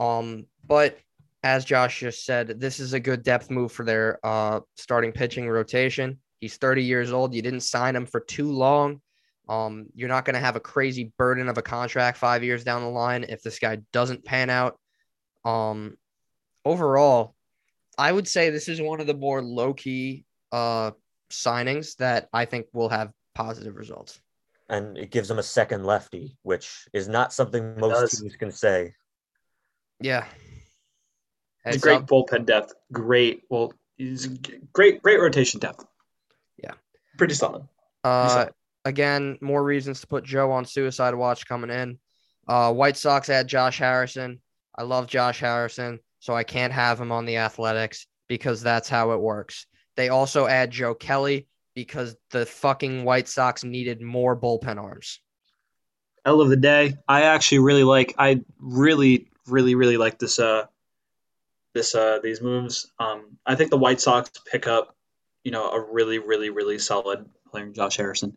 Um, 0.00 0.46
but 0.66 0.98
as 1.42 1.64
Josh 1.64 2.00
just 2.00 2.24
said, 2.24 2.60
this 2.60 2.80
is 2.80 2.92
a 2.92 3.00
good 3.00 3.22
depth 3.22 3.50
move 3.50 3.72
for 3.72 3.84
their 3.84 4.18
uh 4.24 4.60
starting 4.76 5.12
pitching 5.12 5.48
rotation. 5.48 6.18
He's 6.40 6.56
30 6.56 6.84
years 6.84 7.12
old. 7.12 7.34
You 7.34 7.42
didn't 7.42 7.60
sign 7.60 7.96
him 7.96 8.06
for 8.06 8.20
too 8.20 8.50
long. 8.50 9.00
Um, 9.48 9.86
you're 9.94 10.08
not 10.08 10.24
going 10.24 10.34
to 10.34 10.40
have 10.40 10.56
a 10.56 10.60
crazy 10.60 11.12
burden 11.16 11.48
of 11.48 11.56
a 11.56 11.62
contract 11.62 12.18
five 12.18 12.44
years 12.44 12.64
down 12.64 12.82
the 12.82 12.88
line 12.88 13.24
if 13.28 13.42
this 13.42 13.58
guy 13.58 13.78
doesn't 13.92 14.24
pan 14.24 14.50
out. 14.50 14.78
Um, 15.44 15.96
overall, 16.64 17.34
I 17.96 18.12
would 18.12 18.28
say 18.28 18.50
this 18.50 18.68
is 18.68 18.80
one 18.80 19.00
of 19.00 19.06
the 19.06 19.14
more 19.14 19.42
low 19.42 19.72
key 19.72 20.24
uh, 20.52 20.90
signings 21.30 21.96
that 21.96 22.28
I 22.32 22.44
think 22.44 22.66
will 22.72 22.90
have 22.90 23.10
positive 23.34 23.76
results. 23.76 24.20
And 24.68 24.98
it 24.98 25.10
gives 25.10 25.28
them 25.28 25.38
a 25.38 25.42
second 25.42 25.84
lefty, 25.84 26.36
which 26.42 26.86
is 26.92 27.08
not 27.08 27.32
something 27.32 27.78
most 27.80 28.20
teams 28.20 28.36
can 28.36 28.52
say. 28.52 28.92
Yeah. 29.98 30.26
Heads 31.64 31.76
it's 31.76 31.82
great 31.82 31.96
up. 31.96 32.06
bullpen 32.06 32.44
depth. 32.44 32.74
Great. 32.92 33.44
Well, 33.48 33.72
he's 33.96 34.26
great, 34.74 35.02
great 35.02 35.20
rotation 35.20 35.58
depth. 35.58 35.86
Yeah. 36.62 36.72
Pretty 37.16 37.32
solid. 37.32 37.66
Uh, 38.04 38.28
solid 38.28 38.52
again, 38.88 39.38
more 39.40 39.62
reasons 39.62 40.00
to 40.00 40.06
put 40.06 40.24
Joe 40.24 40.50
on 40.50 40.64
suicide 40.64 41.14
watch 41.14 41.46
coming 41.46 41.70
in. 41.70 41.98
Uh, 42.48 42.72
White 42.72 42.96
Sox 42.96 43.28
add 43.28 43.46
Josh 43.46 43.78
Harrison. 43.78 44.40
I 44.76 44.82
love 44.82 45.06
Josh 45.06 45.40
Harrison, 45.40 46.00
so 46.18 46.34
I 46.34 46.44
can't 46.44 46.72
have 46.72 47.00
him 47.00 47.12
on 47.12 47.26
the 47.26 47.36
Athletics 47.36 48.06
because 48.28 48.62
that's 48.62 48.88
how 48.88 49.12
it 49.12 49.20
works. 49.20 49.66
They 49.96 50.08
also 50.08 50.46
add 50.46 50.70
Joe 50.70 50.94
Kelly 50.94 51.46
because 51.74 52.16
the 52.30 52.46
fucking 52.46 53.04
White 53.04 53.28
Sox 53.28 53.64
needed 53.64 54.00
more 54.00 54.38
bullpen 54.38 54.82
arms. 54.82 55.20
L 56.24 56.40
of 56.40 56.48
the 56.48 56.56
day. 56.56 56.94
I 57.06 57.22
actually 57.22 57.60
really 57.60 57.84
like. 57.84 58.14
I 58.18 58.42
really, 58.58 59.28
really, 59.46 59.74
really 59.74 59.96
like 59.96 60.18
this. 60.18 60.38
Uh, 60.38 60.66
this 61.74 61.94
uh, 61.94 62.18
these 62.22 62.40
moves. 62.40 62.90
Um, 62.98 63.38
I 63.46 63.54
think 63.54 63.70
the 63.70 63.78
White 63.78 64.00
Sox 64.00 64.30
pick 64.50 64.66
up, 64.66 64.96
you 65.44 65.50
know, 65.50 65.70
a 65.70 65.80
really, 65.80 66.18
really, 66.18 66.50
really 66.50 66.78
solid 66.78 67.26
player, 67.50 67.68
Josh 67.68 67.96
Harrison. 67.96 68.36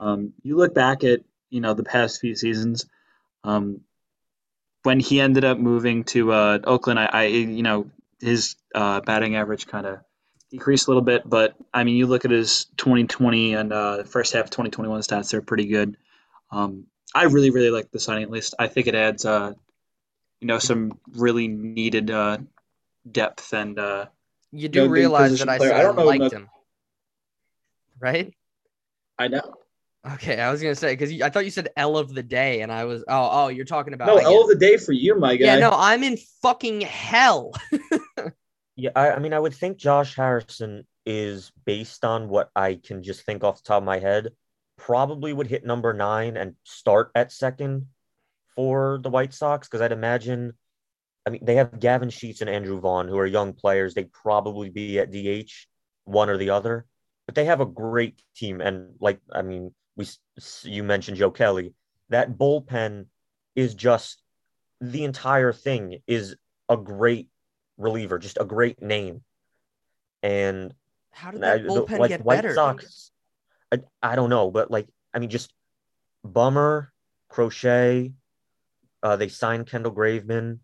Um, 0.00 0.32
you 0.42 0.56
look 0.56 0.74
back 0.74 1.04
at 1.04 1.20
you 1.50 1.60
know 1.60 1.74
the 1.74 1.84
past 1.84 2.20
few 2.20 2.34
seasons, 2.34 2.86
um, 3.44 3.82
when 4.82 4.98
he 4.98 5.20
ended 5.20 5.44
up 5.44 5.58
moving 5.58 6.04
to 6.04 6.32
uh, 6.32 6.58
Oakland, 6.64 6.98
I, 6.98 7.06
I, 7.12 7.24
you 7.26 7.62
know 7.62 7.90
his 8.20 8.56
uh, 8.74 9.00
batting 9.00 9.36
average 9.36 9.66
kind 9.66 9.86
of 9.86 10.00
decreased 10.50 10.88
a 10.88 10.90
little 10.90 11.02
bit, 11.02 11.28
but 11.28 11.54
I 11.72 11.84
mean 11.84 11.96
you 11.96 12.06
look 12.06 12.24
at 12.24 12.30
his 12.30 12.64
2020 12.78 13.54
and 13.54 13.72
uh, 13.72 13.98
the 13.98 14.04
first 14.04 14.32
half 14.32 14.44
of 14.44 14.50
2021 14.50 15.00
stats; 15.02 15.30
they're 15.30 15.42
pretty 15.42 15.66
good. 15.66 15.96
Um, 16.50 16.86
I 17.14 17.24
really 17.24 17.50
really 17.50 17.70
like 17.70 17.90
the 17.90 18.00
signing 18.00 18.30
list. 18.30 18.54
I 18.58 18.68
think 18.68 18.86
it 18.86 18.94
adds 18.94 19.24
uh, 19.24 19.52
you 20.40 20.46
know 20.46 20.58
some 20.58 20.98
really 21.12 21.46
needed 21.46 22.10
uh, 22.10 22.38
depth 23.10 23.52
and 23.52 23.78
uh, 23.78 24.06
you 24.50 24.68
do 24.68 24.88
realize 24.88 25.38
that 25.38 25.48
I 25.48 25.58
said 25.58 25.72
I, 25.72 25.82
I 25.82 25.90
liked 25.90 26.32
him, 26.32 26.48
right? 27.98 28.32
I 29.18 29.28
know. 29.28 29.59
Okay, 30.06 30.40
I 30.40 30.50
was 30.50 30.62
gonna 30.62 30.74
say 30.74 30.94
because 30.94 31.20
I 31.20 31.28
thought 31.28 31.44
you 31.44 31.50
said 31.50 31.68
L 31.76 31.98
of 31.98 32.14
the 32.14 32.22
day, 32.22 32.62
and 32.62 32.72
I 32.72 32.84
was 32.84 33.04
oh 33.06 33.28
oh 33.32 33.48
you're 33.48 33.66
talking 33.66 33.92
about 33.92 34.06
no 34.06 34.16
L 34.16 34.42
of 34.42 34.48
the 34.48 34.56
day 34.56 34.78
for 34.78 34.92
you, 34.92 35.14
my 35.18 35.36
guy. 35.36 35.44
Yeah, 35.44 35.58
no, 35.58 35.72
I'm 35.74 36.02
in 36.02 36.16
fucking 36.40 36.80
hell. 36.80 37.52
yeah, 38.76 38.90
I, 38.96 39.10
I 39.10 39.18
mean, 39.18 39.34
I 39.34 39.38
would 39.38 39.52
think 39.52 39.76
Josh 39.76 40.14
Harrison 40.14 40.86
is 41.04 41.52
based 41.66 42.04
on 42.04 42.28
what 42.30 42.50
I 42.56 42.80
can 42.82 43.02
just 43.02 43.26
think 43.26 43.44
off 43.44 43.62
the 43.62 43.68
top 43.68 43.82
of 43.82 43.84
my 43.84 43.98
head, 43.98 44.30
probably 44.78 45.34
would 45.34 45.48
hit 45.48 45.66
number 45.66 45.92
nine 45.92 46.38
and 46.38 46.54
start 46.64 47.10
at 47.14 47.30
second 47.30 47.88
for 48.56 49.00
the 49.02 49.10
White 49.10 49.34
Sox 49.34 49.68
because 49.68 49.82
I'd 49.82 49.92
imagine. 49.92 50.54
I 51.26 51.30
mean, 51.30 51.44
they 51.44 51.56
have 51.56 51.78
Gavin 51.78 52.08
Sheets 52.08 52.40
and 52.40 52.48
Andrew 52.48 52.80
Vaughn, 52.80 53.06
who 53.06 53.18
are 53.18 53.26
young 53.26 53.52
players. 53.52 53.92
They'd 53.92 54.10
probably 54.10 54.70
be 54.70 54.98
at 54.98 55.12
DH, 55.12 55.50
one 56.04 56.30
or 56.30 56.38
the 56.38 56.48
other 56.48 56.86
but 57.30 57.36
they 57.36 57.44
have 57.44 57.60
a 57.60 57.66
great 57.66 58.20
team. 58.34 58.60
And 58.60 58.94
like, 58.98 59.20
I 59.32 59.42
mean, 59.42 59.72
we 60.00 60.06
you 60.62 60.82
mentioned 60.82 61.16
Joe 61.18 61.30
Kelly. 61.30 61.74
That 62.08 62.36
bullpen 62.36 63.06
is 63.54 63.74
just 63.74 64.22
the 64.80 65.04
entire 65.04 65.52
thing 65.52 66.00
is 66.06 66.36
a 66.68 66.76
great 66.76 67.28
reliever, 67.76 68.18
just 68.18 68.38
a 68.40 68.44
great 68.44 68.80
name. 68.82 69.22
And 70.22 70.74
how 71.12 71.30
did 71.30 71.42
that 71.42 71.64
bullpen 71.64 71.98
like 71.98 72.08
get 72.08 72.24
White 72.24 72.36
better? 72.36 72.54
Sox, 72.54 73.10
I, 73.70 73.80
I 74.02 74.16
don't 74.16 74.30
know, 74.30 74.50
but 74.50 74.70
like 74.70 74.88
I 75.12 75.18
mean, 75.18 75.30
just 75.30 75.52
Bummer, 76.24 76.92
Crochet. 77.28 78.12
Uh, 79.02 79.16
they 79.16 79.28
signed 79.28 79.66
Kendall 79.66 79.92
Graveman, 79.92 80.58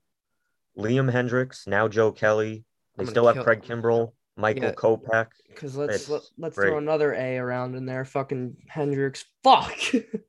Liam 0.77 1.11
Hendriks, 1.11 1.67
now 1.67 1.89
Joe 1.89 2.13
Kelly. 2.13 2.65
They 2.97 3.07
still 3.07 3.27
have 3.27 3.45
Craig 3.45 3.63
Kimbrel, 3.63 4.13
Michael 4.37 4.65
Yeah. 4.65 4.73
Kopech. 4.73 5.29
Because 5.49 5.77
let's 5.77 6.09
let, 6.09 6.23
let's 6.39 6.57
great. 6.57 6.69
throw 6.69 6.79
another 6.79 7.15
A 7.15 7.39
around 7.39 7.75
in 7.75 7.87
there. 7.87 8.05
Fucking 8.05 8.57
Hendricks. 8.69 9.25
Fuck. 9.43 9.75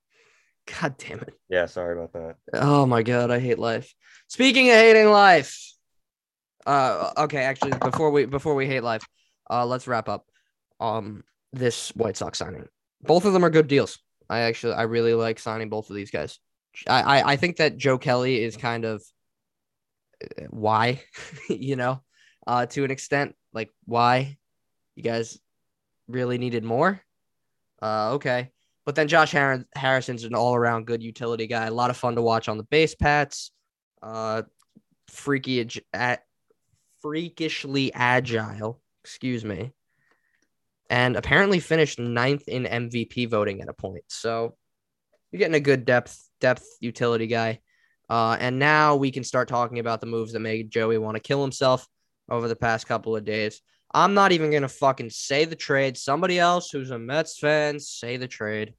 God 0.82 0.95
damn 0.97 1.20
it. 1.20 1.34
Yeah, 1.49 1.66
sorry 1.66 1.97
about 1.97 2.14
that. 2.14 2.36
Oh 2.53 2.86
my 2.86 3.03
god, 3.03 3.32
I 3.32 3.39
hate 3.39 3.60
life. 3.60 3.93
Speaking 4.28 4.70
of 4.70 4.76
hating 4.76 5.10
life. 5.10 5.58
Uh 6.66 7.12
okay, 7.18 7.38
actually 7.43 7.72
before 7.80 8.12
we 8.12 8.26
before 8.26 8.53
we 8.55 8.68
hate 8.68 8.84
life, 8.84 9.08
uh 9.49 9.66
let's 9.66 9.88
wrap 9.88 10.10
up 10.10 10.26
um 10.82 11.24
this 11.53 11.89
White 11.95 12.18
Sox 12.18 12.38
signing. 12.38 12.66
Both 13.01 13.24
of 13.24 13.32
them 13.34 13.45
are 13.45 13.49
good 13.49 13.68
deals. 13.68 13.99
I 14.30 14.39
actually 14.39 14.74
I 14.74 14.84
really 14.84 15.14
like 15.14 15.39
signing 15.39 15.70
both 15.70 15.89
of 15.89 15.95
these 15.95 16.12
guys. 16.12 16.39
I 16.86 17.01
I, 17.22 17.32
I 17.32 17.36
think 17.38 17.58
that 17.58 17.78
Joe 17.78 17.97
Kelly 17.97 18.43
is 18.43 18.58
kind 18.58 18.84
of 18.84 19.01
uh, 20.22 20.43
why, 20.49 21.01
you 21.49 21.78
know, 21.78 22.01
uh 22.45 22.66
to 22.66 22.84
an 22.84 22.91
extent, 22.91 23.36
like 23.58 23.72
why 23.86 24.38
you 24.95 25.03
guys 25.03 25.39
really 26.08 26.38
needed 26.38 26.64
more. 26.64 27.01
Uh 27.82 28.14
okay. 28.14 28.51
But 28.86 28.95
then 28.95 29.10
Josh 29.10 29.34
Har- 29.34 29.66
Harrison's 29.76 30.24
an 30.24 30.34
all 30.34 30.55
around 30.55 30.88
good 30.88 31.03
utility 31.03 31.45
guy. 31.45 31.66
A 31.66 31.74
lot 31.74 31.89
of 31.89 31.97
fun 31.97 32.16
to 32.16 32.22
watch 32.22 32.47
on 32.47 32.58
the 32.58 32.64
base 32.64 32.95
paths. 32.95 33.51
Uh, 34.01 34.43
freaky, 35.10 35.68
at, 35.91 36.24
freakishly 37.01 37.91
agile. 37.93 38.80
Excuse 39.03 39.43
me. 39.43 39.72
And 40.89 41.18
apparently 41.18 41.60
finished 41.60 41.99
ninth 41.99 42.47
in 42.47 42.64
MVP 42.64 43.28
voting 43.28 43.60
at 43.60 43.68
a 43.68 43.74
point. 43.74 44.05
So 44.08 44.55
you're 45.32 45.39
getting 45.39 45.55
a 45.55 45.60
good 45.60 45.84
depth 45.84 46.18
depth 46.39 46.66
utility 46.80 47.28
guy. 47.28 47.60
Uh, 48.10 48.38
and 48.39 48.58
now 48.58 48.95
we 48.95 49.12
can 49.12 49.26
start 49.26 49.49
talking 49.49 49.80
about 49.80 49.99
the 49.99 50.08
moves 50.08 50.32
that 50.32 50.39
made 50.39 50.72
Joey 50.72 50.97
want 50.97 51.16
to 51.16 51.22
kill 51.22 51.41
himself 51.41 51.86
over 52.30 52.47
the 52.47 52.55
past 52.55 52.88
couple 52.88 53.15
of 53.15 53.25
days. 53.25 53.61
I'm 53.93 54.13
not 54.13 54.32
even 54.32 54.51
gonna 54.51 54.67
fucking 54.67 55.09
say 55.09 55.45
the 55.45 55.55
trade. 55.55 55.97
Somebody 55.97 56.39
else 56.39 56.69
who's 56.69 56.91
a 56.91 56.99
Mets 56.99 57.39
fan 57.39 57.80
say 57.80 58.17
the 58.17 58.28
trade. 58.28 58.73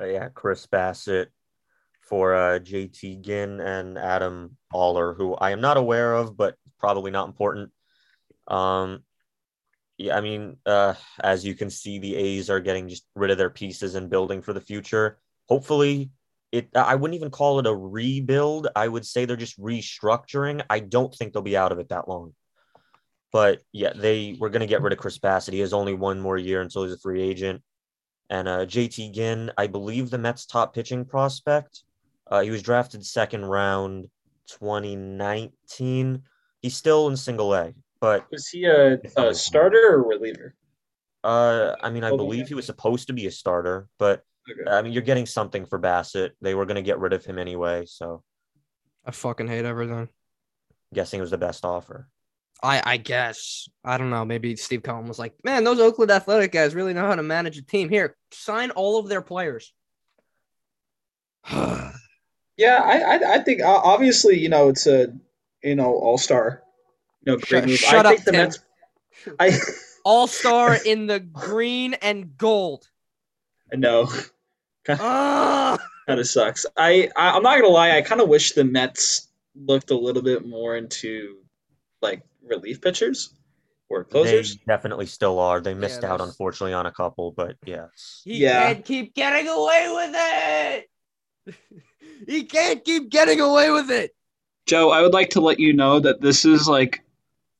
Uh, 0.00 0.06
yeah, 0.06 0.28
Chris 0.28 0.66
Bassitt 0.66 1.28
for 2.00 2.34
uh, 2.34 2.58
JT 2.58 3.20
Ginn 3.20 3.60
and 3.60 3.98
Adam 3.98 4.56
Oller, 4.72 5.14
who 5.14 5.34
I 5.34 5.50
am 5.50 5.60
not 5.60 5.76
aware 5.76 6.14
of, 6.14 6.36
but 6.36 6.56
probably 6.78 7.10
not 7.10 7.28
important. 7.28 7.70
Um, 8.46 9.04
yeah, 9.98 10.16
I 10.16 10.20
mean, 10.20 10.56
uh, 10.64 10.94
as 11.20 11.44
you 11.44 11.54
can 11.54 11.70
see, 11.70 11.98
the 11.98 12.14
A's 12.14 12.50
are 12.50 12.60
getting 12.60 12.88
just 12.88 13.04
rid 13.14 13.30
of 13.30 13.38
their 13.38 13.50
pieces 13.50 13.94
and 13.94 14.08
building 14.08 14.42
for 14.42 14.52
the 14.52 14.60
future. 14.60 15.18
Hopefully, 15.48 16.10
it. 16.52 16.68
I 16.74 16.94
wouldn't 16.94 17.16
even 17.16 17.30
call 17.30 17.58
it 17.58 17.66
a 17.66 17.74
rebuild. 17.74 18.68
I 18.74 18.88
would 18.88 19.06
say 19.06 19.24
they're 19.24 19.36
just 19.36 19.60
restructuring. 19.60 20.62
I 20.70 20.80
don't 20.80 21.14
think 21.14 21.32
they'll 21.32 21.42
be 21.42 21.56
out 21.56 21.72
of 21.72 21.78
it 21.78 21.88
that 21.90 22.08
long. 22.08 22.34
But 23.32 23.60
yeah, 23.72 23.92
they 23.94 24.36
were 24.38 24.48
going 24.48 24.60
to 24.60 24.66
get 24.66 24.80
rid 24.80 24.92
of 24.92 24.98
Chris 24.98 25.18
Bassitt. 25.18 25.52
He 25.52 25.60
has 25.60 25.74
only 25.74 25.92
one 25.94 26.18
more 26.20 26.38
year 26.38 26.62
until 26.62 26.84
he's 26.84 26.94
a 26.94 26.98
free 26.98 27.22
agent. 27.22 27.62
And 28.30 28.48
uh, 28.48 28.66
JT 28.66 29.12
Ginn, 29.12 29.52
I 29.58 29.66
believe 29.66 30.10
the 30.10 30.18
Mets' 30.18 30.46
top 30.46 30.74
pitching 30.74 31.04
prospect. 31.04 31.82
Uh, 32.30 32.40
he 32.40 32.50
was 32.50 32.62
drafted 32.62 33.04
second 33.04 33.44
round 33.44 34.08
2019. 34.48 36.22
He's 36.62 36.76
still 36.76 37.08
in 37.08 37.16
single 37.16 37.54
A, 37.54 37.72
but 38.00 38.26
Was 38.30 38.48
he 38.48 38.64
a, 38.64 38.98
a 39.16 39.34
starter 39.34 39.94
or 39.94 40.02
reliever? 40.02 40.54
uh, 41.24 41.74
I 41.82 41.90
mean, 41.90 42.04
I 42.04 42.10
believe 42.10 42.48
he 42.48 42.54
was 42.54 42.66
supposed 42.66 43.08
to 43.08 43.12
be 43.12 43.26
a 43.26 43.30
starter, 43.30 43.88
but 43.98 44.22
Okay. 44.50 44.70
I 44.70 44.82
mean, 44.82 44.92
you're 44.92 45.02
getting 45.02 45.26
something 45.26 45.66
for 45.66 45.78
Bassitt. 45.78 46.30
They 46.40 46.54
were 46.54 46.64
going 46.66 46.76
to 46.76 46.82
get 46.82 46.98
rid 46.98 47.12
of 47.12 47.24
him 47.24 47.38
anyway, 47.38 47.84
so 47.86 48.22
I 49.04 49.10
fucking 49.10 49.46
hate 49.48 49.64
everything. 49.64 50.08
guessing 50.94 51.18
it 51.18 51.22
was 51.22 51.30
the 51.30 51.38
best 51.38 51.64
offer. 51.64 52.08
I 52.62 52.82
I 52.84 52.96
guess 52.96 53.68
I 53.84 53.98
don't 53.98 54.10
know. 54.10 54.24
Maybe 54.24 54.56
Steve 54.56 54.82
Cohen 54.82 55.06
was 55.06 55.18
like, 55.18 55.34
"Man, 55.44 55.62
those 55.64 55.78
Oakland 55.80 56.10
Athletic 56.10 56.50
guys 56.52 56.74
really 56.74 56.92
know 56.94 57.06
how 57.06 57.14
to 57.14 57.22
manage 57.22 57.56
a 57.58 57.62
team. 57.62 57.88
Here, 57.88 58.16
sign 58.32 58.70
all 58.72 58.98
of 58.98 59.08
their 59.08 59.22
players." 59.22 59.72
Yeah, 62.56 62.82
I, 62.84 62.98
I 63.16 63.34
I 63.34 63.38
think 63.44 63.62
uh, 63.62 63.68
obviously 63.84 64.36
you 64.38 64.48
know 64.48 64.68
it's 64.68 64.86
a 64.88 65.14
you 65.62 65.76
know 65.76 65.92
all 65.94 66.18
star, 66.18 66.64
you 67.24 67.32
know 67.32 67.36
great 67.38 67.46
Shut- 67.48 67.66
move. 67.68 67.78
shut 67.78 68.06
I 68.06 68.08
up, 68.10 68.14
think 68.16 68.24
the 68.24 68.32
Tim. 68.32 68.40
Mets. 68.40 68.58
I 69.38 69.58
all 70.04 70.26
star 70.26 70.76
in 70.84 71.06
the 71.06 71.20
green 71.20 71.94
and 71.94 72.36
gold. 72.36 72.88
I 73.72 73.76
know 73.76 74.08
Ah, 74.10 74.24
kind 74.96 75.00
of 75.00 75.06
ah! 75.06 76.22
sucks. 76.22 76.66
I, 76.76 77.10
I 77.16 77.30
I'm 77.30 77.42
not 77.42 77.56
gonna 77.60 77.68
lie. 77.72 77.96
I 77.96 78.02
kind 78.02 78.20
of 78.20 78.28
wish 78.28 78.52
the 78.52 78.64
Mets 78.64 79.28
looked 79.54 79.90
a 79.90 79.96
little 79.96 80.22
bit 80.22 80.46
more 80.46 80.76
into 80.76 81.38
like 82.02 82.22
relief 82.44 82.80
pitchers 82.80 83.32
or 83.88 84.04
closers. 84.04 84.56
They 84.56 84.60
definitely 84.66 85.06
still 85.06 85.38
are. 85.38 85.60
They 85.60 85.74
missed 85.74 86.04
out, 86.04 86.18
there's- 86.18 86.28
unfortunately, 86.30 86.74
on 86.74 86.86
a 86.86 86.92
couple, 86.92 87.32
but 87.32 87.56
yes. 87.64 88.22
he 88.24 88.38
Yeah. 88.38 88.72
can't 88.72 88.84
keep 88.84 89.14
getting 89.14 89.48
away 89.48 89.88
with 89.94 90.14
it. 90.16 90.90
he 92.26 92.44
can't 92.44 92.84
keep 92.84 93.08
getting 93.08 93.40
away 93.40 93.70
with 93.70 93.90
it. 93.90 94.14
Joe, 94.66 94.90
I 94.90 95.00
would 95.00 95.14
like 95.14 95.30
to 95.30 95.40
let 95.40 95.58
you 95.58 95.72
know 95.72 95.98
that 96.00 96.20
this 96.20 96.44
is 96.44 96.68
like 96.68 97.02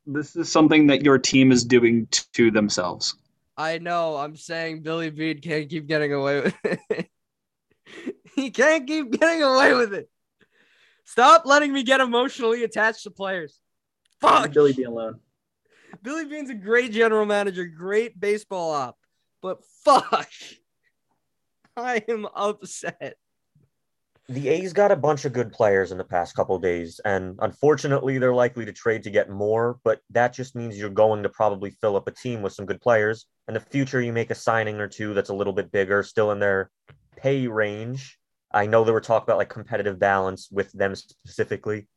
this 0.07 0.37
is 0.37 0.51
something 0.51 0.87
that 0.89 1.03
your 1.03 1.18
team 1.18 1.53
is 1.53 1.64
doing 1.64 2.07
t- 2.11 2.22
to 2.35 2.51
themselves. 2.51 3.14
I 3.57 3.79
know. 3.79 4.16
I'm 4.16 4.37
saying 4.37 4.83
Billy 4.83 5.11
Beane 5.11 5.41
can't 5.41 5.68
keep 5.68 5.87
getting 5.87 6.12
away 6.12 6.41
with 6.43 6.55
it. 6.64 7.09
he 8.34 8.51
can't 8.51 8.86
keep 8.86 9.11
getting 9.18 9.43
away 9.43 9.74
with 9.74 9.95
it. 9.95 10.09
Stop 11.05 11.47
letting 11.47 11.72
me 11.72 11.82
get 11.82 12.01
emotionally 12.01 12.64
attached 12.64 13.05
to 13.05 13.11
players. 13.11 13.61
Fuck. 14.20 14.53
Billy 14.53 14.72
be 14.72 14.82
alone. 14.82 15.20
Billy 16.03 16.26
Beane's 16.26 16.51
a 16.51 16.55
great 16.55 16.93
general 16.93 17.24
manager, 17.24 17.64
great 17.64 18.18
baseball 18.20 18.72
op, 18.72 18.99
but 19.41 19.64
fuck. 19.84 20.28
I 21.76 22.03
am 22.09 22.26
upset. 22.34 23.16
The 24.30 24.49
A's 24.51 24.74
got 24.74 24.93
a 24.93 24.97
bunch 24.97 25.24
of 25.24 25.32
good 25.32 25.53
players 25.53 25.91
in 25.91 25.97
the 25.97 26.05
past 26.05 26.36
couple 26.36 26.55
of 26.55 26.61
days, 26.61 27.01
and 27.07 27.39
unfortunately, 27.41 28.18
they're 28.18 28.34
likely 28.34 28.66
to 28.66 28.72
trade 28.72 29.03
to 29.05 29.11
get 29.11 29.30
more. 29.30 29.78
But 29.84 30.01
that 30.11 30.34
just 30.34 30.55
means 30.55 30.78
you're 30.78 30.91
going 30.91 31.22
to 31.22 31.30
probably 31.30 31.70
fill 31.70 31.97
up 31.97 32.09
a 32.09 32.11
team 32.11 32.43
with 32.43 32.53
some 32.53 32.66
good 32.66 32.82
players. 32.82 33.26
In 33.49 33.55
the 33.55 33.61
future, 33.61 34.03
you 34.03 34.12
make 34.12 34.30
a 34.30 34.34
signing 34.34 34.80
or 34.80 34.89
two 34.89 35.14
that's 35.14 35.30
a 35.30 35.34
little 35.34 35.55
bit 35.55 35.72
bigger, 35.72 36.03
still 36.03 36.32
in 36.32 36.41
their 36.41 36.70
pay 37.19 37.47
range. 37.47 38.19
I 38.53 38.66
know 38.66 38.85
there 38.85 38.95
were 38.95 39.01
talk 39.01 39.23
about 39.23 39.39
like 39.39 39.51
competitive 39.51 39.99
balance 39.99 40.49
with 40.51 40.73
them 40.73 40.95
specifically, 40.95 41.89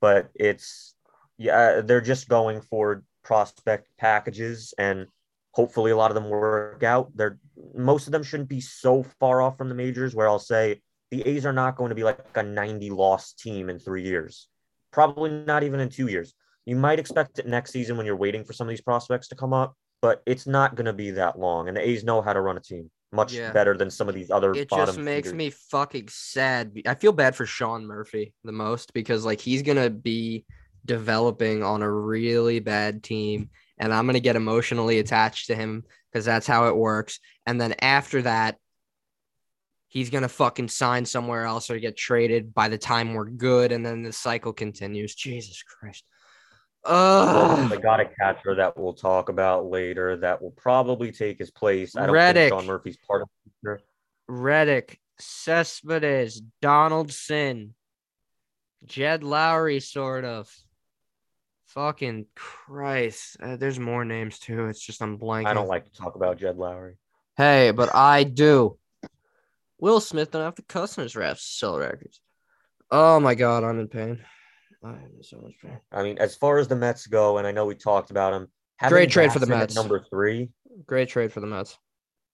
but 0.00 0.28
it's 0.34 0.94
yeah, 1.38 1.80
they're 1.80 2.00
just 2.00 2.28
going 2.28 2.60
for 2.60 3.02
prospect 3.22 3.88
packages, 3.98 4.74
and 4.78 5.06
hopefully, 5.52 5.90
a 5.90 5.96
lot 5.96 6.10
of 6.10 6.14
them 6.14 6.28
work 6.28 6.82
out. 6.82 7.10
They're 7.14 7.38
most 7.74 8.06
of 8.06 8.12
them 8.12 8.22
shouldn't 8.22 8.48
be 8.48 8.60
so 8.60 9.02
far 9.18 9.40
off 9.40 9.56
from 9.56 9.68
the 9.68 9.74
majors. 9.74 10.14
Where 10.14 10.28
I'll 10.28 10.38
say 10.38 10.82
the 11.10 11.26
A's 11.26 11.46
are 11.46 11.52
not 11.52 11.76
going 11.76 11.90
to 11.90 11.94
be 11.94 12.04
like 12.04 12.18
a 12.34 12.42
90 12.42 12.90
loss 12.90 13.32
team 13.32 13.70
in 13.70 13.78
three 13.78 14.02
years. 14.02 14.48
Probably 14.92 15.30
not 15.30 15.62
even 15.62 15.80
in 15.80 15.88
two 15.88 16.08
years. 16.08 16.34
You 16.64 16.76
might 16.76 16.98
expect 16.98 17.38
it 17.38 17.46
next 17.46 17.70
season 17.70 17.96
when 17.96 18.06
you're 18.06 18.16
waiting 18.16 18.44
for 18.44 18.52
some 18.52 18.66
of 18.66 18.70
these 18.70 18.80
prospects 18.80 19.28
to 19.28 19.36
come 19.36 19.52
up, 19.52 19.74
but 20.02 20.22
it's 20.26 20.48
not 20.48 20.74
going 20.74 20.86
to 20.86 20.92
be 20.92 21.12
that 21.12 21.38
long. 21.38 21.68
And 21.68 21.76
the 21.76 21.88
A's 21.88 22.02
know 22.02 22.22
how 22.22 22.32
to 22.32 22.40
run 22.40 22.56
a 22.56 22.60
team 22.60 22.90
much 23.12 23.32
Yeah. 23.32 23.52
better 23.52 23.76
than 23.76 23.90
some 23.90 24.08
of 24.08 24.14
these 24.14 24.30
other 24.30 24.52
It 24.52 24.68
just 24.68 24.98
makes 24.98 25.28
feeders. 25.28 25.34
me 25.36 25.50
fucking 25.50 26.08
sad. 26.08 26.76
I 26.86 26.94
feel 26.94 27.12
bad 27.12 27.36
for 27.36 27.46
Sean 27.46 27.86
Murphy 27.86 28.34
the 28.44 28.52
most 28.52 28.92
because 28.92 29.24
like 29.24 29.40
he's 29.40 29.62
gonna 29.62 29.90
be 29.90 30.44
developing 30.84 31.62
on 31.62 31.82
a 31.82 31.90
really 31.90 32.60
bad 32.60 33.02
team, 33.02 33.50
and 33.78 33.92
I'm 33.94 34.06
gonna 34.06 34.20
get 34.20 34.36
emotionally 34.36 34.98
attached 34.98 35.46
to 35.48 35.54
him 35.54 35.84
because 36.12 36.24
that's 36.24 36.46
how 36.46 36.68
it 36.68 36.76
works. 36.76 37.20
And 37.46 37.60
then 37.60 37.74
after 37.80 38.22
that, 38.22 38.58
he's 39.88 40.10
gonna 40.10 40.28
fucking 40.28 40.68
sign 40.68 41.06
somewhere 41.06 41.44
else 41.44 41.70
or 41.70 41.78
get 41.78 41.96
traded 41.96 42.52
by 42.52 42.68
the 42.68 42.78
time 42.78 43.14
we're 43.14 43.24
good, 43.30 43.72
and 43.72 43.84
then 43.86 44.02
the 44.02 44.12
cycle 44.12 44.52
continues. 44.52 45.14
Jesus 45.14 45.62
Christ. 45.62 46.04
Ugh. 46.86 47.70
they 47.70 47.78
got 47.78 48.00
a 48.00 48.04
catcher 48.04 48.54
that 48.54 48.76
we'll 48.76 48.92
talk 48.92 49.28
about 49.28 49.66
later 49.66 50.16
that 50.18 50.40
will 50.40 50.52
probably 50.52 51.10
take 51.12 51.38
his 51.38 51.50
place. 51.50 51.96
I 51.96 52.06
don't 52.06 52.14
Reddick. 52.14 52.50
think 52.50 52.60
Sean 52.60 52.66
Murphy's 52.66 52.96
part 53.06 53.22
of 53.22 53.28
the 53.44 53.50
future. 53.60 53.80
Reddick, 54.28 55.00
Cespedes, 55.18 56.42
Donaldson, 56.62 57.74
Jed 58.84 59.22
Lowrie, 59.22 59.82
sort 59.82 60.24
of. 60.24 60.48
Fucking 61.66 62.26
Christ. 62.34 63.36
Uh, 63.42 63.56
there's 63.56 63.78
more 63.78 64.04
names 64.04 64.38
too. 64.38 64.66
It's 64.66 64.80
just 64.80 65.02
I'm 65.02 65.18
blanking. 65.18 65.46
I 65.46 65.52
don't 65.52 65.68
like 65.68 65.84
to 65.84 65.92
talk 65.92 66.14
about 66.16 66.38
Jed 66.38 66.56
Lowrie. 66.56 66.96
Hey, 67.36 67.70
but 67.70 67.94
I 67.94 68.24
do. 68.24 68.78
Will 69.78 70.00
Smith 70.00 70.30
don't 70.30 70.42
have 70.42 70.54
to 70.54 70.62
cuss 70.62 70.96
in 70.96 71.02
his 71.02 71.16
raps 71.16 71.42
sell 71.42 71.78
records. 71.78 72.20
Oh 72.90 73.20
my 73.20 73.34
God, 73.34 73.62
I'm 73.62 73.78
in 73.78 73.88
pain. 73.88 74.20
I 75.92 76.02
mean, 76.02 76.18
as 76.18 76.36
far 76.36 76.58
as 76.58 76.68
the 76.68 76.76
Mets 76.76 77.06
go, 77.06 77.38
and 77.38 77.46
I 77.46 77.52
know 77.52 77.66
we 77.66 77.74
talked 77.74 78.10
about 78.10 78.32
him. 78.32 78.48
Great 78.88 79.10
trade 79.10 79.32
for 79.32 79.38
the 79.38 79.46
Mets. 79.46 79.74
Number 79.74 80.00
three. 80.10 80.50
Great 80.86 81.08
trade 81.08 81.32
for 81.32 81.40
the 81.40 81.46
Mets. 81.46 81.78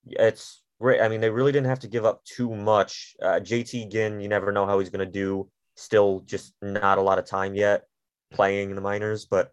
It's 0.06 0.62
great. 0.80 1.00
I 1.00 1.08
mean, 1.08 1.20
they 1.20 1.30
really 1.30 1.52
didn't 1.52 1.68
have 1.68 1.80
to 1.80 1.88
give 1.88 2.04
up 2.04 2.24
too 2.24 2.54
much. 2.54 3.14
Uh, 3.22 3.40
JT 3.40 3.90
Ginn, 3.90 4.20
you 4.20 4.28
never 4.28 4.50
know 4.50 4.66
how 4.66 4.78
he's 4.80 4.90
going 4.90 5.06
to 5.06 5.12
do. 5.12 5.48
Still, 5.76 6.20
just 6.26 6.54
not 6.60 6.98
a 6.98 7.02
lot 7.02 7.18
of 7.18 7.26
time 7.26 7.54
yet. 7.54 7.84
playing 8.32 8.70
in 8.70 8.76
the 8.76 8.82
minors, 8.82 9.26
but 9.26 9.52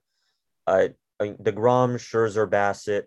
uh, 0.68 0.88
I 1.20 1.24
mean, 1.24 1.36
Degrom, 1.36 1.95
Scherzer, 1.95 2.50
Bassitt, 2.50 3.04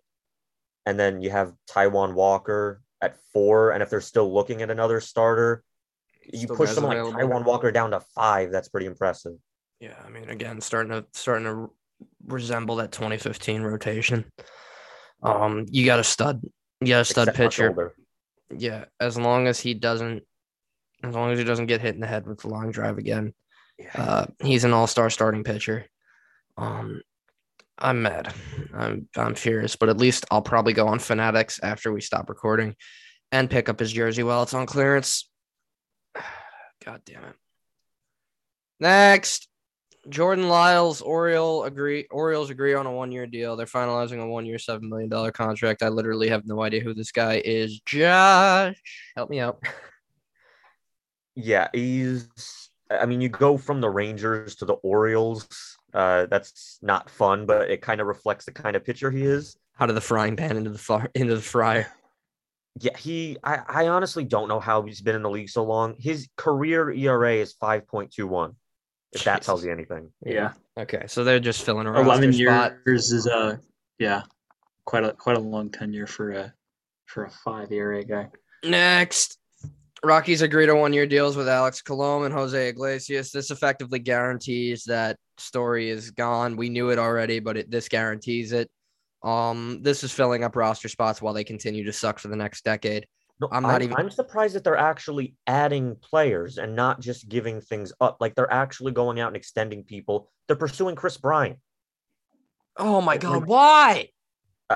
and 0.86 0.98
then 0.98 1.22
you 1.22 1.30
have 1.30 1.52
Taijuan 1.70 2.14
Walker 2.14 2.82
at 3.00 3.16
four. 3.32 3.72
And 3.72 3.82
if 3.82 3.90
they're 3.90 4.00
still 4.00 4.32
looking 4.32 4.62
at 4.62 4.70
another 4.70 5.00
starter, 5.00 5.64
you 6.32 6.40
Still 6.40 6.56
push 6.56 6.70
someone 6.70 6.96
like 7.02 7.14
Taijuan 7.14 7.44
Walker 7.44 7.72
down 7.72 7.90
to 7.90 8.00
five. 8.14 8.52
That's 8.52 8.68
pretty 8.68 8.86
impressive. 8.86 9.34
Yeah, 9.82 9.96
I 10.06 10.10
mean, 10.10 10.30
again, 10.30 10.60
starting 10.60 10.92
to 10.92 11.04
starting 11.12 11.44
to 11.44 11.72
resemble 12.24 12.76
that 12.76 12.92
2015 12.92 13.62
rotation. 13.62 14.24
Um, 15.24 15.66
you 15.72 15.84
got 15.84 15.98
a 15.98 16.04
stud, 16.04 16.40
you 16.80 16.86
got 16.86 17.00
a 17.00 17.04
stud 17.04 17.26
Except 17.26 17.36
pitcher. 17.36 17.92
Yeah, 18.56 18.84
as 19.00 19.18
long 19.18 19.48
as 19.48 19.58
he 19.58 19.74
doesn't, 19.74 20.22
as 21.02 21.14
long 21.16 21.32
as 21.32 21.38
he 21.40 21.44
doesn't 21.44 21.66
get 21.66 21.80
hit 21.80 21.96
in 21.96 22.00
the 22.00 22.06
head 22.06 22.28
with 22.28 22.42
the 22.42 22.48
long 22.48 22.70
drive 22.70 22.96
again, 22.98 23.34
Yeah. 23.76 23.90
uh, 23.96 24.26
he's 24.40 24.62
an 24.62 24.72
all-star 24.72 25.10
starting 25.10 25.42
pitcher. 25.42 25.86
Um, 26.56 27.02
I'm 27.76 28.02
mad. 28.02 28.32
I'm 28.72 29.08
I'm 29.16 29.34
furious, 29.34 29.74
but 29.74 29.88
at 29.88 29.96
least 29.96 30.26
I'll 30.30 30.42
probably 30.42 30.74
go 30.74 30.86
on 30.86 31.00
Fanatics 31.00 31.58
after 31.60 31.92
we 31.92 32.00
stop 32.00 32.28
recording, 32.28 32.76
and 33.32 33.50
pick 33.50 33.68
up 33.68 33.80
his 33.80 33.92
jersey 33.92 34.22
while 34.22 34.44
it's 34.44 34.54
on 34.54 34.66
clearance. 34.66 35.28
God 36.84 37.00
damn 37.04 37.24
it. 37.24 37.34
Next, 38.78 39.48
Jordan 40.08 40.48
Lyles, 40.48 41.00
Oriole 41.00 41.64
agree. 41.64 42.06
Orioles 42.10 42.50
agree 42.50 42.74
on 42.74 42.86
a 42.86 42.92
one-year 42.92 43.26
deal. 43.26 43.56
They're 43.56 43.66
finalizing 43.66 44.20
a 44.20 44.26
one-year, 44.26 44.58
seven 44.58 44.88
million 44.88 45.08
dollar 45.08 45.30
contract. 45.30 45.82
I 45.82 45.88
literally 45.88 46.28
have 46.28 46.46
no 46.46 46.62
idea 46.62 46.80
who 46.80 46.94
this 46.94 47.12
guy 47.12 47.40
is. 47.44 47.80
Josh, 47.86 48.76
help 49.16 49.30
me 49.30 49.40
out. 49.40 49.62
Yeah, 51.34 51.68
he's. 51.72 52.28
I 52.90 53.06
mean, 53.06 53.22
you 53.22 53.30
go 53.30 53.56
from 53.56 53.80
the 53.80 53.88
Rangers 53.88 54.54
to 54.56 54.66
the 54.66 54.74
Orioles. 54.74 55.78
Uh, 55.94 56.26
that's 56.26 56.78
not 56.82 57.08
fun, 57.08 57.46
but 57.46 57.70
it 57.70 57.80
kind 57.80 58.02
of 58.02 58.06
reflects 58.06 58.44
the 58.44 58.52
kind 58.52 58.76
of 58.76 58.84
pitcher 58.84 59.10
he 59.10 59.22
is. 59.22 59.56
Out 59.80 59.88
of 59.88 59.94
the 59.94 60.02
frying 60.02 60.36
pan 60.36 60.58
into 60.58 60.68
the 60.68 60.78
fire, 60.78 61.10
into 61.14 61.34
the 61.34 61.40
fryer. 61.40 61.86
Yeah, 62.78 62.96
he. 62.96 63.38
I, 63.42 63.60
I 63.66 63.88
honestly 63.88 64.24
don't 64.24 64.48
know 64.48 64.60
how 64.60 64.82
he's 64.82 65.00
been 65.00 65.16
in 65.16 65.22
the 65.22 65.30
league 65.30 65.48
so 65.48 65.64
long. 65.64 65.94
His 65.98 66.28
career 66.36 66.90
ERA 66.90 67.36
is 67.36 67.54
five 67.54 67.86
point 67.86 68.12
two 68.12 68.26
one. 68.26 68.56
If 69.12 69.24
that 69.24 69.42
tells 69.42 69.64
you 69.64 69.70
anything. 69.70 70.10
Yeah, 70.24 70.52
Okay, 70.78 71.04
so 71.06 71.22
they're 71.22 71.40
just 71.40 71.64
filling 71.64 71.86
a 71.86 71.92
roster 71.92 72.04
eleven 72.04 72.32
spot. 72.32 72.74
years 72.86 73.12
is 73.12 73.26
uh 73.26 73.56
yeah, 73.98 74.22
quite 74.84 75.04
a 75.04 75.12
quite 75.12 75.36
a 75.36 75.40
long 75.40 75.70
tenure 75.70 76.06
for 76.06 76.30
a 76.32 76.54
for 77.06 77.24
a 77.24 77.30
five 77.30 77.70
ERA 77.70 78.04
guy. 78.04 78.28
Next, 78.64 79.38
Rockies 80.04 80.40
agree 80.42 80.66
to 80.66 80.74
one-year 80.74 81.06
deals 81.06 81.36
with 81.36 81.48
Alex 81.48 81.82
Colomé 81.82 82.26
and 82.26 82.34
Jose 82.34 82.68
Iglesias. 82.68 83.30
This 83.32 83.50
effectively 83.50 83.98
guarantees 83.98 84.84
that 84.84 85.16
Story 85.38 85.90
is 85.90 86.10
gone. 86.10 86.56
We 86.56 86.68
knew 86.68 86.90
it 86.90 86.98
already, 86.98 87.40
but 87.40 87.56
it, 87.56 87.70
this 87.70 87.88
guarantees 87.88 88.52
it. 88.52 88.70
Um, 89.22 89.80
this 89.82 90.02
is 90.04 90.12
filling 90.12 90.42
up 90.44 90.56
roster 90.56 90.88
spots 90.88 91.20
while 91.20 91.34
they 91.34 91.44
continue 91.44 91.84
to 91.84 91.92
suck 91.92 92.18
for 92.18 92.28
the 92.28 92.36
next 92.36 92.64
decade. 92.64 93.06
No, 93.42 93.48
I'm 93.56 93.62
not 93.62 93.82
even- 93.82 93.96
I'm 93.96 94.10
surprised 94.10 94.54
that 94.54 94.64
they're 94.64 94.76
actually 94.76 95.34
adding 95.46 95.96
players 95.96 96.58
and 96.58 96.76
not 96.76 97.00
just 97.00 97.28
giving 97.28 97.60
things 97.60 97.92
up. 98.00 98.18
Like 98.20 98.34
they're 98.34 98.52
actually 98.52 98.92
going 98.92 99.18
out 99.20 99.28
and 99.28 99.36
extending 99.36 99.84
people. 99.84 100.30
They're 100.46 100.56
pursuing 100.56 100.94
Kris 100.94 101.16
Bryant. 101.16 101.58
Oh 102.76 103.00
my 103.00 103.16
God, 103.18 103.46
why? 103.46 104.08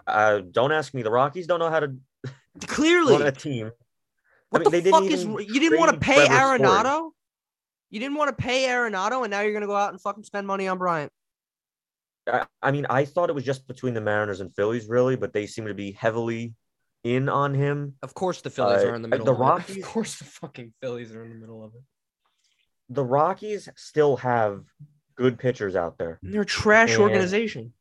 Uh, 0.06 0.40
don't 0.50 0.72
ask 0.72 0.92
me. 0.92 1.02
The 1.02 1.10
Rockies 1.10 1.46
don't 1.46 1.60
know 1.60 1.70
how 1.70 1.80
to 1.80 1.96
Clearly, 2.66 3.14
run 3.14 3.22
a 3.22 3.32
team. 3.32 3.70
what 4.50 4.60
I 4.60 4.64
mean, 4.64 4.64
the 4.64 4.70
they 4.70 4.80
didn't 4.82 5.00
fuck 5.02 5.10
is? 5.10 5.24
You 5.24 5.60
didn't 5.60 5.78
want 5.78 5.92
to 5.92 5.98
pay 6.00 6.26
Trevor 6.26 6.56
Story. 6.56 6.70
Arenado. 6.70 7.10
You 7.90 8.00
didn't 8.00 8.16
want 8.16 8.36
to 8.36 8.42
pay 8.42 8.66
Arenado, 8.66 9.22
and 9.22 9.30
now 9.30 9.40
you're 9.40 9.52
gonna 9.52 9.66
go 9.66 9.76
out 9.76 9.92
and 9.92 10.00
fucking 10.00 10.24
spend 10.24 10.46
money 10.46 10.68
on 10.68 10.76
Bryant. 10.76 11.12
I, 12.26 12.46
I 12.60 12.72
mean, 12.72 12.86
I 12.90 13.04
thought 13.04 13.30
it 13.30 13.34
was 13.34 13.44
just 13.44 13.66
between 13.66 13.94
the 13.94 14.00
Mariners 14.00 14.40
and 14.40 14.54
Phillies, 14.54 14.88
really, 14.88 15.16
but 15.16 15.32
they 15.32 15.46
seem 15.46 15.66
to 15.66 15.74
be 15.74 15.92
heavily 15.92 16.54
in 17.14 17.28
on 17.28 17.54
him. 17.54 17.94
Of 18.02 18.14
course, 18.14 18.40
the 18.40 18.50
Phillies 18.50 18.82
Uh, 18.84 18.88
are 18.90 18.94
in 18.94 19.02
the 19.02 19.08
middle. 19.08 19.24
the 19.26 19.32
of 19.32 19.38
it. 19.38 19.40
Rockies- 19.44 19.76
Of 19.78 19.82
course, 19.84 20.18
the 20.18 20.24
fucking 20.24 20.72
Phillies 20.80 21.12
are 21.14 21.22
in 21.22 21.30
the 21.30 21.36
middle 21.36 21.64
of 21.64 21.74
it. 21.74 21.82
The 22.88 23.04
Rockies 23.04 23.68
still 23.76 24.16
have 24.18 24.64
good 25.16 25.38
pitchers 25.38 25.74
out 25.76 25.98
there. 25.98 26.18
They're 26.22 26.42
a 26.42 26.46
trash 26.46 26.94
And- 26.94 27.02
organization. 27.02 27.72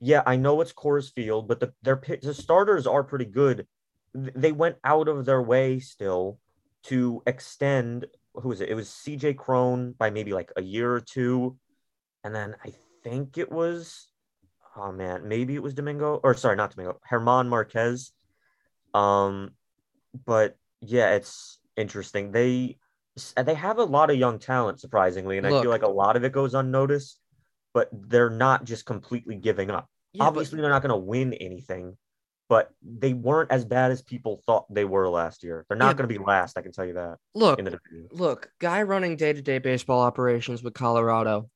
Yeah, 0.00 0.22
I 0.26 0.36
know 0.36 0.60
it's 0.60 0.72
Coors 0.72 1.12
Field, 1.12 1.48
but 1.48 1.60
the 1.60 1.72
their 1.82 2.00
the 2.22 2.34
starters 2.34 2.86
are 2.86 3.02
pretty 3.04 3.24
good. 3.26 3.66
They 4.12 4.52
went 4.52 4.76
out 4.84 5.08
of 5.08 5.24
their 5.24 5.40
way 5.42 5.78
still 5.78 6.38
to 6.84 7.22
extend. 7.26 8.06
Who 8.34 8.48
was 8.48 8.60
it? 8.60 8.68
It 8.68 8.74
was 8.74 8.88
C.J. 8.90 9.34
Cron 9.34 9.92
by 9.92 10.10
maybe 10.10 10.32
like 10.32 10.52
a 10.56 10.62
year 10.62 10.92
or 10.92 11.00
two, 11.00 11.56
and 12.22 12.34
then 12.34 12.56
I 12.64 12.72
think 13.02 13.38
it 13.38 13.50
was, 13.50 14.08
oh 14.76 14.92
man, 14.92 15.28
maybe 15.28 15.54
it 15.54 15.62
was 15.62 15.74
Domingo 15.74 16.20
or 16.22 16.34
sorry, 16.34 16.56
not 16.56 16.70
Domingo, 16.74 17.00
Herman 17.04 17.48
Marquez. 17.48 18.12
Um, 18.92 19.50
but 20.26 20.56
yeah, 20.80 21.14
it's 21.14 21.58
interesting. 21.76 22.32
They 22.32 22.78
they 23.36 23.54
have 23.54 23.78
a 23.78 23.84
lot 23.84 24.10
of 24.10 24.16
young 24.16 24.38
talent, 24.38 24.80
surprisingly, 24.80 25.38
and 25.38 25.46
I 25.46 25.50
feel 25.62 25.70
like 25.70 25.82
a 25.82 25.88
lot 25.88 26.16
of 26.16 26.24
it 26.24 26.32
goes 26.32 26.54
unnoticed. 26.54 27.20
But 27.72 27.88
they're 27.92 28.30
not 28.30 28.64
just 28.64 28.86
completely 28.86 29.34
giving 29.36 29.68
up 29.70 29.88
Yeah, 30.12 30.20
but- 30.22 30.28
obviously 30.28 30.60
they're 30.60 30.70
not 30.70 30.82
going 30.82 30.90
to 30.90 30.96
win 30.96 31.32
anything, 31.34 31.96
but 32.48 32.70
they 32.82 33.14
weren't 33.14 33.50
as 33.50 33.64
bad 33.64 33.90
as 33.90 34.00
people 34.00 34.40
thought 34.46 34.72
they 34.72 34.84
were 34.84 35.08
last 35.08 35.42
year. 35.42 35.64
They're 35.68 35.76
not 35.76 35.88
Yeah. 35.88 35.92
going 35.94 36.08
to 36.08 36.18
be 36.20 36.24
last, 36.24 36.56
I 36.56 36.62
can 36.62 36.70
tell 36.70 36.84
you 36.84 36.92
that 36.94 37.18
look, 37.34 37.58
look, 38.12 38.50
guy 38.60 38.82
running 38.84 39.16
day 39.16 39.32
to 39.32 39.42
day 39.42 39.58
baseball 39.58 40.02
operations 40.02 40.62
with 40.62 40.74
Colorado. 40.74 41.50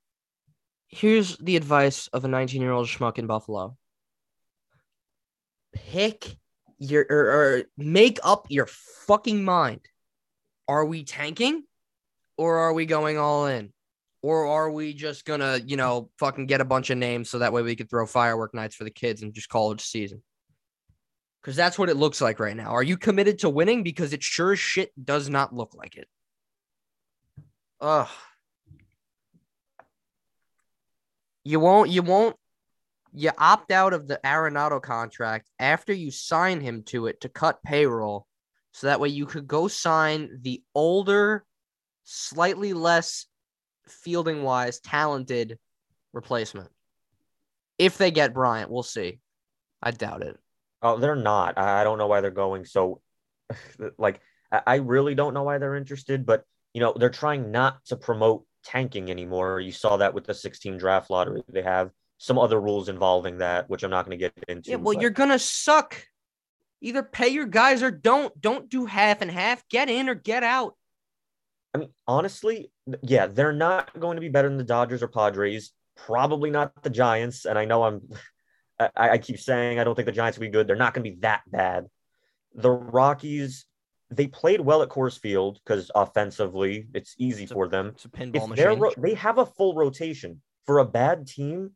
Here's 0.89 1.37
the 1.37 1.57
advice 1.57 2.09
of 2.09 2.25
a 2.25 2.29
19 2.29 2.61
year 2.61 2.73
old 2.73 2.89
schmuck 2.89 3.19
in 3.19 3.27
Buffalo 3.27 3.77
pick 5.73 6.37
your 6.79 7.07
or, 7.09 7.31
or 7.31 7.63
make 7.77 8.19
up 8.23 8.47
your 8.49 8.67
fucking 8.67 9.45
mind. 9.45 9.81
Are 10.67 10.85
we 10.85 11.05
tanking 11.05 11.65
or 12.37 12.59
are 12.59 12.73
we 12.73 12.87
going 12.87 13.19
all 13.19 13.47
in? 13.47 13.73
Or 14.21 14.47
are 14.47 14.71
we 14.71 14.95
just 14.95 15.25
gonna, 15.25 15.61
you 15.65 15.77
know, 15.77 16.11
fucking 16.19 16.47
get 16.47 16.61
a 16.61 16.65
bunch 16.65 16.91
of 16.91 16.99
names 16.99 17.31
so 17.31 17.39
that 17.39 17.53
way 17.53 17.63
we 17.63 17.77
could 17.77 17.89
throw 17.89 18.05
firework 18.05 18.53
nights 18.53 18.75
for 18.75 18.85
the 18.85 18.91
kids 18.91 19.23
and 19.23 19.33
just 19.33 19.49
college 19.49 19.81
season? 19.81 20.23
Because 21.41 21.57
that's 21.57 21.79
what 21.79 21.89
it 21.89 21.97
looks 21.97 22.21
like 22.21 22.41
right 22.41 22.57
now. 22.57 22.71
Are 22.71 22.83
you 22.83 22.97
committed 22.97 23.39
to 23.41 23.49
winning? 23.49 23.85
Because 23.85 24.13
it 24.13 24.23
sure 24.23 24.53
as 24.53 24.59
shit 24.59 24.91
does 25.03 25.31
not 25.31 25.55
look 25.55 25.75
like 25.75 25.97
it. 25.97 26.09
Ugh. 27.81 28.09
You 31.49 31.61
won't, 31.61 31.89
you 31.89 32.03
won't, 32.03 32.37
you 33.15 33.31
opt 33.39 33.73
out 33.73 33.95
of 33.95 34.07
the 34.07 34.21
Arenado 34.23 34.83
contract 34.83 35.49
after 35.59 35.95
you 35.95 36.11
sign 36.11 36.61
him 36.61 36.83
to 36.89 37.07
it 37.07 37.23
to 37.23 37.31
cut 37.31 37.63
payroll. 37.63 38.27
So 38.73 38.89
that 38.89 39.01
way 39.01 39.09
you 39.09 39.25
could 39.25 39.47
go 39.47 39.67
sign 39.67 40.41
the 40.43 40.63
older, 40.75 41.47
slightly 42.05 42.75
less 42.75 43.25
fielding 43.87 44.43
wise 44.43 44.79
talented 44.81 45.59
replacement. 46.13 46.69
If 47.79 47.97
they 47.97 48.11
get 48.11 48.35
Bryant, 48.35 48.71
we'll 48.71 48.83
see. 48.83 49.19
I 49.83 49.93
doubt 49.93 50.21
it. 50.21 50.37
Oh, 50.83 50.99
they're 50.99 51.17
not. 51.17 51.57
I 51.57 51.83
don't 51.83 51.97
know 51.97 52.09
why 52.09 52.21
they're 52.21 52.31
going 52.31 52.67
so. 52.67 53.01
Like, 53.97 54.21
I 54.53 54.77
really 54.77 55.15
don't 55.15 55.33
know 55.33 55.45
why 55.45 55.57
they're 55.57 55.77
interested, 55.77 56.27
but 56.27 56.45
you 56.75 56.83
know 56.83 56.93
they're 56.95 57.09
trying 57.09 57.51
not 57.51 57.83
to 57.87 57.97
promote 57.97 58.45
tanking 58.65 59.11
anymore. 59.11 59.61
You 59.61 59.73
saw 59.73 59.97
that 59.99 60.15
with 60.15 60.25
the 60.25 60.35
16 60.35 60.79
draft 60.79 61.11
lottery. 61.11 61.43
They 61.49 61.63
have 61.63 61.91
some 62.19 62.39
other 62.39 62.61
rules 62.61 62.89
involving 62.89 63.39
that, 63.39 63.71
which 63.71 63.83
I'm 63.83 63.91
not 63.91 64.05
going 64.05 64.19
to 64.19 64.25
get 64.25 64.45
into. 64.49 64.71
Yeah, 64.71 64.77
well, 64.77 64.95
but- 64.95 65.03
you're 65.03 65.11
gonna 65.11 65.39
suck. 65.39 66.05
Either 66.81 67.03
pay 67.03 67.29
your 67.29 67.47
guys 67.47 67.83
or 67.83 67.91
don't. 67.91 68.41
Don't 68.41 68.69
do 68.69 68.87
half 68.87 69.21
and 69.21 69.31
half. 69.31 69.67
Get 69.69 69.89
in 69.89 70.09
or 70.09 70.15
get 70.15 70.45
out. 70.45 70.77
I 71.75 71.79
mean, 71.79 71.91
honestly, 72.07 72.71
yeah, 73.03 73.27
they're 73.27 73.53
not 73.53 73.99
going 73.99 74.17
to 74.17 74.21
be 74.21 74.29
better 74.29 74.49
than 74.49 74.59
the 74.59 74.65
Dodgers 74.65 75.03
or 75.03 75.09
Padres. 75.09 75.73
Probably 75.97 76.51
not 76.51 76.83
the 76.83 76.91
Giants. 76.91 77.45
And 77.45 77.59
I 77.59 77.65
know 77.65 77.83
I'm, 77.83 78.09
I, 78.79 78.91
I 78.97 79.19
keep 79.19 79.41
saying 79.41 79.79
I 79.79 79.85
don't 79.85 79.95
think 79.95 80.07
the 80.07 80.13
Giants 80.13 80.39
will 80.39 80.47
be 80.47 80.53
good. 80.53 80.67
They're 80.67 80.77
not 80.77 80.95
going 80.95 81.05
to 81.05 81.11
be 81.11 81.21
that 81.21 81.43
bad. 81.49 81.87
The 82.55 82.71
Rockies, 82.71 83.67
they 84.11 84.27
played 84.27 84.61
well 84.61 84.83
at 84.83 84.89
Coors 84.89 85.19
Field 85.19 85.61
because 85.65 85.91
offensively 85.95 86.87
it's 86.95 87.15
easy 87.19 87.43
It's 87.45 87.53
a- 87.53 87.55
for 87.55 87.69
them. 87.69 87.89
It's 87.89 88.05
a 88.05 88.09
pinball 88.09 88.37
If 88.37 88.49
machine. 88.49 88.79
ro- 88.79 88.93
they 88.97 89.15
have 89.15 89.39
a 89.39 89.47
full 89.47 89.75
rotation 89.75 90.41
for 90.67 90.79
a 90.79 90.85
bad 90.85 91.27
team. 91.27 91.73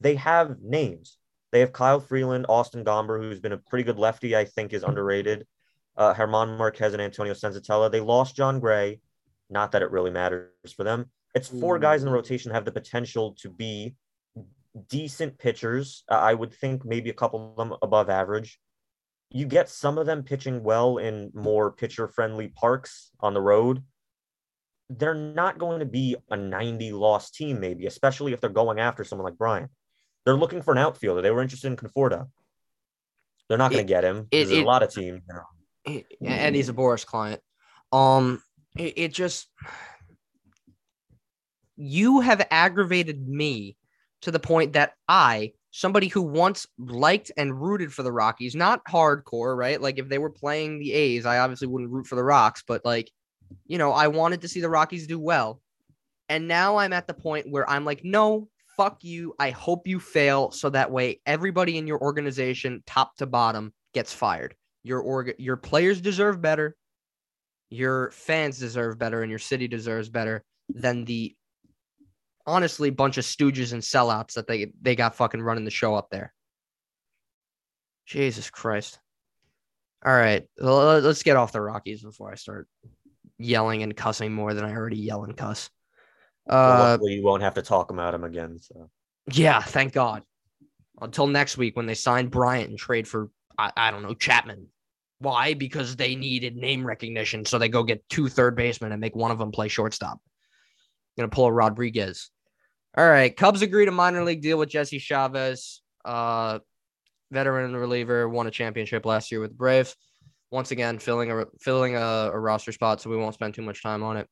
They 0.00 0.16
have 0.16 0.60
names. 0.60 1.18
They 1.52 1.60
have 1.60 1.72
Kyle 1.72 2.00
Freeland, 2.00 2.46
Austin 2.48 2.84
Gomber, 2.84 3.18
who's 3.18 3.40
been 3.40 3.52
a 3.52 3.58
pretty 3.58 3.84
good 3.84 3.98
lefty. 3.98 4.36
I 4.36 4.44
think 4.44 4.72
is 4.72 4.82
underrated. 4.82 5.46
Uh, 5.96 6.12
Herman 6.12 6.58
Marquez 6.58 6.92
and 6.92 7.00
Antonio 7.00 7.32
Senzatela. 7.32 7.90
They 7.90 8.00
lost 8.00 8.36
Jon 8.36 8.60
Gray. 8.60 9.00
Not 9.48 9.72
that 9.72 9.80
it 9.82 9.90
really 9.90 10.10
matters 10.10 10.50
for 10.76 10.82
them. 10.84 11.10
It's 11.34 11.48
four 11.48 11.78
guys 11.78 12.02
in 12.02 12.06
the 12.08 12.12
rotation 12.14 12.50
have 12.50 12.64
the 12.64 12.72
potential 12.72 13.32
to 13.40 13.48
be 13.48 13.94
decent 14.88 15.38
pitchers. 15.38 16.04
Uh, 16.10 16.14
I 16.16 16.34
would 16.34 16.52
think 16.52 16.84
maybe 16.84 17.10
a 17.10 17.14
couple 17.14 17.50
of 17.50 17.56
them 17.56 17.78
above 17.80 18.10
average. 18.10 18.58
You 19.30 19.46
get 19.46 19.68
some 19.68 19.98
of 19.98 20.06
them 20.06 20.22
pitching 20.22 20.62
well 20.62 20.98
in 20.98 21.30
more 21.34 21.72
pitcher 21.72 22.08
friendly 22.08 22.48
parks 22.48 23.10
on 23.20 23.34
the 23.34 23.40
road. 23.40 23.82
they're 24.88 25.14
not 25.14 25.58
going 25.58 25.80
to 25.80 25.84
be 25.86 26.14
a 26.30 26.36
90 26.36 26.92
loss 26.92 27.30
team, 27.32 27.58
maybe, 27.58 27.86
especially 27.86 28.32
if 28.32 28.40
they're 28.40 28.50
going 28.50 28.78
after 28.78 29.02
someone 29.02 29.24
like 29.24 29.36
Brian. 29.36 29.68
They're 30.24 30.36
looking 30.36 30.62
for 30.62 30.70
an 30.72 30.78
outfielder. 30.78 31.22
They 31.22 31.32
were 31.32 31.42
interested 31.42 31.66
in 31.66 31.76
Conforto. 31.76 32.28
They're 33.48 33.58
not 33.58 33.72
going 33.72 33.84
to 33.84 33.92
get 33.92 34.04
him. 34.04 34.28
it- 34.30 34.46
There's 34.46 34.50
it- 34.52 34.62
a 34.62 34.64
lot 34.66 34.84
of 34.84 34.92
teams. 34.94 35.22
and 36.20 36.54
he's 36.54 36.68
a 36.68 36.72
Boras 36.72 37.04
client. 37.04 37.40
Um, 37.90 38.40
it, 38.76 38.92
it 38.96 39.12
just 39.12 39.48
you 41.76 42.20
have 42.20 42.46
aggravated 42.50 43.26
me 43.28 43.76
to 44.22 44.30
the 44.30 44.38
point 44.40 44.74
that 44.74 44.92
I, 45.08 45.52
somebody 45.76 46.08
who 46.08 46.22
once 46.22 46.66
liked 46.78 47.30
and 47.36 47.60
rooted 47.60 47.92
for 47.92 48.02
the 48.02 48.10
Rockies, 48.10 48.54
not 48.54 48.82
hardcore, 48.86 49.54
right? 49.54 49.78
Like 49.78 49.98
if 49.98 50.08
they 50.08 50.16
were 50.16 50.30
playing 50.30 50.78
the 50.78 50.94
A's, 50.94 51.26
I 51.26 51.38
obviously 51.38 51.68
wouldn't 51.68 51.90
root 51.90 52.06
for 52.06 52.16
the 52.16 52.24
Rocks, 52.24 52.64
but 52.66 52.82
like, 52.82 53.10
you 53.66 53.76
know, 53.76 53.92
I 53.92 54.08
wanted 54.08 54.40
to 54.40 54.48
see 54.48 54.62
the 54.62 54.70
Rockies 54.70 55.06
do 55.06 55.18
well. 55.18 55.60
And 56.30 56.48
now 56.48 56.78
I'm 56.78 56.94
at 56.94 57.06
the 57.06 57.12
point 57.12 57.50
where 57.50 57.68
I'm 57.68 57.84
like, 57.84 58.02
no, 58.02 58.48
fuck 58.78 59.04
you. 59.04 59.34
I 59.38 59.50
hope 59.50 59.86
you 59.86 60.00
fail 60.00 60.50
so 60.50 60.70
that 60.70 60.90
way 60.90 61.20
everybody 61.26 61.76
in 61.76 61.86
your 61.86 62.00
organization, 62.00 62.82
top 62.86 63.14
to 63.16 63.26
bottom, 63.26 63.74
gets 63.92 64.14
fired. 64.14 64.54
Your 64.82 65.00
org- 65.00 65.34
your 65.36 65.58
players 65.58 66.00
deserve 66.00 66.40
better. 66.40 66.74
Your 67.68 68.12
fans 68.12 68.58
deserve 68.58 68.98
better, 68.98 69.20
and 69.20 69.28
your 69.28 69.38
city 69.38 69.68
deserves 69.68 70.08
better 70.08 70.42
than 70.70 71.04
the 71.04 71.36
honestly 72.46 72.90
bunch 72.90 73.18
of 73.18 73.24
stooges 73.24 73.72
and 73.72 73.82
sellouts 73.82 74.34
that 74.34 74.46
they 74.46 74.72
they 74.80 74.94
got 74.96 75.16
fucking 75.16 75.42
running 75.42 75.64
the 75.64 75.70
show 75.70 75.94
up 75.94 76.08
there. 76.10 76.32
Jesus 78.06 78.50
Christ. 78.50 78.98
All 80.04 80.14
right, 80.14 80.46
let's 80.58 81.22
get 81.22 81.36
off 81.36 81.52
the 81.52 81.60
Rockies 81.60 82.02
before 82.02 82.30
I 82.30 82.36
start 82.36 82.68
yelling 83.38 83.82
and 83.82 83.96
cussing 83.96 84.32
more 84.32 84.54
than 84.54 84.64
I 84.64 84.72
already 84.72 84.98
yell 84.98 85.24
and 85.24 85.36
cuss. 85.36 85.68
Uh, 86.48 86.78
luckily, 86.78 87.14
you 87.14 87.24
won't 87.24 87.42
have 87.42 87.54
to 87.54 87.62
talk 87.62 87.90
about 87.90 88.14
him 88.14 88.22
again. 88.22 88.58
So 88.60 88.88
yeah, 89.32 89.60
thank 89.60 89.92
God. 89.92 90.22
Until 91.00 91.26
next 91.26 91.58
week 91.58 91.76
when 91.76 91.86
they 91.86 91.94
sign 91.94 92.28
Bryant 92.28 92.70
and 92.70 92.78
trade 92.78 93.08
for 93.08 93.30
I, 93.58 93.72
I 93.76 93.90
don't 93.90 94.02
know 94.02 94.14
Chapman. 94.14 94.68
Why? 95.18 95.54
Because 95.54 95.96
they 95.96 96.14
needed 96.14 96.56
name 96.56 96.86
recognition, 96.86 97.44
so 97.44 97.58
they 97.58 97.70
go 97.70 97.82
get 97.82 98.06
two 98.08 98.28
third 98.28 98.54
basemen 98.54 98.92
and 98.92 99.00
make 99.00 99.16
one 99.16 99.30
of 99.30 99.38
them 99.38 99.50
play 99.50 99.68
shortstop. 99.68 100.20
Gonna 101.16 101.28
pull 101.28 101.46
a 101.46 101.52
Rodriguez. 101.52 102.30
All 102.96 103.08
right, 103.08 103.36
Cubs 103.36 103.60
agree 103.60 103.84
to 103.84 103.90
minor 103.90 104.24
league 104.24 104.40
deal 104.40 104.56
with 104.56 104.70
Jesse 104.70 104.98
Chavez, 104.98 105.82
uh, 106.06 106.60
veteran 107.30 107.76
reliever, 107.76 108.26
won 108.26 108.46
a 108.46 108.50
championship 108.50 109.04
last 109.04 109.30
year 109.30 109.40
with 109.40 109.50
the 109.50 109.56
Braves. 109.56 109.94
Once 110.50 110.70
again, 110.70 110.98
filling 110.98 111.30
a 111.30 111.44
filling 111.60 111.96
a, 111.96 112.30
a 112.32 112.38
roster 112.38 112.72
spot, 112.72 113.00
so 113.02 113.10
we 113.10 113.16
won't 113.16 113.34
spend 113.34 113.52
too 113.52 113.62
much 113.62 113.82
time 113.82 114.02
on 114.02 114.16
it. 114.16 114.28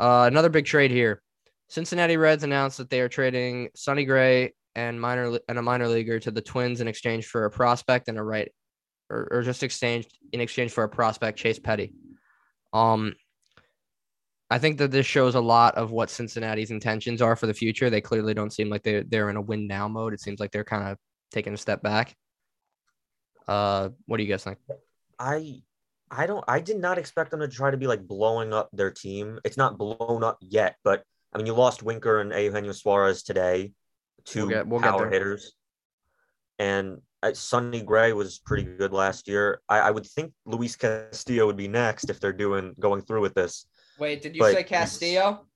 Uh, 0.00 0.24
another 0.26 0.48
big 0.48 0.64
trade 0.64 0.90
here. 0.90 1.20
Cincinnati 1.68 2.16
Reds 2.16 2.44
announced 2.44 2.78
that 2.78 2.88
they 2.88 3.00
are 3.00 3.08
trading 3.08 3.68
Sonny 3.74 4.06
Gray 4.06 4.54
and 4.74 4.98
minor 4.98 5.38
and 5.48 5.58
a 5.58 5.62
minor 5.62 5.88
leaguer 5.88 6.18
to 6.20 6.30
the 6.30 6.40
Twins 6.40 6.80
in 6.80 6.88
exchange 6.88 7.26
for 7.26 7.44
a 7.44 7.50
prospect 7.50 8.08
and 8.08 8.18
a 8.18 8.22
right, 8.22 8.50
or, 9.10 9.28
or 9.30 9.42
just 9.42 9.62
exchanged 9.62 10.16
in 10.32 10.40
exchange 10.40 10.72
for 10.72 10.84
a 10.84 10.88
prospect, 10.88 11.38
Chase 11.38 11.58
Petty. 11.58 11.92
Um, 12.72 13.14
I 14.50 14.58
think 14.58 14.78
that 14.78 14.90
this 14.90 15.06
shows 15.06 15.34
a 15.34 15.40
lot 15.40 15.74
of 15.74 15.90
what 15.90 16.08
Cincinnati's 16.10 16.70
intentions 16.70 17.20
are 17.20 17.36
for 17.36 17.46
the 17.46 17.54
future. 17.54 17.90
They 17.90 18.00
clearly 18.00 18.32
don't 18.34 18.52
seem 18.52 18.70
like 18.70 18.82
they 18.82 19.02
they're 19.02 19.28
in 19.30 19.36
a 19.36 19.42
win 19.42 19.66
now 19.66 19.88
mode. 19.88 20.14
It 20.14 20.20
seems 20.20 20.40
like 20.40 20.52
they're 20.52 20.64
kind 20.64 20.88
of 20.88 20.96
taking 21.30 21.52
a 21.52 21.58
step 21.58 21.82
back. 21.82 22.14
Uh, 23.46 23.90
what 24.06 24.16
do 24.16 24.22
you 24.22 24.28
guys 24.28 24.44
think? 24.44 24.58
I 25.18 25.62
I 26.10 26.26
don't 26.26 26.44
I 26.48 26.60
did 26.60 26.78
not 26.78 26.98
expect 26.98 27.30
them 27.30 27.40
to 27.40 27.48
try 27.48 27.70
to 27.70 27.76
be 27.76 27.86
like 27.86 28.06
blowing 28.06 28.52
up 28.54 28.70
their 28.72 28.90
team. 28.90 29.38
It's 29.44 29.56
not 29.56 29.76
blown 29.78 30.24
up 30.24 30.38
yet, 30.40 30.76
but 30.84 31.02
I 31.32 31.38
mean 31.38 31.46
you 31.46 31.54
lost 31.54 31.82
Winker 31.82 32.20
and 32.20 32.32
Eugenio 32.32 32.72
Suarez 32.72 33.22
today, 33.22 33.72
2 34.24 34.40
We'll 34.40 34.48
get- 34.48 34.66
we'll 34.66 34.80
power 34.80 35.10
hitters. 35.10 35.52
And 36.58 37.02
uh, 37.22 37.34
Sonny 37.34 37.82
Gray 37.82 38.12
was 38.12 38.38
pretty 38.38 38.64
good 38.64 38.92
last 38.92 39.28
year. 39.28 39.60
I, 39.68 39.80
I 39.80 39.90
would 39.90 40.06
think 40.06 40.32
Luis 40.44 40.74
Castillo 40.76 41.46
would 41.46 41.56
be 41.56 41.68
next 41.68 42.10
if 42.10 42.18
they're 42.20 42.32
doing 42.32 42.74
going 42.80 43.02
through 43.02 43.20
with 43.20 43.34
this. 43.34 43.66
Wait, 43.98 44.22
did 44.22 44.34
you 44.34 44.40
But 44.40 44.54
say 44.54 44.62
Castillo? 44.62 45.46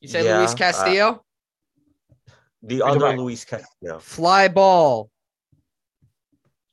You 0.00 0.08
say 0.08 0.24
Yeah, 0.24 0.38
Luis 0.38 0.52
uh, 0.52 0.56
Castillo? 0.56 1.24
The 2.62 2.82
Either 2.82 2.96
other 2.96 3.06
way. 3.06 3.16
Luis 3.16 3.44
Castillo. 3.44 3.98
Fly 4.00 4.48
ball. 4.48 5.10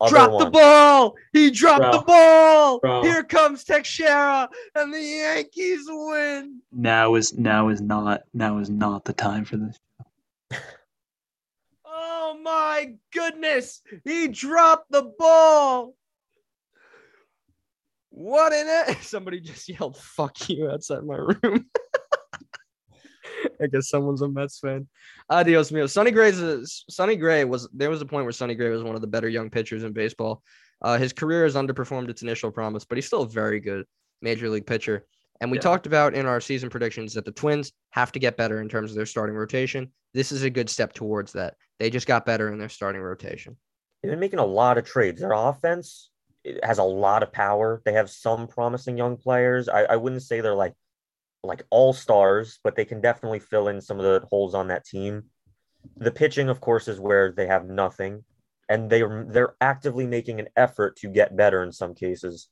Other 0.01 0.11
Drop 0.11 0.39
the 0.39 0.49
ball. 0.49 1.15
He 1.33 1.51
dropped 1.51 1.81
Bro. 1.81 1.91
the 1.91 2.01
ball. 2.05 2.79
Bro. 2.79 3.03
Here 3.03 3.23
comes 3.23 3.63
Teixeira, 3.65 4.49
and 4.75 4.93
the 4.93 5.01
Yankees 5.01 5.85
win. 5.87 6.61
Now 6.71 7.15
is 7.15 7.37
now 7.37 7.67
is 7.67 7.81
not 7.81 8.21
now 8.33 8.59
is 8.59 8.69
not 8.69 9.03
the 9.03 9.13
time 9.13 9.45
for 9.45 9.57
this. 9.57 9.77
Oh 11.91 12.37
my 12.43 12.93
goodness. 13.11 13.81
He 14.03 14.27
dropped 14.27 14.91
the 14.91 15.11
ball. 15.17 15.95
What 18.19 18.51
in 18.51 18.67
it? 18.67 18.97
Somebody 19.01 19.39
just 19.39 19.69
yelled, 19.69 19.95
fuck 19.95 20.49
you 20.49 20.69
outside 20.69 21.05
my 21.05 21.15
room. 21.15 21.65
I 23.61 23.67
guess 23.67 23.87
someone's 23.87 24.21
a 24.21 24.27
Mets 24.27 24.59
fan. 24.59 24.89
Adios, 25.29 25.71
mio. 25.71 25.87
Sonny 25.87 26.11
Gray's 26.11 26.41
a, 26.41 26.65
Sonny 26.65 27.15
Gray 27.15 27.45
was 27.45 27.69
there 27.73 27.89
was 27.89 28.01
a 28.01 28.05
point 28.05 28.25
where 28.25 28.33
Sonny 28.33 28.55
Gray 28.55 28.71
was 28.71 28.83
one 28.83 28.95
of 28.95 28.99
the 28.99 29.07
better 29.07 29.29
young 29.29 29.49
pitchers 29.49 29.83
in 29.83 29.93
baseball. 29.93 30.43
Uh, 30.81 30.97
his 30.97 31.13
career 31.13 31.43
has 31.45 31.55
underperformed 31.55 32.09
its 32.09 32.21
initial 32.21 32.51
promise, 32.51 32.83
but 32.83 32.97
he's 32.97 33.05
still 33.05 33.21
a 33.21 33.29
very 33.29 33.61
good 33.61 33.85
major 34.21 34.49
league 34.49 34.67
pitcher. 34.67 35.05
And 35.39 35.49
we 35.49 35.57
Yeah. 35.57 35.61
talked 35.61 35.85
about 35.87 36.13
in 36.13 36.25
our 36.25 36.41
season 36.41 36.69
predictions 36.69 37.13
that 37.13 37.23
the 37.23 37.31
Twins 37.31 37.71
have 37.91 38.11
to 38.11 38.19
get 38.19 38.35
better 38.35 38.59
in 38.59 38.67
terms 38.67 38.91
of 38.91 38.97
their 38.97 39.05
starting 39.05 39.35
rotation. 39.37 39.93
This 40.13 40.33
is 40.33 40.43
a 40.43 40.49
good 40.49 40.69
step 40.69 40.91
towards 40.91 41.31
that. 41.33 41.55
They 41.79 41.89
just 41.89 42.05
got 42.05 42.25
better 42.25 42.51
in 42.51 42.59
their 42.59 42.67
starting 42.67 43.01
rotation. 43.01 43.55
They've 44.03 44.11
been 44.11 44.19
making 44.19 44.39
a 44.39 44.45
lot 44.45 44.77
of 44.77 44.83
trades. 44.83 45.21
Their 45.21 45.31
offense 45.31 46.08
has 46.63 46.77
a 46.77 46.83
lot 46.83 47.23
of 47.23 47.31
power. 47.31 47.81
They 47.85 47.93
have 47.93 48.09
some 48.09 48.47
promising 48.47 48.97
young 48.97 49.17
players. 49.17 49.69
I, 49.69 49.83
I 49.83 49.95
wouldn't 49.95 50.23
say 50.23 50.41
they're 50.41 50.55
like 50.55 50.75
like 51.43 51.63
all 51.69 51.93
stars, 51.93 52.59
but 52.63 52.75
they 52.75 52.85
can 52.85 53.01
definitely 53.01 53.39
fill 53.39 53.69
in 53.69 53.81
some 53.81 53.99
of 53.99 54.03
the 54.03 54.27
holes 54.27 54.53
on 54.53 54.67
that 54.67 54.85
team. 54.85 55.23
The 55.97 56.11
pitching, 56.11 56.49
of 56.49 56.59
course, 56.59 56.87
is 56.87 56.99
where 56.99 57.31
they 57.31 57.47
have 57.47 57.65
nothing, 57.65 58.23
and 58.67 58.89
they 58.89 59.03
they're 59.27 59.55
actively 59.61 60.05
making 60.05 60.39
an 60.39 60.49
effort 60.55 60.97
to 60.97 61.07
get 61.07 61.37
better 61.37 61.63
in 61.63 61.71
some 61.71 61.95
cases. 61.95 62.49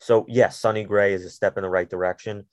So 0.00 0.24
yes, 0.28 0.58
Sonny 0.58 0.84
Gray 0.84 1.12
is 1.12 1.24
a 1.24 1.30
step 1.30 1.56
in 1.56 1.62
the 1.62 1.70
right 1.70 1.88
direction. 1.88 2.46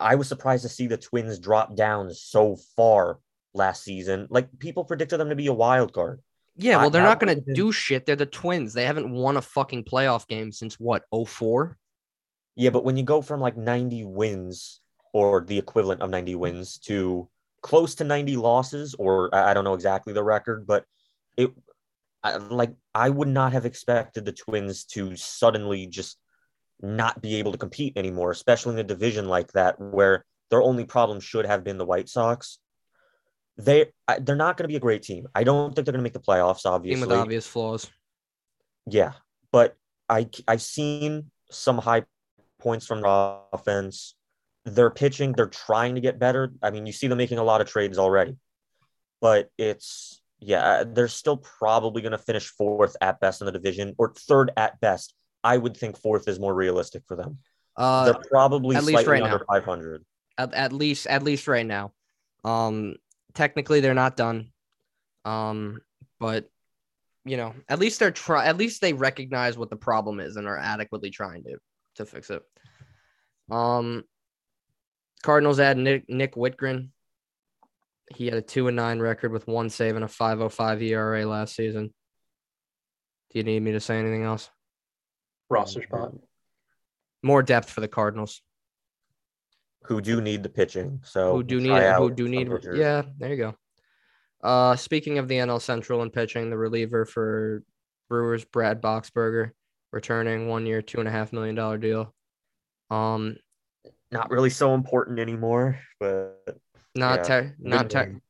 I 0.00 0.16
was 0.16 0.28
surprised 0.28 0.64
to 0.64 0.68
see 0.68 0.88
the 0.88 0.96
Twins 0.96 1.38
drop 1.38 1.76
down 1.76 2.12
so 2.12 2.56
far 2.76 3.20
last 3.54 3.84
season. 3.84 4.26
Like 4.30 4.58
people 4.58 4.84
predicted 4.84 5.20
them 5.20 5.28
to 5.28 5.36
be 5.36 5.46
a 5.46 5.52
wild 5.52 5.92
card. 5.92 6.20
Yeah, 6.56 6.78
well, 6.78 6.90
they're 6.90 7.02
not 7.02 7.20
going 7.20 7.42
to 7.42 7.54
do 7.54 7.72
shit. 7.72 8.04
They're 8.04 8.16
the 8.16 8.26
Twins. 8.26 8.74
They 8.74 8.84
haven't 8.84 9.10
won 9.10 9.36
a 9.36 9.42
fucking 9.42 9.84
playoff 9.84 10.26
game 10.28 10.52
since 10.52 10.74
what, 10.74 11.04
04? 11.10 11.78
Yeah, 12.56 12.70
but 12.70 12.84
when 12.84 12.96
you 12.96 13.02
go 13.04 13.22
from 13.22 13.40
like 13.40 13.56
90 13.56 14.04
wins 14.04 14.80
or 15.14 15.44
the 15.46 15.58
equivalent 15.58 16.02
of 16.02 16.10
90 16.10 16.34
wins 16.34 16.78
to 16.80 17.28
close 17.62 17.94
to 17.96 18.04
90 18.04 18.36
losses, 18.36 18.94
or 18.98 19.34
I 19.34 19.54
don't 19.54 19.64
know 19.64 19.74
exactly 19.74 20.12
the 20.12 20.22
record, 20.22 20.66
but 20.66 20.84
it 21.36 21.50
I, 22.22 22.36
like 22.36 22.72
I 22.94 23.08
would 23.08 23.28
not 23.28 23.52
have 23.52 23.66
expected 23.66 24.24
the 24.24 24.32
Twins 24.32 24.84
to 24.86 25.16
suddenly 25.16 25.86
just 25.86 26.18
not 26.80 27.22
be 27.22 27.36
able 27.36 27.52
to 27.52 27.58
compete 27.58 27.96
anymore, 27.96 28.30
especially 28.30 28.74
in 28.74 28.80
a 28.80 28.84
division 28.84 29.28
like 29.28 29.52
that 29.52 29.80
where 29.80 30.24
their 30.50 30.62
only 30.62 30.84
problem 30.84 31.20
should 31.20 31.46
have 31.46 31.64
been 31.64 31.78
the 31.78 31.86
White 31.86 32.08
Sox. 32.08 32.58
They 33.64 33.86
they're 34.20 34.36
not 34.36 34.56
going 34.56 34.64
to 34.64 34.68
be 34.68 34.76
a 34.76 34.80
great 34.80 35.02
team. 35.02 35.26
I 35.34 35.44
don't 35.44 35.74
think 35.74 35.84
they're 35.84 35.92
going 35.92 36.00
to 36.00 36.04
make 36.04 36.12
the 36.12 36.20
playoffs. 36.20 36.62
Team 36.62 36.72
Obviously, 36.72 37.06
with 37.06 37.16
obvious 37.16 37.46
flaws. 37.46 37.90
yeah, 38.86 39.12
but 39.52 39.76
I 40.08 40.28
I've 40.48 40.62
seen 40.62 41.30
some 41.50 41.78
high 41.78 42.04
points 42.60 42.86
from 42.86 43.02
the 43.02 43.38
offense. 43.52 44.14
They're 44.64 44.90
pitching. 44.90 45.32
They're 45.32 45.46
trying 45.46 45.96
to 45.96 46.00
get 46.00 46.18
better. 46.18 46.52
I 46.62 46.70
mean, 46.70 46.86
you 46.86 46.92
see 46.92 47.08
them 47.08 47.18
making 47.18 47.38
a 47.38 47.44
lot 47.44 47.60
of 47.60 47.68
trades 47.68 47.98
already, 47.98 48.36
but 49.20 49.50
it's 49.58 50.22
yeah, 50.40 50.84
they're 50.84 51.08
still 51.08 51.36
probably 51.36 52.02
going 52.02 52.12
to 52.12 52.18
finish 52.18 52.46
fourth 52.48 52.96
at 53.00 53.20
best 53.20 53.40
in 53.40 53.46
the 53.46 53.52
division 53.52 53.94
or 53.98 54.12
third 54.16 54.50
at 54.56 54.80
best. 54.80 55.14
I 55.44 55.56
would 55.56 55.76
think 55.76 55.96
fourth 55.96 56.28
is 56.28 56.38
more 56.40 56.54
realistic 56.54 57.02
for 57.06 57.16
them. 57.16 57.38
Uh, 57.76 58.06
they're 58.06 58.22
probably 58.30 58.76
at 58.76 58.84
least 58.84 59.06
right 59.06 59.22
under 59.22 59.38
now. 59.38 59.44
500. 59.48 60.04
at, 60.38 60.52
at 60.52 60.72
least, 60.72 61.06
at 61.06 61.22
least 61.22 61.48
right 61.48 61.66
now. 61.66 61.92
Um, 62.44 62.96
technically, 63.34 63.80
they're 63.80 63.94
not 63.94 64.16
done. 64.16 64.50
Um, 65.24 65.80
but 66.18 66.48
you 67.24 67.36
know, 67.36 67.54
at 67.68 67.78
least 67.78 68.00
they're 68.00 68.10
try. 68.10 68.46
At 68.46 68.56
least 68.56 68.80
they 68.80 68.92
recognize 68.92 69.56
what 69.56 69.70
the 69.70 69.76
problem 69.76 70.20
is 70.20 70.36
and 70.36 70.46
are 70.46 70.58
adequately 70.58 71.10
trying 71.10 71.44
to 71.44 71.56
to 71.96 72.06
fix 72.06 72.30
it. 72.30 72.42
Um, 73.50 74.04
Cardinals 75.22 75.60
add 75.60 75.76
Nick 75.76 76.04
Nick 76.08 76.34
Wittgren. 76.34 76.88
He 78.14 78.26
had 78.26 78.34
a 78.34 78.42
two 78.42 78.68
and 78.68 78.76
nine 78.76 78.98
record 79.00 79.32
with 79.32 79.46
one 79.46 79.70
save 79.70 79.94
and 79.96 80.04
a 80.04 80.08
five 80.08 80.40
oh 80.40 80.48
five 80.48 80.82
ERA 80.82 81.24
last 81.24 81.54
season. 81.54 81.92
Do 83.30 83.38
you 83.38 83.44
need 83.44 83.62
me 83.62 83.72
to 83.72 83.80
say 83.80 83.98
anything 83.98 84.24
else? 84.24 84.50
roster 85.52 85.82
spot. 85.82 86.12
More 87.22 87.42
depth 87.42 87.70
for 87.70 87.80
the 87.80 87.88
Cardinals. 87.88 88.42
Who 89.84 90.00
do 90.00 90.20
need 90.20 90.42
the 90.42 90.48
pitching. 90.48 91.00
So 91.04 91.32
who 91.36 91.42
do 91.42 91.60
need 91.60 91.82
who 91.94 92.10
do 92.10 92.28
need 92.28 92.50
pitchers. 92.50 92.78
yeah 92.78 93.02
there 93.18 93.30
you 93.30 93.36
go. 93.36 93.54
Uh 94.42 94.76
speaking 94.76 95.18
of 95.18 95.28
the 95.28 95.36
nl 95.36 95.60
central 95.60 96.02
and 96.02 96.12
pitching 96.12 96.50
the 96.50 96.56
reliever 96.58 97.04
for 97.04 97.62
brewers 98.08 98.44
brad 98.44 98.82
boxberger 98.82 99.50
returning 99.92 100.48
one 100.48 100.66
year 100.66 100.82
two 100.82 100.98
and 100.98 101.08
a 101.08 101.12
half 101.12 101.32
million 101.32 101.54
dollar 101.54 101.78
deal. 101.78 102.14
Um 102.90 103.36
not 104.10 104.30
really 104.30 104.50
so 104.50 104.74
important 104.74 105.18
anymore, 105.18 105.78
but 105.98 106.58
not 106.94 107.20
Yeah, 107.20 107.22
ter- 107.22 107.54
not 107.58 107.88
ter- 107.90 108.20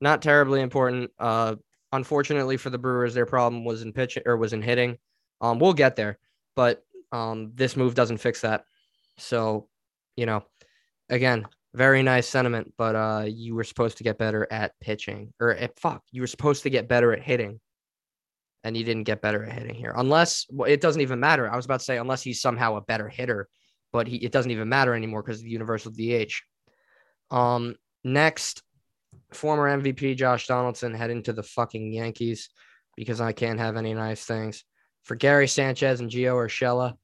not 0.00 0.20
terribly 0.22 0.60
important. 0.60 1.10
Uh 1.18 1.56
unfortunately 1.92 2.56
for 2.56 2.70
the 2.70 2.78
brewers 2.78 3.14
their 3.14 3.26
problem 3.26 3.64
was 3.64 3.82
in 3.82 3.92
pitching 3.92 4.22
or 4.26 4.36
was 4.36 4.52
in 4.52 4.62
hitting. 4.62 4.98
Um 5.40 5.58
we'll 5.58 5.72
get 5.74 5.96
there 5.96 6.18
but 6.54 6.84
um 7.12 7.52
this 7.54 7.76
move 7.76 7.94
doesn't 7.94 8.18
fix 8.18 8.40
that. 8.42 8.64
So 9.18 9.68
you 10.16 10.26
know 10.26 10.44
again 11.12 11.46
very 11.74 12.02
nice 12.02 12.28
sentiment 12.28 12.72
but 12.76 12.94
uh 12.96 13.24
you 13.26 13.54
were 13.54 13.64
supposed 13.64 13.98
to 13.98 14.04
get 14.04 14.18
better 14.18 14.46
at 14.50 14.72
pitching 14.80 15.32
or 15.40 15.50
at 15.50 15.78
fuck 15.78 16.02
you 16.10 16.20
were 16.20 16.26
supposed 16.26 16.64
to 16.64 16.70
get 16.70 16.88
better 16.88 17.12
at 17.12 17.22
hitting. 17.22 17.60
And 18.64 18.76
you 18.76 18.84
didn't 18.84 19.04
get 19.04 19.20
better 19.20 19.42
at 19.44 19.52
hitting 19.52 19.74
here 19.74 19.92
unless 19.96 20.46
well, 20.48 20.70
it 20.70 20.80
doesn't 20.80 21.02
even 21.02 21.18
matter. 21.18 21.50
I 21.50 21.56
was 21.56 21.64
about 21.64 21.80
to 21.80 21.84
say 21.84 21.98
unless 21.98 22.22
he's 22.22 22.40
somehow 22.40 22.76
a 22.76 22.80
better 22.80 23.08
hitter 23.08 23.48
but 23.92 24.06
he, 24.06 24.16
it 24.16 24.32
doesn't 24.32 24.50
even 24.50 24.68
matter 24.68 24.94
anymore 24.94 25.22
because 25.22 25.38
of 25.38 25.44
the 25.44 25.50
universal 25.50 25.92
dh 25.92 26.32
um 27.30 27.74
next 28.04 28.62
former 29.32 29.68
mvp 29.80 30.16
josh 30.16 30.46
donaldson 30.46 30.94
heading 30.94 31.22
to 31.22 31.32
the 31.32 31.42
fucking 31.42 31.92
yankees 31.92 32.50
because 32.96 33.20
i 33.20 33.32
can't 33.32 33.60
have 33.60 33.76
any 33.76 33.94
nice 33.94 34.24
things. 34.24 34.64
For 35.04 35.16
gary 35.16 35.48
sanchez 35.48 36.00
and 36.00 36.10
gio 36.10 36.34
urshela 36.34 36.94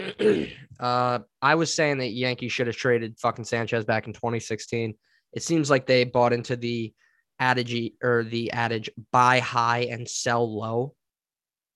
uh, 0.80 1.18
I 1.42 1.54
was 1.54 1.72
saying 1.72 1.98
that 1.98 2.08
Yankees 2.08 2.52
should 2.52 2.66
have 2.66 2.76
traded 2.76 3.18
fucking 3.18 3.44
Sanchez 3.44 3.84
back 3.84 4.06
in 4.06 4.12
2016. 4.12 4.94
It 5.32 5.42
seems 5.42 5.70
like 5.70 5.86
they 5.86 6.04
bought 6.04 6.32
into 6.32 6.56
the 6.56 6.92
adage 7.38 7.92
or 8.02 8.24
the 8.24 8.52
adage 8.52 8.90
buy 9.12 9.38
high 9.38 9.88
and 9.90 10.08
sell 10.08 10.58
low. 10.58 10.94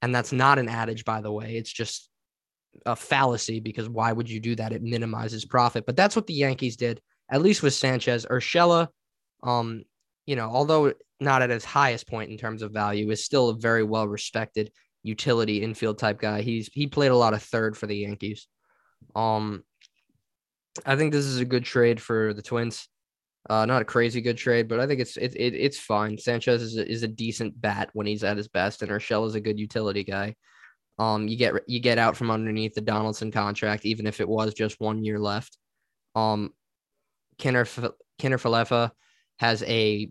And 0.02 0.14
that's 0.14 0.32
not 0.32 0.58
an 0.58 0.68
adage, 0.68 1.04
by 1.04 1.20
the 1.20 1.32
way. 1.32 1.56
It's 1.56 1.72
just 1.72 2.10
a 2.84 2.96
fallacy 2.96 3.60
because 3.60 3.88
why 3.88 4.12
would 4.12 4.28
you 4.28 4.40
do 4.40 4.54
that? 4.56 4.72
It 4.72 4.82
minimizes 4.82 5.44
profit. 5.44 5.86
But 5.86 5.96
that's 5.96 6.16
what 6.16 6.26
the 6.26 6.34
Yankees 6.34 6.76
did, 6.76 7.00
at 7.30 7.42
least 7.42 7.62
with 7.62 7.74
Sanchez. 7.74 8.26
Urshela, 8.26 8.88
um, 9.42 9.84
you 10.26 10.36
know, 10.36 10.50
although 10.50 10.92
not 11.20 11.42
at 11.42 11.50
his 11.50 11.64
highest 11.64 12.08
point 12.08 12.30
in 12.30 12.36
terms 12.36 12.62
of 12.62 12.72
value, 12.72 13.10
is 13.10 13.24
still 13.24 13.50
a 13.50 13.58
very 13.58 13.82
well 13.82 14.06
respected 14.06 14.70
utility 15.04 15.62
infield 15.62 15.98
type 15.98 16.18
guy. 16.18 16.42
He's 16.42 16.68
he 16.72 16.88
played 16.88 17.12
a 17.12 17.16
lot 17.16 17.34
of 17.34 17.42
third 17.42 17.76
for 17.76 17.86
the 17.86 17.96
Yankees. 17.96 18.48
Um, 19.14 19.62
I 20.84 20.96
think 20.96 21.12
this 21.12 21.26
is 21.26 21.38
a 21.38 21.44
good 21.44 21.64
trade 21.64 22.00
for 22.00 22.34
the 22.34 22.42
Twins. 22.42 22.88
Uh, 23.48 23.66
not 23.66 23.82
a 23.82 23.84
crazy 23.84 24.22
good 24.22 24.38
trade, 24.38 24.66
but 24.66 24.80
I 24.80 24.86
think 24.86 25.00
it's 25.00 25.16
it, 25.16 25.36
it 25.36 25.54
it's 25.54 25.78
fine. 25.78 26.18
Sanchez 26.18 26.62
is 26.62 26.78
a, 26.78 26.90
is 26.90 27.02
a 27.02 27.08
decent 27.08 27.60
bat 27.60 27.90
when 27.92 28.06
he's 28.06 28.24
at 28.24 28.38
his 28.38 28.48
best, 28.48 28.82
and 28.82 28.90
Urshela 28.90 29.26
is 29.26 29.34
a 29.34 29.40
good 29.40 29.58
utility 29.58 30.02
guy. 30.02 30.34
Um, 30.98 31.28
you 31.28 31.36
get 31.36 31.52
you 31.66 31.78
get 31.78 31.98
out 31.98 32.16
from 32.16 32.30
underneath 32.30 32.74
the 32.74 32.80
Donaldson 32.80 33.30
contract, 33.30 33.84
even 33.84 34.06
if 34.06 34.20
it 34.20 34.28
was 34.28 34.54
just 34.54 34.80
one 34.80 35.04
year 35.04 35.18
left. 35.18 35.58
Um, 36.14 36.54
Kiner 37.38 37.66
Kiner 38.18 38.40
Falefa 38.40 38.92
has 39.38 39.62
a 39.64 40.10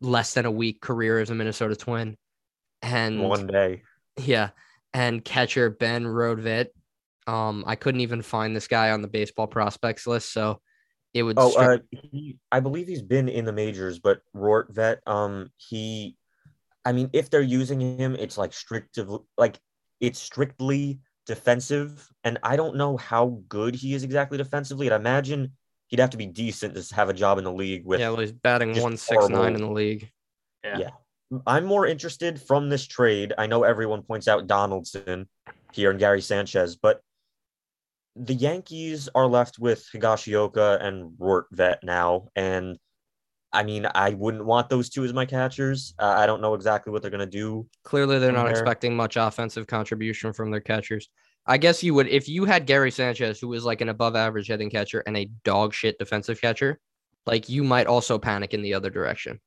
less 0.00 0.34
than 0.34 0.46
a 0.46 0.50
week 0.50 0.80
career 0.80 1.18
as 1.18 1.30
a 1.30 1.34
Minnesota 1.34 1.74
Twin, 1.74 2.16
and 2.82 3.20
one 3.20 3.48
day. 3.48 3.82
Yeah, 4.18 4.50
and 4.92 5.24
catcher 5.24 5.70
Ben 5.70 6.04
Rortvedt. 6.04 6.68
Um, 7.26 7.64
I 7.66 7.76
couldn't 7.76 8.00
even 8.00 8.22
find 8.22 8.54
this 8.54 8.66
guy 8.66 8.90
on 8.90 9.02
the 9.02 9.08
baseball 9.08 9.46
prospects 9.46 10.06
list, 10.06 10.32
so 10.32 10.60
it 11.14 11.22
would. 11.22 11.38
Oh, 11.38 11.54
stri- 11.56 11.78
uh, 11.78 11.82
he, 11.90 12.38
I 12.50 12.60
believe 12.60 12.88
he's 12.88 13.02
been 13.02 13.28
in 13.28 13.44
the 13.44 13.52
majors, 13.52 13.98
but 13.98 14.20
Rortvedt, 14.34 14.98
um, 15.06 15.50
he, 15.56 16.16
I 16.84 16.92
mean, 16.92 17.10
if 17.12 17.30
they're 17.30 17.40
using 17.40 17.80
him, 17.80 18.16
it's 18.16 18.36
like 18.36 18.52
strict, 18.52 18.98
like 19.38 19.58
it's 20.00 20.18
strictly 20.18 21.00
defensive, 21.26 22.08
and 22.24 22.38
I 22.42 22.56
don't 22.56 22.76
know 22.76 22.96
how 22.96 23.40
good 23.48 23.74
he 23.74 23.94
is 23.94 24.02
exactly 24.02 24.38
defensively. 24.38 24.90
I'd 24.90 24.96
imagine 24.96 25.52
he'd 25.88 26.00
have 26.00 26.10
to 26.10 26.16
be 26.16 26.26
decent 26.26 26.74
to 26.74 26.94
have 26.94 27.08
a 27.08 27.14
job 27.14 27.38
in 27.38 27.44
the 27.44 27.52
league 27.52 27.84
with. 27.84 28.00
yeah, 28.00 28.08
well, 28.08 28.20
he's 28.20 28.32
batting 28.32 28.80
one 28.80 28.96
six 28.96 29.28
nine 29.28 29.54
in 29.54 29.60
the 29.60 29.70
league. 29.70 30.10
I'm 31.46 31.64
more 31.64 31.86
interested 31.86 32.40
from 32.40 32.68
this 32.68 32.86
trade. 32.86 33.32
I 33.38 33.46
know 33.46 33.62
everyone 33.62 34.02
points 34.02 34.28
out 34.28 34.46
Donaldson 34.46 35.28
here 35.72 35.90
and 35.90 36.00
Gary 36.00 36.20
Sanchez, 36.20 36.76
but 36.76 37.00
the 38.16 38.34
Yankees 38.34 39.08
are 39.14 39.26
left 39.26 39.58
with 39.58 39.86
Higashioka 39.94 40.82
and 40.82 41.12
Rortvedt 41.18 41.78
now, 41.82 42.28
and 42.34 42.78
I 43.52 43.64
mean, 43.64 43.86
I 43.94 44.10
wouldn't 44.10 44.44
want 44.44 44.68
those 44.68 44.90
two 44.90 45.04
as 45.04 45.12
my 45.12 45.26
catchers. 45.26 45.94
Uh, 45.98 46.14
I 46.18 46.26
don't 46.26 46.40
know 46.40 46.54
exactly 46.54 46.92
what 46.92 47.02
they're 47.02 47.10
gonna 47.10 47.26
do. 47.26 47.66
Clearly, 47.84 48.18
they're 48.18 48.32
not 48.32 48.44
there. 48.44 48.52
expecting 48.52 48.96
much 48.96 49.16
offensive 49.16 49.66
contribution 49.66 50.32
from 50.32 50.50
their 50.50 50.60
catchers. 50.60 51.08
I 51.46 51.58
guess 51.58 51.82
you 51.82 51.94
would 51.94 52.08
if 52.08 52.28
you 52.28 52.44
had 52.44 52.66
Gary 52.66 52.90
Sanchez, 52.90 53.40
who 53.40 53.52
is 53.54 53.64
like 53.64 53.80
an 53.80 53.88
above 53.88 54.14
average 54.14 54.48
hitting 54.48 54.70
catcher 54.70 55.02
and 55.06 55.16
a 55.16 55.30
dog 55.44 55.74
shit 55.74 55.98
defensive 55.98 56.40
catcher, 56.40 56.78
like 57.26 57.48
you 57.48 57.64
might 57.64 57.86
also 57.86 58.18
panic 58.18 58.54
in 58.54 58.62
the 58.62 58.74
other 58.74 58.90
direction. 58.90 59.40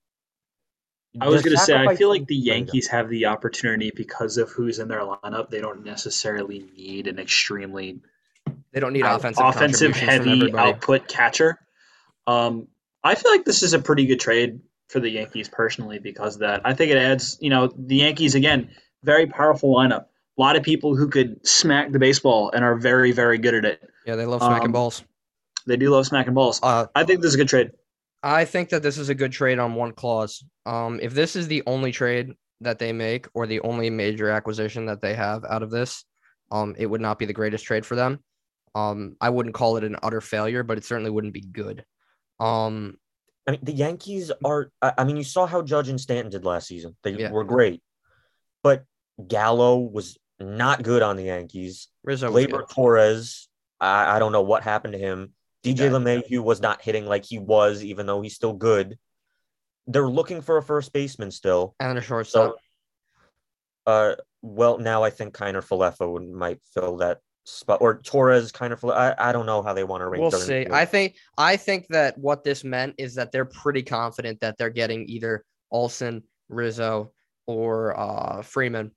I 1.19 1.27
was 1.27 1.41
going 1.43 1.55
to 1.55 1.61
say, 1.61 1.75
I 1.75 1.95
feel 1.95 2.09
like 2.09 2.27
the 2.27 2.35
Yankees 2.35 2.87
have 2.87 3.09
the 3.09 3.27
opportunity 3.27 3.91
because 3.95 4.37
of 4.37 4.49
who's 4.49 4.79
in 4.79 4.87
their 4.87 5.01
lineup. 5.01 5.49
They 5.49 5.61
don't 5.61 5.83
necessarily 5.83 6.65
need 6.75 7.07
an 7.07 7.19
extremely 7.19 7.99
They 8.71 8.79
don't 8.79 8.93
need 8.93 9.05
offensive 9.05 9.45
offensive 9.45 9.95
heavy 9.95 10.53
output 10.55 11.07
catcher. 11.07 11.59
Um, 12.25 12.67
I 13.03 13.15
feel 13.15 13.31
like 13.31 13.45
this 13.45 13.63
is 13.63 13.73
a 13.73 13.79
pretty 13.79 14.05
good 14.05 14.19
trade 14.19 14.61
for 14.89 14.99
the 14.99 15.09
Yankees 15.09 15.49
personally 15.49 15.99
because 15.99 16.35
of 16.35 16.41
that. 16.41 16.61
I 16.65 16.73
think 16.73 16.91
it 16.91 16.97
adds, 16.97 17.37
you 17.41 17.49
know, 17.49 17.67
the 17.75 17.97
Yankees 17.97 18.35
again, 18.35 18.71
very 19.03 19.27
powerful 19.27 19.73
lineup. 19.75 20.05
A 20.37 20.41
lot 20.41 20.55
of 20.55 20.63
people 20.63 20.95
who 20.95 21.09
could 21.09 21.45
smack 21.45 21.91
the 21.91 21.99
baseball 21.99 22.49
and 22.51 22.63
are 22.63 22.75
very, 22.75 23.11
very 23.11 23.37
good 23.37 23.53
at 23.53 23.65
it. 23.65 23.89
Yeah, 24.05 24.15
they 24.15 24.25
love 24.25 24.41
smacking 24.41 24.67
Um, 24.67 24.71
balls. 24.71 25.03
They 25.67 25.77
do 25.77 25.89
love 25.91 26.07
smacking 26.07 26.33
balls. 26.33 26.59
Uh, 26.63 26.87
I 26.95 27.03
think 27.03 27.21
this 27.21 27.29
is 27.29 27.35
a 27.35 27.37
good 27.37 27.49
trade. 27.49 27.71
I 28.23 28.45
think 28.45 28.69
that 28.69 28.81
this 28.81 28.97
is 28.97 29.09
a 29.09 29.15
good 29.15 29.33
trade 29.33 29.59
on 29.59 29.75
one 29.75 29.91
clause. 29.91 30.43
Um, 30.65 30.99
if 31.01 31.13
this 31.13 31.35
is 31.35 31.47
the 31.47 31.61
only 31.67 31.91
trade 31.91 32.33
that 32.61 32.79
they 32.79 32.93
make 32.93 33.27
or 33.33 33.45
the 33.45 33.59
only 33.61 33.89
major 33.89 34.29
acquisition 34.29 34.85
that 34.85 35.01
they 35.01 35.13
have 35.13 35.43
out 35.43 35.61
of 35.61 35.69
this, 35.69 36.05
um, 36.49 36.73
it 36.77 36.85
would 36.85 37.01
not 37.01 37.19
be 37.19 37.25
the 37.25 37.33
greatest 37.33 37.65
trade 37.65 37.85
for 37.85 37.95
them. 37.95 38.23
Um, 38.75 39.17
I 39.19 39.29
wouldn't 39.29 39.55
call 39.55 39.75
it 39.77 39.83
an 39.83 39.97
utter 40.01 40.21
failure, 40.21 40.63
but 40.63 40.77
it 40.77 40.85
certainly 40.85 41.11
wouldn't 41.11 41.33
be 41.33 41.41
good. 41.41 41.83
Um, 42.39 42.97
I 43.45 43.51
mean, 43.51 43.59
the 43.61 43.73
Yankees 43.73 44.31
are. 44.45 44.71
I 44.81 45.03
mean, 45.03 45.17
you 45.17 45.23
saw 45.23 45.45
how 45.45 45.61
Judge 45.61 45.89
and 45.89 45.99
Stanton 45.99 46.31
did 46.31 46.45
last 46.45 46.67
season. 46.67 46.95
They 47.03 47.11
Yeah. 47.11 47.31
were 47.31 47.43
great, 47.43 47.83
but 48.63 48.85
Gallo 49.27 49.77
was 49.79 50.17
not 50.39 50.81
good 50.81 51.01
on 51.01 51.17
the 51.17 51.23
Yankees. 51.23 51.89
Rizzo 52.03 52.31
good. 52.31 52.69
Torres, 52.69 53.49
I, 53.79 54.15
I 54.15 54.19
don't 54.19 54.31
know 54.31 54.41
what 54.41 54.63
happened 54.63 54.93
to 54.93 54.99
him. 54.99 55.33
DJ. 55.63 55.89
LeMahieu 55.89 56.43
was 56.43 56.61
not 56.61 56.81
hitting 56.81 57.05
like 57.05 57.25
he 57.25 57.39
was, 57.39 57.83
even 57.83 58.05
though 58.05 58.21
he's 58.21 58.35
still 58.35 58.53
good. 58.53 58.97
They're 59.87 60.09
looking 60.09 60.41
for 60.41 60.57
a 60.57 60.63
first 60.63 60.93
baseman 60.93 61.31
still. 61.31 61.75
and 61.79 61.97
a 61.97 62.01
shortstop. 62.01 62.55
So, 63.85 63.91
uh, 63.91 64.15
well, 64.41 64.77
now 64.77 65.03
I 65.03 65.09
think 65.09 65.33
Kiner 65.33 65.65
Falefa 65.65 66.11
would, 66.11 66.29
might 66.29 66.59
fill 66.73 66.97
that 66.97 67.19
spot, 67.45 67.79
or 67.81 67.99
Torres, 68.01 68.51
Kiner 68.51 68.79
Falefa. 68.79 69.15
I, 69.19 69.29
I 69.29 69.31
don't 69.31 69.45
know 69.45 69.61
how 69.61 69.73
they 69.73 69.83
want 69.83 70.01
to 70.01 70.05
arrange. 70.05 70.21
we'll 70.21 70.31
see. 70.31 70.65
I 70.71 70.85
think 70.85 71.15
I 71.37 71.57
think 71.57 71.87
that 71.89 72.17
what 72.17 72.43
this 72.43 72.63
meant 72.63 72.95
is 72.97 73.15
that 73.15 73.31
they're 73.31 73.45
pretty 73.45 73.83
confident 73.83 74.39
that 74.41 74.57
they're 74.57 74.69
getting 74.69 75.07
either 75.09 75.43
Olson, 75.71 76.23
Rizzo, 76.49 77.11
or 77.45 77.99
uh, 77.99 78.41
Freeman. 78.41 78.91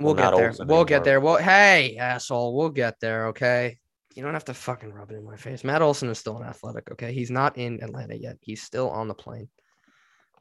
We'll 0.00 0.14
Well, 0.14 0.32
get 0.32 0.56
there. 0.56 0.66
We'll 0.66 0.84
get 0.84 1.04
there. 1.04 1.20
Well, 1.20 1.36
hey, 1.36 1.96
asshole, 1.98 2.56
we'll 2.56 2.70
get 2.70 2.98
there. 3.00 3.28
Okay. 3.28 3.78
You 4.14 4.22
don't 4.22 4.34
have 4.34 4.44
to 4.46 4.54
fucking 4.54 4.92
rub 4.92 5.10
it 5.10 5.16
in 5.16 5.24
my 5.24 5.36
face. 5.36 5.64
Matt 5.64 5.82
Olson 5.82 6.08
is 6.08 6.18
still 6.18 6.36
an 6.36 6.44
athletic. 6.44 6.90
Okay. 6.92 7.12
He's 7.12 7.30
not 7.30 7.58
in 7.58 7.82
Atlanta 7.82 8.14
yet. 8.16 8.36
He's 8.40 8.62
still 8.62 8.88
on 8.90 9.08
the 9.08 9.14
plane. 9.14 9.48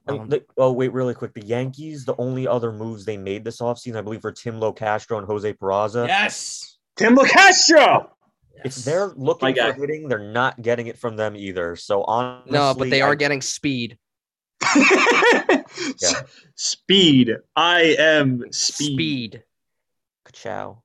Um, 0.08 0.28
the, 0.30 0.44
oh, 0.58 0.72
wait, 0.74 0.92
really 0.92 1.14
quick. 1.14 1.34
The 1.34 1.46
Yankees, 1.46 2.04
the 2.06 2.16
only 2.18 2.48
other 2.48 2.72
moves 2.72 3.06
they 3.06 3.18
made 3.18 3.44
this 3.46 3.62
offseason, 3.62 3.96
I 3.96 4.02
believe, 4.02 4.24
were 4.24 4.32
Tim 4.34 4.60
Locastro 4.60 5.18
and 5.18 5.26
Jose 5.26 5.54
Peraza. 5.54 6.08
yes. 6.08 6.78
Tim 6.98 7.16
Castro. 7.18 8.10
If 8.64 8.76
they're 8.76 9.08
looking 9.16 9.56
for 9.56 9.74
hitting, 9.74 10.08
they're 10.08 10.20
not 10.32 10.62
getting 10.62 10.88
it 10.88 11.00
from 11.00 11.16
them 11.18 11.36
either. 11.36 11.76
So 11.76 12.04
honestly, 12.04 12.52
No, 12.52 12.76
but 12.78 12.90
they 12.90 13.02
are 13.02 13.14
I- 13.14 13.16
getting 13.16 13.42
speed. 13.42 13.98
yeah. 14.76 16.22
Speed. 16.56 17.32
I 17.56 17.96
am 17.98 18.44
speed. 18.52 18.94
Speed. 18.94 19.44
Ciao. 20.32 20.84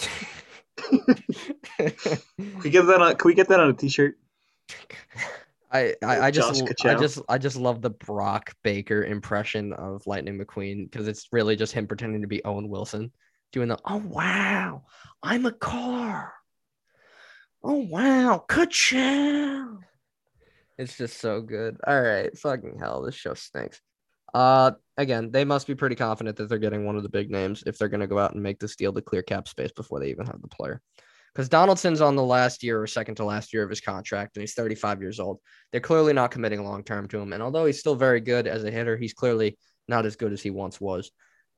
Can 1.78 1.92
we 2.62 2.70
get 2.70 2.86
that 2.86 3.00
on? 3.00 3.16
Can 3.16 3.28
we 3.28 3.34
get 3.34 3.48
that 3.48 3.60
on 3.60 3.70
a 3.70 3.72
T-shirt? 3.72 4.16
I, 5.70 5.94
I, 6.02 6.20
I 6.20 6.30
just 6.30 6.62
I 6.84 6.94
just 6.94 7.20
I 7.28 7.38
just 7.38 7.56
love 7.56 7.80
the 7.80 7.90
Brock 7.90 8.54
Baker 8.62 9.04
impression 9.04 9.72
of 9.72 10.06
Lightning 10.06 10.38
McQueen 10.38 10.90
because 10.90 11.08
it's 11.08 11.28
really 11.32 11.56
just 11.56 11.72
him 11.72 11.86
pretending 11.86 12.20
to 12.20 12.28
be 12.28 12.44
Owen 12.44 12.68
Wilson 12.68 13.10
doing 13.52 13.68
the 13.68 13.78
oh 13.86 14.02
wow 14.04 14.82
I'm 15.22 15.46
a 15.46 15.52
car 15.52 16.34
Oh 17.64 17.86
wow, 17.88 18.44
ka 18.48 18.66
It's 20.78 20.96
just 20.96 21.20
so 21.20 21.40
good. 21.40 21.76
All 21.86 22.02
right, 22.02 22.36
fucking 22.36 22.78
hell, 22.80 23.02
this 23.02 23.14
show 23.14 23.34
stinks. 23.34 23.80
Uh, 24.34 24.72
again, 24.96 25.30
they 25.30 25.44
must 25.44 25.66
be 25.66 25.74
pretty 25.74 25.96
confident 25.96 26.36
that 26.36 26.48
they're 26.48 26.58
getting 26.58 26.84
one 26.84 26.96
of 26.96 27.02
the 27.02 27.08
big 27.08 27.30
names 27.30 27.62
if 27.66 27.78
they're 27.78 27.88
going 27.88 28.00
to 28.00 28.06
go 28.06 28.18
out 28.18 28.34
and 28.34 28.42
make 28.42 28.58
this 28.58 28.76
deal 28.76 28.92
to 28.92 29.00
clear 29.00 29.22
cap 29.22 29.48
space 29.48 29.72
before 29.72 30.00
they 30.00 30.10
even 30.10 30.26
have 30.26 30.40
the 30.40 30.48
player. 30.48 30.80
Because 31.34 31.48
Donaldson's 31.48 32.02
on 32.02 32.14
the 32.14 32.22
last 32.22 32.62
year 32.62 32.82
or 32.82 32.86
second 32.86 33.14
to 33.14 33.24
last 33.24 33.54
year 33.54 33.62
of 33.62 33.70
his 33.70 33.80
contract, 33.80 34.36
and 34.36 34.42
he's 34.42 34.52
35 34.52 35.00
years 35.00 35.18
old. 35.18 35.40
They're 35.70 35.80
clearly 35.80 36.12
not 36.12 36.30
committing 36.30 36.62
long 36.62 36.84
term 36.84 37.08
to 37.08 37.18
him. 37.18 37.32
And 37.32 37.42
although 37.42 37.64
he's 37.64 37.78
still 37.78 37.94
very 37.94 38.20
good 38.20 38.46
as 38.46 38.64
a 38.64 38.70
hitter, 38.70 38.98
he's 38.98 39.14
clearly 39.14 39.56
not 39.88 40.04
as 40.04 40.16
good 40.16 40.32
as 40.32 40.42
he 40.42 40.50
once 40.50 40.78
was. 40.78 41.10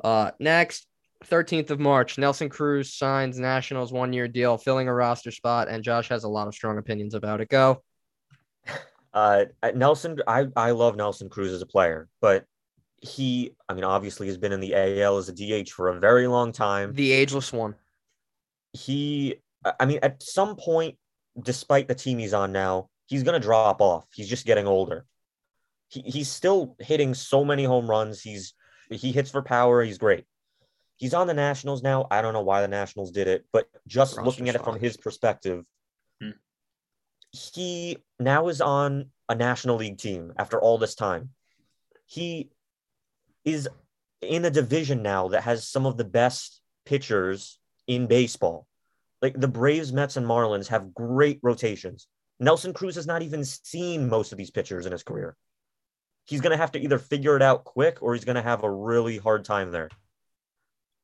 Uh, 0.02 0.30
next, 0.38 0.86
13th 1.24 1.70
of 1.70 1.80
March, 1.80 2.18
Nelson 2.18 2.48
Cruz 2.48 2.94
signs 2.94 3.38
Nationals 3.38 3.92
one 3.92 4.12
year 4.12 4.28
deal, 4.28 4.58
filling 4.58 4.86
a 4.86 4.94
roster 4.94 5.32
spot, 5.32 5.68
and 5.68 5.82
Josh 5.82 6.08
has 6.08 6.22
a 6.22 6.28
lot 6.28 6.46
of 6.46 6.54
strong 6.54 6.78
opinions 6.78 7.14
about 7.14 7.40
it. 7.40 7.48
Go. 7.48 7.82
Uh, 9.12 9.44
Nelson, 9.76 10.18
I, 10.26 10.48
I 10.56 10.72
love 10.72 10.96
Nelson 10.96 11.28
Cruz 11.28 11.52
as 11.52 11.62
a 11.62 11.66
player, 11.66 12.08
but 12.20 12.46
he, 13.00 13.54
I 13.68 13.74
mean, 13.74 13.84
obviously 13.84 14.26
has 14.28 14.38
been 14.38 14.52
in 14.52 14.60
the 14.60 14.74
AL 14.74 15.18
as 15.18 15.28
a 15.28 15.32
DH 15.32 15.70
for 15.70 15.88
a 15.88 16.00
very 16.00 16.26
long 16.26 16.52
time. 16.52 16.94
The 16.94 17.12
ageless 17.12 17.52
one. 17.52 17.74
He, 18.72 19.36
I 19.78 19.84
mean, 19.86 20.00
at 20.02 20.22
some 20.22 20.56
point, 20.56 20.96
despite 21.40 21.88
the 21.88 21.94
team 21.94 22.18
he's 22.18 22.34
on 22.34 22.52
now, 22.52 22.88
he's 23.06 23.22
going 23.22 23.40
to 23.40 23.44
drop 23.44 23.80
off. 23.80 24.06
He's 24.12 24.28
just 24.28 24.46
getting 24.46 24.66
older. 24.66 25.04
He, 25.88 26.00
he's 26.00 26.28
still 26.28 26.76
hitting 26.78 27.14
so 27.14 27.44
many 27.44 27.64
home 27.64 27.88
runs. 27.88 28.20
He's 28.20 28.54
he 28.90 29.12
hits 29.12 29.30
for 29.30 29.42
power. 29.42 29.82
He's 29.82 29.98
great. 29.98 30.24
He's 30.96 31.14
on 31.14 31.26
the 31.26 31.34
Nationals 31.34 31.82
now. 31.82 32.06
I 32.10 32.22
don't 32.22 32.32
know 32.32 32.42
why 32.42 32.60
the 32.60 32.68
Nationals 32.68 33.10
did 33.10 33.26
it, 33.26 33.44
but 33.52 33.66
just 33.86 34.20
looking 34.20 34.48
at 34.48 34.54
it 34.54 34.64
from 34.64 34.78
his 34.78 34.96
perspective, 34.96 35.64
hmm. 36.20 36.30
he 37.32 37.98
now 38.20 38.48
is 38.48 38.60
on 38.60 39.06
a 39.28 39.34
National 39.34 39.76
League 39.76 39.98
team 39.98 40.32
after 40.38 40.60
all 40.60 40.78
this 40.78 40.94
time. 40.94 41.30
He 42.06 42.50
is 43.44 43.68
in 44.22 44.44
a 44.44 44.50
division 44.50 45.02
now 45.02 45.28
that 45.28 45.42
has 45.42 45.68
some 45.68 45.86
of 45.86 45.96
the 45.96 46.04
best 46.04 46.60
pitchers 46.84 47.58
in 47.86 48.06
baseball. 48.06 48.66
Like 49.22 49.38
the 49.38 49.48
Braves, 49.48 49.92
Mets, 49.92 50.16
and 50.16 50.26
Marlins 50.26 50.68
have 50.68 50.94
great 50.94 51.40
rotations. 51.42 52.06
Nelson 52.40 52.72
Cruz 52.72 52.96
has 52.96 53.06
not 53.06 53.22
even 53.22 53.44
seen 53.44 54.08
most 54.08 54.32
of 54.32 54.38
these 54.38 54.50
pitchers 54.50 54.86
in 54.86 54.92
his 54.92 55.02
career. 55.02 55.36
He's 56.26 56.40
going 56.40 56.52
to 56.52 56.56
have 56.56 56.72
to 56.72 56.80
either 56.80 56.98
figure 56.98 57.36
it 57.36 57.42
out 57.42 57.64
quick 57.64 58.02
or 58.02 58.14
he's 58.14 58.24
going 58.24 58.36
to 58.36 58.42
have 58.42 58.64
a 58.64 58.70
really 58.70 59.18
hard 59.18 59.44
time 59.44 59.70
there. 59.70 59.90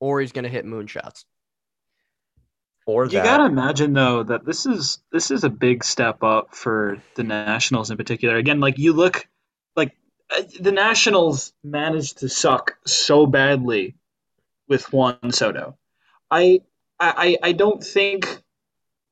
Or 0.01 0.21
he's 0.21 0.33
going 0.33 0.45
to 0.45 0.51
hit 0.51 0.65
moonshots. 0.65 1.25
Or 2.87 3.05
you 3.05 3.23
got 3.23 3.39
to 3.39 3.45
imagine 3.45 3.93
though 3.93 4.25
that 4.25 4.45
this 4.45 4.67
is 4.67 4.99
this 5.13 5.31
is 5.31 5.45
a 5.45 5.51
big 5.51 5.85
step 5.85 6.23
up 6.25 6.55
for 6.55 7.01
the 7.15 7.23
Nationals 7.23 7.91
in 7.91 7.97
particular. 7.97 8.37
Again, 8.37 8.59
like 8.59 8.79
you 8.79 8.95
look 8.95 9.15
like 9.15 9.29
the 10.61 10.73
Nationals 10.73 11.53
managed 11.63 12.19
to 12.19 12.29
suck 12.29 12.77
so 12.87 13.27
badly 13.27 13.97
with 14.69 14.93
Juan 14.93 15.33
Soto. 15.33 15.77
I 16.31 16.61
I 16.99 17.37
I 17.43 17.53
don't 17.53 17.83
think 17.83 18.43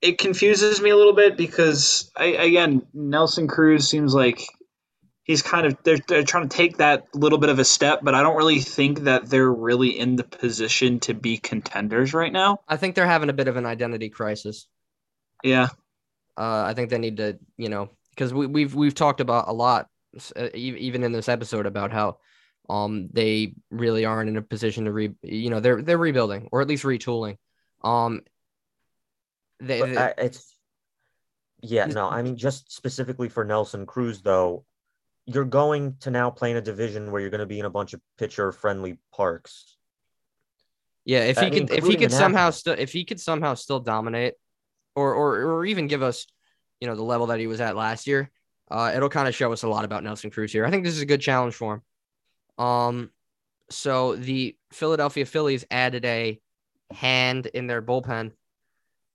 it 0.01 0.19
confuses 0.19 0.81
me 0.81 0.91
a 0.91 0.97
little 0.97 1.15
bit 1.15 1.37
because 1.37 2.11
I 2.17 2.27
again 2.27 2.87
Nelson 2.95 3.49
Cruz 3.49 3.89
seems 3.89 4.15
like 4.15 4.43
he's 5.25 5.43
kind 5.43 5.67
of 5.67 5.77
they're, 5.83 5.99
they're 6.07 6.23
trying 6.23 6.49
to 6.49 6.57
take 6.57 6.77
that 6.79 7.07
little 7.15 7.39
bit 7.39 7.51
of 7.51 7.59
a 7.59 7.65
step, 7.65 8.01
but 8.03 8.15
I 8.15 8.23
don't 8.23 8.37
really 8.37 8.61
think 8.61 9.01
that 9.01 9.29
they're 9.29 9.53
really 9.53 9.99
in 9.99 10.17
the 10.17 10.25
position 10.25 11.01
to 11.01 11.15
be 11.15 11.37
contenders 11.37 12.15
right 12.15 12.33
now. 12.33 12.61
I 12.69 12.77
think 12.77 12.95
they're 12.95 13.07
having 13.07 13.29
a 13.29 13.35
bit 13.35 13.49
of 13.49 13.57
an 13.57 13.67
identity 13.67 14.09
crisis. 14.09 14.67
Yeah. 15.43 15.69
Uh, 16.37 16.63
I 16.67 16.75
think 16.75 16.91
they 16.91 16.99
need 16.99 17.17
to, 17.17 17.39
you 17.57 17.69
know, 17.69 17.91
because 18.11 18.33
we, 18.33 18.47
we've 18.47 18.75
we've 18.75 18.95
talked 18.95 19.21
about 19.21 19.49
a 19.49 19.53
lot 19.53 19.89
uh, 20.37 20.49
even 20.55 21.05
in 21.05 21.13
this 21.13 21.29
episode 21.29 21.67
about 21.67 21.93
how 21.93 22.19
um 22.69 23.09
they 23.13 23.55
really 23.71 24.05
aren't 24.05 24.29
in 24.29 24.37
a 24.37 24.43
position 24.43 24.85
to 24.85 24.93
re 24.93 25.11
you 25.23 25.51
know 25.51 25.61
they're 25.61 25.83
they're 25.83 25.99
rebuilding 25.99 26.49
or 26.53 26.61
at 26.61 26.69
least 26.69 26.85
retooling. 26.85 27.37
Um 27.83 28.21
they, 29.61 29.81
they 29.81 29.97
I, 29.97 30.15
it's 30.19 30.55
yeah 31.63 31.87
no 31.87 32.09
i 32.09 32.23
mean 32.23 32.37
just 32.37 32.73
specifically 32.73 33.29
for 33.29 33.45
nelson 33.45 33.87
cruz 33.87 34.23
though 34.23 34.65
you're 35.29 35.45
going 35.45 35.95
to 36.01 36.11
now 36.11 36.31
play 36.31 36.51
in 36.51 36.57
a 36.57 36.63
division 36.63 37.13
where 37.13 37.21
you're 37.21 37.31
going 37.31 37.41
to 37.41 37.47
be 37.47 37.59
in 37.59 37.67
a 37.67 37.71
bunch 37.71 37.93
of 37.93 38.01
pitcher 38.17 38.51
friendly 38.51 38.97
parks. 39.13 39.77
Yeah 41.05 41.21
if 41.21 41.39
he 41.39 41.47
I 41.47 41.51
could 41.51 41.71
if 41.71 41.85
he 41.85 41.97
could 41.97 42.13
somehow 42.13 42.51
still 42.51 42.75
if 42.79 42.93
he 42.93 43.05
could 43.05 43.21
somehow 43.21 43.55
still 43.55 43.81
dominate 43.81 44.35
or 44.95 45.15
or 45.15 45.37
or 45.37 45.67
even 45.67 45.87
give 45.87 46.03
us 46.03 46.27
you 46.81 46.89
know 46.89 46.95
the 46.95 47.03
level 47.03 47.29
that 47.29 47.39
he 47.39 47.47
was 47.47 47.61
at 47.61 47.77
last 47.77 48.07
year 48.07 48.31
uh, 48.71 48.93
it'll 48.95 49.09
kind 49.09 49.29
of 49.29 49.35
show 49.35 49.53
us 49.53 49.63
a 49.63 49.69
lot 49.69 49.85
about 49.85 50.05
Nelson 50.05 50.31
Cruz 50.31 50.53
here. 50.53 50.67
I 50.67 50.71
think 50.71 50.85
this 50.85 50.95
is 50.95 51.03
a 51.03 51.07
good 51.07 51.21
challenge 51.21 51.55
for 51.55 51.75
him. 51.75 52.65
Um, 52.65 53.11
so 53.71 54.17
the 54.17 54.57
Philadelphia 54.73 55.27
Phillies 55.27 55.65
added 55.71 56.05
a 56.05 56.41
hand 56.91 57.47
in 57.47 57.67
their 57.67 57.83
bullpen. 57.83 58.33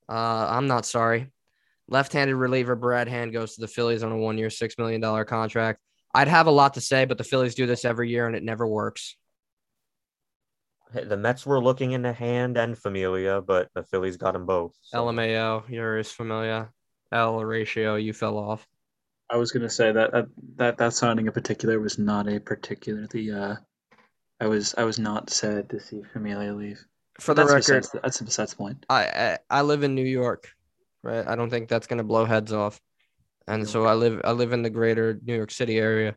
Uh, 0.10 0.48
I'm 0.50 0.68
not 0.68 0.86
sorry. 0.86 1.32
Left-handed 1.88 2.36
reliever 2.36 2.76
Brad 2.76 3.08
Hand 3.08 3.34
goes 3.34 3.56
to 3.56 3.62
the 3.62 3.68
Phillies 3.68 4.04
on 4.04 4.12
a 4.12 4.18
one-year, 4.18 4.50
six 4.50 4.78
million 4.78 5.02
dollar 5.02 5.26
contract. 5.26 5.80
I'd 6.14 6.28
have 6.28 6.48
a 6.48 6.52
lot 6.52 6.76
to 6.76 6.82
say, 6.82 7.06
but 7.06 7.18
the 7.18 7.24
Phillies 7.24 7.56
do 7.56 7.66
this 7.66 7.86
every 7.86 8.10
year 8.10 8.28
and 8.28 8.36
it 8.36 8.44
never 8.44 8.68
works. 8.68 9.16
The 10.94 11.18
Mets 11.18 11.46
were 11.46 11.60
looking 11.60 11.94
into 11.94 12.14
Hand 12.14 12.56
and 12.56 12.78
Familia, 12.78 13.42
but 13.42 13.70
the 13.74 13.82
Phillies 13.82 14.16
got 14.16 14.34
them 14.34 14.46
both. 14.46 14.76
So. 14.82 15.00
LMAO, 15.00 15.68
yours 15.68 16.12
Familia. 16.12 16.70
L 17.12 17.44
ratio, 17.44 17.96
you 17.96 18.14
fell 18.14 18.38
off. 18.38 18.68
I 19.30 19.38
was 19.38 19.52
gonna 19.52 19.70
say 19.70 19.92
that 19.92 20.12
that 20.12 20.26
that, 20.58 20.78
that 20.78 20.94
signing 20.94 21.28
in 21.28 21.32
particular 21.32 21.80
was 21.80 21.98
not 21.98 22.28
a 22.28 22.40
particularly. 22.40 23.32
Uh, 23.32 23.56
I 24.40 24.48
was 24.48 24.76
I 24.78 24.84
was 24.84 25.00
not 25.00 25.30
sad 25.30 25.70
to 25.70 25.80
see 25.80 26.04
Familia 26.14 26.54
leave. 26.54 26.84
For 27.20 27.34
the 27.34 27.44
that's 27.44 27.54
record, 27.54 27.82
besides, 27.82 28.02
that's 28.04 28.22
besides 28.22 28.52
the 28.52 28.58
point. 28.58 28.86
I, 28.90 29.06
I 29.06 29.38
I 29.50 29.62
live 29.62 29.84
in 29.84 29.96
New 29.96 30.06
York, 30.06 30.50
right? 31.04 31.26
I 31.28 31.36
don't 31.36 31.50
think 31.50 31.70
that's 31.70 31.88
gonna 31.88 32.04
blow 32.04 32.26
heads 32.26 32.52
off, 32.52 32.80
and 33.48 33.68
so 33.68 33.86
I 33.86 33.94
live 33.94 34.22
I 34.24 34.32
live 34.32 34.54
in 34.54 34.62
the 34.62 34.70
greater 34.70 35.20
New 35.24 35.36
York 35.36 35.52
City 35.52 35.78
area, 35.78 36.16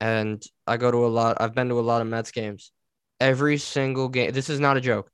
and 0.00 0.42
I 0.66 0.76
go 0.76 0.90
to 0.90 1.06
a 1.06 1.08
lot. 1.08 1.38
I've 1.40 1.54
been 1.54 1.68
to 1.68 1.78
a 1.78 1.82
lot 1.82 2.00
of 2.00 2.06
Mets 2.06 2.30
games. 2.30 2.72
Every 3.20 3.58
single 3.58 4.08
game. 4.08 4.32
This 4.32 4.48
is 4.48 4.60
not 4.60 4.76
a 4.76 4.80
joke. 4.80 5.10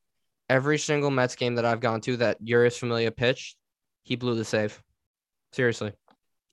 Every 0.51 0.79
single 0.79 1.11
Mets 1.11 1.37
game 1.37 1.55
that 1.55 1.65
I've 1.65 1.81
gone 1.81 2.03
to 2.03 2.19
that 2.19 2.43
Jeurys 2.43 2.79
Familia 2.79 3.11
pitched, 3.11 3.57
he 4.03 4.15
blew 4.15 4.35
the 4.35 4.45
save. 4.45 4.83
Seriously 5.53 5.95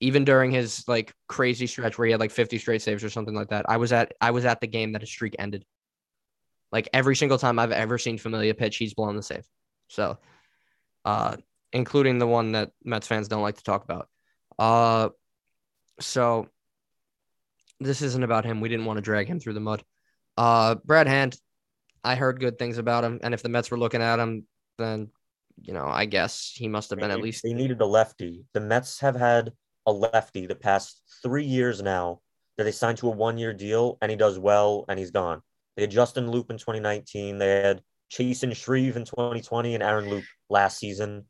even 0.02 0.26
during 0.26 0.52
his 0.52 0.84
like 0.88 1.14
crazy 1.28 1.68
stretch 1.68 1.98
where 1.98 2.08
he 2.08 2.12
had 2.12 2.20
like 2.20 2.32
50 2.32 2.58
straight 2.58 2.82
saves 2.82 3.04
or 3.04 3.10
something 3.10 3.36
like 3.36 3.50
that. 3.50 3.70
I 3.70 3.78
was 3.78 3.94
at 3.94 4.14
I 4.20 4.32
was 4.32 4.46
at 4.46 4.60
the 4.60 4.68
game 4.68 4.94
that 4.94 5.02
his 5.02 5.10
streak 5.10 5.36
ended. 5.40 5.64
Like 6.72 6.90
every 6.92 7.16
single 7.16 7.38
time 7.38 7.60
I've 7.60 7.72
ever 7.72 7.98
seen 7.98 8.18
Familia 8.18 8.56
pitch, 8.56 8.78
he's 8.78 8.94
blown 8.94 9.16
the 9.16 9.22
save. 9.22 9.46
So, 9.88 10.18
uh, 11.06 11.38
including 11.72 12.18
the 12.18 12.28
one 12.28 12.54
that 12.54 12.72
Mets 12.84 13.08
fans 13.08 13.28
don't 13.28 13.42
like 13.42 13.58
to 13.58 13.64
talk 13.64 13.84
about. 13.84 14.10
Uh, 14.58 15.10
so 16.00 16.48
this 17.80 18.02
isn't 18.02 18.24
about 18.24 18.46
him. 18.46 18.60
We 18.60 18.70
didn't 18.70 18.86
want 18.86 18.98
to 18.98 19.02
drag 19.02 19.28
him 19.28 19.40
through 19.40 19.54
the 19.54 19.60
mud. 19.60 19.84
Uh, 20.38 20.76
Brad 20.76 21.08
Hand, 21.08 21.38
I 22.04 22.16
heard 22.16 22.40
good 22.40 22.58
things 22.58 22.78
about 22.78 23.04
him, 23.04 23.20
and 23.22 23.34
if 23.34 23.44
the 23.44 23.50
Mets 23.50 23.70
were 23.70 23.78
looking 23.78 24.02
at 24.02 24.20
him, 24.20 24.48
then 24.78 25.10
you 25.62 25.74
know, 25.74 25.86
I 25.86 26.06
guess 26.06 26.52
he 26.56 26.68
must 26.68 26.90
have 26.90 27.00
been 27.00 27.10
they, 27.10 27.16
at 27.16 27.22
least. 27.22 27.44
They 27.44 27.54
needed 27.54 27.82
a 27.82 27.86
lefty. 27.86 28.46
The 28.54 28.62
Mets 28.62 29.00
have 29.02 29.16
had 29.16 29.52
a 29.86 29.92
lefty 29.92 30.46
the 30.46 30.56
past 30.56 31.02
three 31.24 31.46
years 31.46 31.82
now 31.82 32.22
that 32.58 32.64
they 32.64 32.72
signed 32.72 32.98
to 33.00 33.08
a 33.08 33.12
one 33.12 33.38
year 33.38 33.54
deal 33.54 33.98
and 34.02 34.12
he 34.12 34.18
does 34.18 34.38
well 34.38 34.86
and 34.88 35.00
he's 35.00 35.12
gone. 35.12 35.42
They 35.76 35.84
had 35.84 35.92
Justin 35.92 36.30
Loop 36.30 36.50
in 36.52 36.58
2019. 36.58 37.38
They 37.38 37.62
had 37.62 37.82
Chasen 38.12 38.56
Shreve 38.56 38.98
in 38.98 39.06
2020 39.06 39.74
and 39.74 39.84
Aaron 39.84 40.10
Loup 40.10 40.24
last 40.50 40.78
season. 40.78 41.26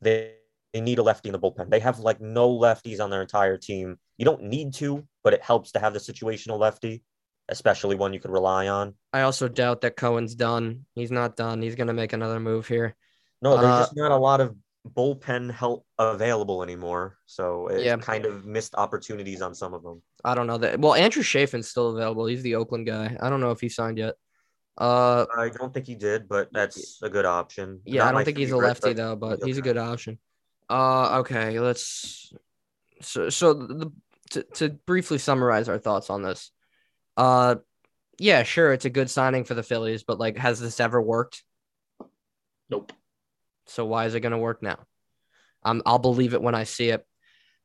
They 0.00 0.34
they 0.72 0.80
need 0.80 0.98
a 0.98 1.02
lefty 1.04 1.28
in 1.28 1.32
the 1.32 1.38
bullpen. 1.38 1.70
They 1.70 1.78
have 1.78 2.00
like 2.00 2.20
no 2.20 2.50
lefties 2.50 3.00
on 3.00 3.08
their 3.08 3.22
entire 3.22 3.56
team. 3.56 3.96
You 4.18 4.24
don't 4.24 4.42
need 4.42 4.74
to, 4.74 5.06
but 5.22 5.32
it 5.32 5.40
helps 5.40 5.70
to 5.72 5.78
have 5.78 5.92
the 5.92 6.00
situational 6.00 6.58
lefty, 6.58 7.04
especially 7.48 7.94
one 7.94 8.12
you 8.12 8.18
could 8.18 8.32
rely 8.32 8.66
on. 8.66 8.94
I 9.12 9.20
also 9.20 9.46
doubt 9.46 9.82
that 9.82 9.96
Cohen's 9.96 10.34
done. 10.34 10.84
He's 10.96 11.12
not 11.12 11.36
done. 11.36 11.62
He's 11.62 11.76
going 11.76 11.86
to 11.86 11.92
make 11.92 12.12
another 12.12 12.40
move 12.40 12.66
here. 12.66 12.96
No, 13.40 13.52
there's 13.52 13.66
uh, 13.66 13.80
just 13.82 13.96
not 13.96 14.10
a 14.10 14.16
lot 14.16 14.40
of 14.40 14.56
bullpen 14.88 15.50
help 15.50 15.86
available 15.98 16.62
anymore. 16.62 17.18
So 17.26 17.68
it 17.68 17.84
yeah. 17.84 17.96
kind 17.96 18.26
of 18.26 18.44
missed 18.44 18.74
opportunities 18.74 19.40
on 19.40 19.54
some 19.54 19.74
of 19.74 19.82
them. 19.82 20.02
I 20.24 20.34
don't 20.34 20.46
know 20.46 20.58
that. 20.58 20.78
Well, 20.78 20.94
Andrew 20.94 21.22
Chafin's 21.22 21.68
still 21.68 21.96
available. 21.96 22.26
He's 22.26 22.42
the 22.42 22.56
Oakland 22.56 22.86
guy. 22.86 23.16
I 23.20 23.30
don't 23.30 23.40
know 23.40 23.50
if 23.50 23.60
he 23.60 23.68
signed 23.68 23.98
yet. 23.98 24.14
Uh, 24.76 25.26
I 25.36 25.50
don't 25.50 25.72
think 25.72 25.86
he 25.86 25.94
did, 25.94 26.28
but 26.28 26.48
that's 26.52 27.00
a 27.02 27.08
good 27.08 27.24
option. 27.24 27.80
Yeah, 27.84 28.04
Not 28.04 28.08
I 28.08 28.12
don't 28.12 28.24
think 28.24 28.38
he's 28.38 28.50
a 28.50 28.56
lefty 28.56 28.90
but 28.90 28.96
though, 28.96 29.16
but 29.16 29.44
he's 29.44 29.58
a 29.58 29.62
good 29.62 29.78
option. 29.78 30.18
Uh, 30.68 31.20
okay, 31.20 31.60
let's. 31.60 32.32
So, 33.00 33.28
so 33.28 33.54
the 33.54 33.92
to, 34.30 34.42
to 34.54 34.68
briefly 34.70 35.18
summarize 35.18 35.68
our 35.68 35.78
thoughts 35.78 36.10
on 36.10 36.22
this. 36.22 36.50
Uh, 37.16 37.56
yeah, 38.18 38.42
sure, 38.42 38.72
it's 38.72 38.84
a 38.84 38.90
good 38.90 39.10
signing 39.10 39.44
for 39.44 39.54
the 39.54 39.62
Phillies, 39.62 40.02
but 40.02 40.18
like, 40.18 40.36
has 40.38 40.58
this 40.60 40.80
ever 40.80 41.00
worked? 41.00 41.44
Nope. 42.68 42.92
So 43.66 43.84
why 43.86 44.06
is 44.06 44.14
it 44.14 44.20
going 44.20 44.32
to 44.32 44.38
work 44.38 44.62
now? 44.62 44.78
I'm, 45.62 45.82
I'll 45.86 45.98
believe 45.98 46.34
it 46.34 46.42
when 46.42 46.54
I 46.54 46.64
see 46.64 46.90
it. 46.90 47.06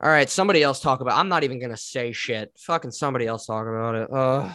All 0.02 0.10
right, 0.10 0.30
somebody 0.30 0.64
else 0.64 0.80
talk 0.80 1.02
about. 1.02 1.18
I'm 1.18 1.28
not 1.28 1.43
even 1.43 1.60
gonna 1.60 1.76
say 1.76 2.14
shit. 2.14 2.54
Fucking 2.58 2.91
somebody 2.91 3.28
else 3.28 3.45
talk 3.45 3.68
about 3.68 3.95
it. 3.95 4.10
Uh. 4.10 4.54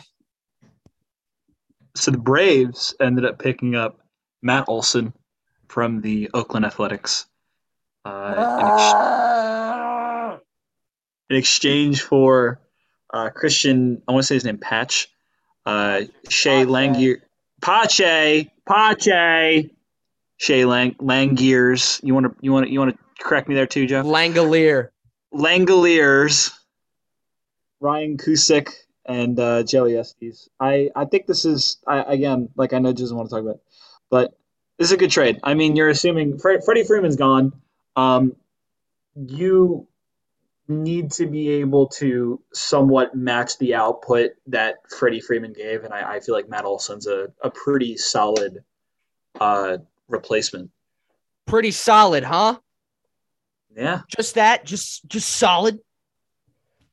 So 1.94 2.10
the 2.10 2.18
Braves 2.18 2.94
ended 2.98 3.26
up 3.26 3.38
picking 3.38 3.74
up 3.74 4.00
Matt 4.40 4.64
Olson 4.68 5.12
from 5.68 6.00
the 6.00 6.30
Oakland 6.32 6.64
Athletics 6.64 7.26
uh, 8.06 8.34
in, 8.58 8.66
ex- 8.66 10.40
in, 11.28 11.36
exchange 11.36 12.00
for 12.00 12.60
uh, 13.12 13.28
Cristian. 13.28 14.00
I 14.08 14.12
want 14.12 14.22
to 14.22 14.26
say 14.26 14.36
his 14.36 14.44
name 14.46 14.56
Patch. 14.56 15.08
Uh, 15.66 16.02
Shea 16.30 16.64
Langier. 16.64 17.20
Pache. 17.60 18.50
Pache. 18.66 19.70
Shea 20.36 20.64
Lang 20.64 20.94
Langieres. 20.94 22.02
You 22.02 22.14
want 22.14 22.26
to 22.26 22.34
you 22.40 22.52
want 22.52 22.66
to 22.66 22.72
you 22.72 22.78
want 22.78 22.96
to 22.96 23.22
correct 23.22 23.48
me 23.48 23.54
there 23.54 23.66
too, 23.66 23.86
Jeff? 23.86 24.04
Langolier. 24.04 24.88
Langoliers. 25.32 26.52
Ryan 27.80 28.16
Cusick 28.16 28.70
and 29.06 29.38
uh, 29.38 29.62
Joey 29.62 29.96
Estes. 29.96 30.48
I 30.58 30.90
I 30.96 31.04
think 31.04 31.26
this 31.26 31.44
is 31.44 31.78
I 31.86 32.02
again 32.02 32.48
like 32.56 32.72
I 32.72 32.78
know 32.78 32.92
doesn't 32.92 33.16
want 33.16 33.28
to 33.28 33.34
talk 33.34 33.42
about, 33.42 33.56
it, 33.56 33.62
but 34.10 34.34
this 34.78 34.88
is 34.88 34.92
a 34.92 34.96
good 34.96 35.10
trade. 35.10 35.38
I 35.42 35.54
mean, 35.54 35.76
you're 35.76 35.88
assuming 35.88 36.38
Fred, 36.38 36.64
Freddie 36.64 36.84
Freeman's 36.84 37.16
gone. 37.16 37.52
Um, 37.94 38.34
you 39.14 39.86
need 40.66 41.12
to 41.12 41.26
be 41.26 41.50
able 41.50 41.88
to 41.88 42.40
somewhat 42.52 43.14
match 43.14 43.58
the 43.58 43.74
output 43.74 44.30
that 44.48 44.76
Freddie 44.90 45.20
Freeman 45.20 45.52
gave, 45.52 45.84
and 45.84 45.92
I, 45.92 46.14
I 46.14 46.20
feel 46.20 46.34
like 46.34 46.48
Matt 46.48 46.64
Olson's 46.64 47.06
a, 47.06 47.32
a 47.42 47.50
pretty 47.50 47.96
solid 47.96 48.64
uh, 49.38 49.78
replacement. 50.08 50.70
Pretty 51.46 51.70
solid, 51.70 52.24
huh? 52.24 52.58
Yeah. 53.76 54.02
Just 54.08 54.36
that, 54.36 54.64
just 54.64 55.06
just 55.08 55.28
solid. 55.28 55.78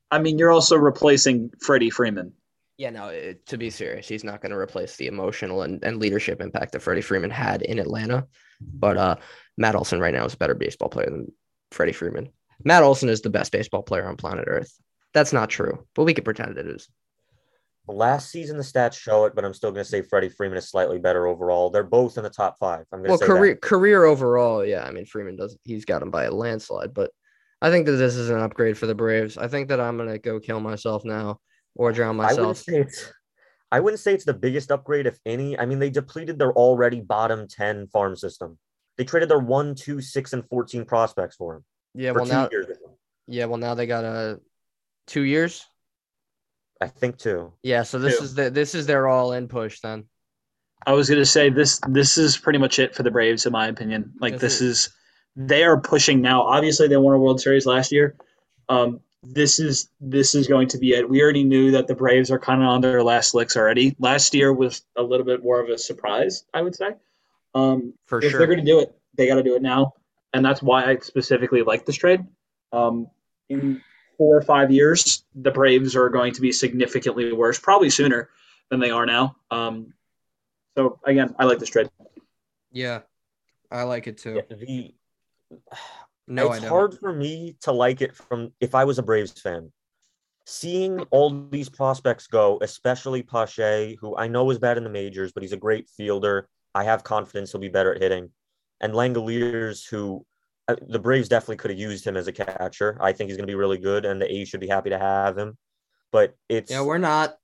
I 0.09 0.19
mean, 0.19 0.37
you're 0.37 0.51
also 0.51 0.75
replacing 0.75 1.51
Freddie 1.61 1.89
Freeman. 1.89 2.33
Yeah, 2.77 2.89
no, 2.89 3.07
it, 3.09 3.45
to 3.47 3.57
be 3.57 3.69
serious, 3.69 4.07
he's 4.07 4.23
not 4.23 4.41
going 4.41 4.51
to 4.51 4.57
replace 4.57 4.95
the 4.95 5.07
emotional 5.07 5.61
and, 5.61 5.83
and 5.83 5.99
leadership 5.99 6.41
impact 6.41 6.71
that 6.71 6.81
Freddie 6.81 7.01
Freeman 7.01 7.29
had 7.29 7.61
in 7.61 7.79
Atlanta. 7.79 8.27
But 8.59 8.97
uh, 8.97 9.15
Matt 9.57 9.75
Olson 9.75 9.99
right 9.99 10.13
now 10.13 10.25
is 10.25 10.33
a 10.33 10.37
better 10.37 10.55
baseball 10.55 10.89
player 10.89 11.09
than 11.09 11.31
Freddie 11.71 11.93
Freeman. 11.93 12.29
Matt 12.63 12.83
Olson 12.83 13.09
is 13.09 13.21
the 13.21 13.29
best 13.29 13.51
baseball 13.51 13.83
player 13.83 14.07
on 14.07 14.17
planet 14.17 14.45
Earth. 14.47 14.73
That's 15.13 15.33
not 15.33 15.49
true, 15.49 15.85
but 15.93 16.03
we 16.03 16.13
can 16.13 16.23
pretend 16.23 16.57
it 16.57 16.67
is. 16.67 16.89
Last 17.87 18.29
season, 18.29 18.57
the 18.57 18.63
stats 18.63 18.93
show 18.93 19.25
it, 19.25 19.35
but 19.35 19.43
I'm 19.43 19.53
still 19.53 19.71
going 19.71 19.83
to 19.83 19.89
say 19.89 20.01
Freddie 20.01 20.29
Freeman 20.29 20.57
is 20.57 20.69
slightly 20.69 20.99
better 20.99 21.27
overall. 21.27 21.69
They're 21.69 21.83
both 21.83 22.17
in 22.17 22.23
the 22.23 22.29
top 22.29 22.57
five. 22.59 22.85
I'm 22.91 22.99
going 22.99 23.09
well, 23.09 23.17
to 23.17 23.25
career 23.25 23.53
that. 23.55 23.61
career 23.61 24.03
overall, 24.03 24.63
yeah. 24.63 24.83
I 24.83 24.91
mean, 24.91 25.05
Freeman 25.05 25.35
does 25.35 25.57
he's 25.63 25.83
got 25.83 26.01
him 26.01 26.11
by 26.11 26.25
a 26.25 26.31
landslide, 26.31 26.93
but 26.93 27.11
I 27.61 27.69
think 27.69 27.87
that 27.87 27.93
this 27.93 28.15
is 28.15 28.29
an 28.29 28.39
upgrade 28.39 28.77
for 28.77 28.85
the 28.85 28.95
Braves. 28.95 29.37
I 29.37 29.47
think 29.47 29.69
that 29.69 29.79
I'm 29.79 29.97
going 29.97 30.09
to 30.09 30.19
go 30.19 30.39
kill 30.39 30.59
myself 30.59 31.03
now 31.03 31.39
or 31.75 31.91
drown 31.91 32.17
myself. 32.17 32.37
I 32.37 32.41
wouldn't 32.41 32.57
say 32.57 32.77
it's, 32.77 33.13
I 33.71 33.79
wouldn't 33.79 33.99
say 33.99 34.13
it's 34.13 34.25
the 34.25 34.33
biggest 34.33 34.71
upgrade, 34.71 35.07
if 35.07 35.17
any. 35.25 35.57
I 35.57 35.65
mean, 35.65 35.79
they 35.79 35.89
depleted 35.89 36.37
their 36.37 36.53
already 36.53 37.01
bottom 37.01 37.47
ten 37.47 37.87
farm 37.87 38.15
system. 38.15 38.57
They 38.97 39.05
traded 39.05 39.29
their 39.29 39.39
one, 39.39 39.75
two, 39.75 40.01
six, 40.01 40.33
and 40.33 40.47
fourteen 40.49 40.85
prospects 40.85 41.35
for 41.35 41.55
him. 41.55 41.65
Yeah, 41.93 42.11
well 42.11 42.25
now, 42.25 42.47
yeah, 43.27 43.45
well 43.45 43.57
now 43.57 43.73
they 43.73 43.87
got 43.87 44.03
a 44.03 44.07
uh, 44.07 44.35
two 45.07 45.23
years. 45.23 45.65
I 46.81 46.87
think 46.87 47.17
two. 47.17 47.53
Yeah, 47.63 47.83
so 47.83 47.99
this 47.99 48.17
two. 48.17 48.23
is 48.23 48.35
the 48.35 48.49
this 48.49 48.75
is 48.75 48.87
their 48.87 49.07
all 49.07 49.33
in 49.33 49.47
push 49.47 49.79
then. 49.79 50.05
I 50.85 50.93
was 50.93 51.09
gonna 51.09 51.25
say 51.25 51.49
this 51.49 51.79
this 51.87 52.17
is 52.17 52.37
pretty 52.37 52.59
much 52.59 52.79
it 52.79 52.95
for 52.95 53.03
the 53.03 53.11
Braves 53.11 53.45
in 53.45 53.51
my 53.51 53.67
opinion. 53.67 54.13
Like 54.19 54.33
this, 54.33 54.41
this 54.41 54.61
is, 54.61 54.77
is 54.77 54.89
they 55.35 55.63
are 55.63 55.79
pushing 55.79 56.21
now. 56.21 56.41
Obviously, 56.41 56.87
they 56.87 56.97
won 56.97 57.13
a 57.13 57.19
World 57.19 57.39
Series 57.39 57.65
last 57.65 57.91
year. 57.91 58.15
Um, 58.67 58.99
this 59.23 59.59
is 59.59 59.89
this 59.99 60.33
is 60.33 60.47
going 60.47 60.67
to 60.69 60.79
be 60.79 60.93
it. 60.93 61.07
We 61.07 61.21
already 61.21 61.43
knew 61.43 61.71
that 61.71 61.87
the 61.87 61.95
Braves 61.95 62.31
are 62.31 62.39
kind 62.39 62.61
of 62.61 62.67
on 62.67 62.81
their 62.81 63.03
last 63.03 63.35
licks 63.35 63.55
already. 63.55 63.95
Last 63.99 64.33
year 64.33 64.51
was 64.51 64.81
a 64.97 65.03
little 65.03 65.25
bit 65.25 65.43
more 65.43 65.59
of 65.59 65.69
a 65.69 65.77
surprise, 65.77 66.45
I 66.53 66.61
would 66.63 66.75
say. 66.75 66.95
Um, 67.53 67.93
For 68.07 68.21
sure. 68.21 68.25
if 68.25 68.31
sure, 68.31 68.39
they're 68.39 68.47
going 68.47 68.65
to 68.65 68.65
do 68.65 68.79
it, 68.79 68.95
they 69.15 69.27
got 69.27 69.35
to 69.35 69.43
do 69.43 69.55
it 69.55 69.61
now, 69.61 69.93
and 70.33 70.43
that's 70.43 70.61
why 70.61 70.85
I 70.85 70.97
specifically 70.97 71.61
like 71.61 71.85
this 71.85 71.97
trade. 71.97 72.25
Um, 72.71 73.07
in 73.49 73.81
four 74.21 74.37
or 74.37 74.41
five 74.43 74.69
years, 74.69 75.23
the 75.33 75.49
Braves 75.49 75.95
are 75.95 76.07
going 76.07 76.31
to 76.33 76.41
be 76.41 76.51
significantly 76.51 77.33
worse, 77.33 77.57
probably 77.57 77.89
sooner 77.89 78.29
than 78.69 78.79
they 78.79 78.91
are 78.91 79.07
now. 79.07 79.35
Um, 79.49 79.95
so 80.77 80.99
again, 81.03 81.33
I 81.39 81.45
like 81.45 81.57
this 81.57 81.69
trade. 81.69 81.89
Yeah, 82.71 82.99
I 83.71 83.81
like 83.81 84.05
it 84.05 84.19
too. 84.19 84.35
Yeah, 84.35 84.55
the 84.55 84.93
no, 86.27 86.51
it's 86.51 86.63
hard 86.63 86.99
for 86.99 87.11
me 87.11 87.55
to 87.61 87.71
like 87.71 88.01
it 88.01 88.15
from 88.15 88.53
if 88.59 88.75
I 88.75 88.83
was 88.83 88.99
a 88.99 89.03
Braves 89.03 89.41
fan. 89.41 89.71
Seeing 90.45 90.99
all 91.09 91.47
these 91.49 91.69
prospects 91.69 92.27
go, 92.27 92.59
especially 92.61 93.23
Pache, 93.23 93.97
who 93.99 94.15
I 94.15 94.27
know 94.27 94.51
is 94.51 94.59
bad 94.59 94.77
in 94.77 94.83
the 94.83 94.89
majors, 94.91 95.31
but 95.31 95.41
he's 95.41 95.51
a 95.51 95.57
great 95.57 95.89
fielder. 95.89 96.47
I 96.75 96.83
have 96.83 97.03
confidence 97.03 97.53
he'll 97.53 97.61
be 97.61 97.69
better 97.69 97.95
at 97.95 98.03
hitting. 98.03 98.29
And 98.81 98.93
Langoliers, 98.93 99.89
who 99.89 100.27
the 100.81 100.99
Braves 100.99 101.29
definitely 101.29 101.57
could 101.57 101.71
have 101.71 101.79
used 101.79 102.05
him 102.05 102.17
as 102.17 102.27
a 102.27 102.31
catcher. 102.31 102.97
I 103.01 103.13
think 103.13 103.29
he's 103.29 103.37
going 103.37 103.47
to 103.47 103.51
be 103.51 103.55
really 103.55 103.77
good, 103.77 104.05
and 104.05 104.21
the 104.21 104.31
A's 104.31 104.49
should 104.49 104.59
be 104.59 104.67
happy 104.67 104.89
to 104.89 104.99
have 104.99 105.37
him. 105.37 105.57
But 106.11 106.35
it's 106.49 106.71
yeah, 106.71 106.81
we're 106.81 106.97
not. 106.97 107.37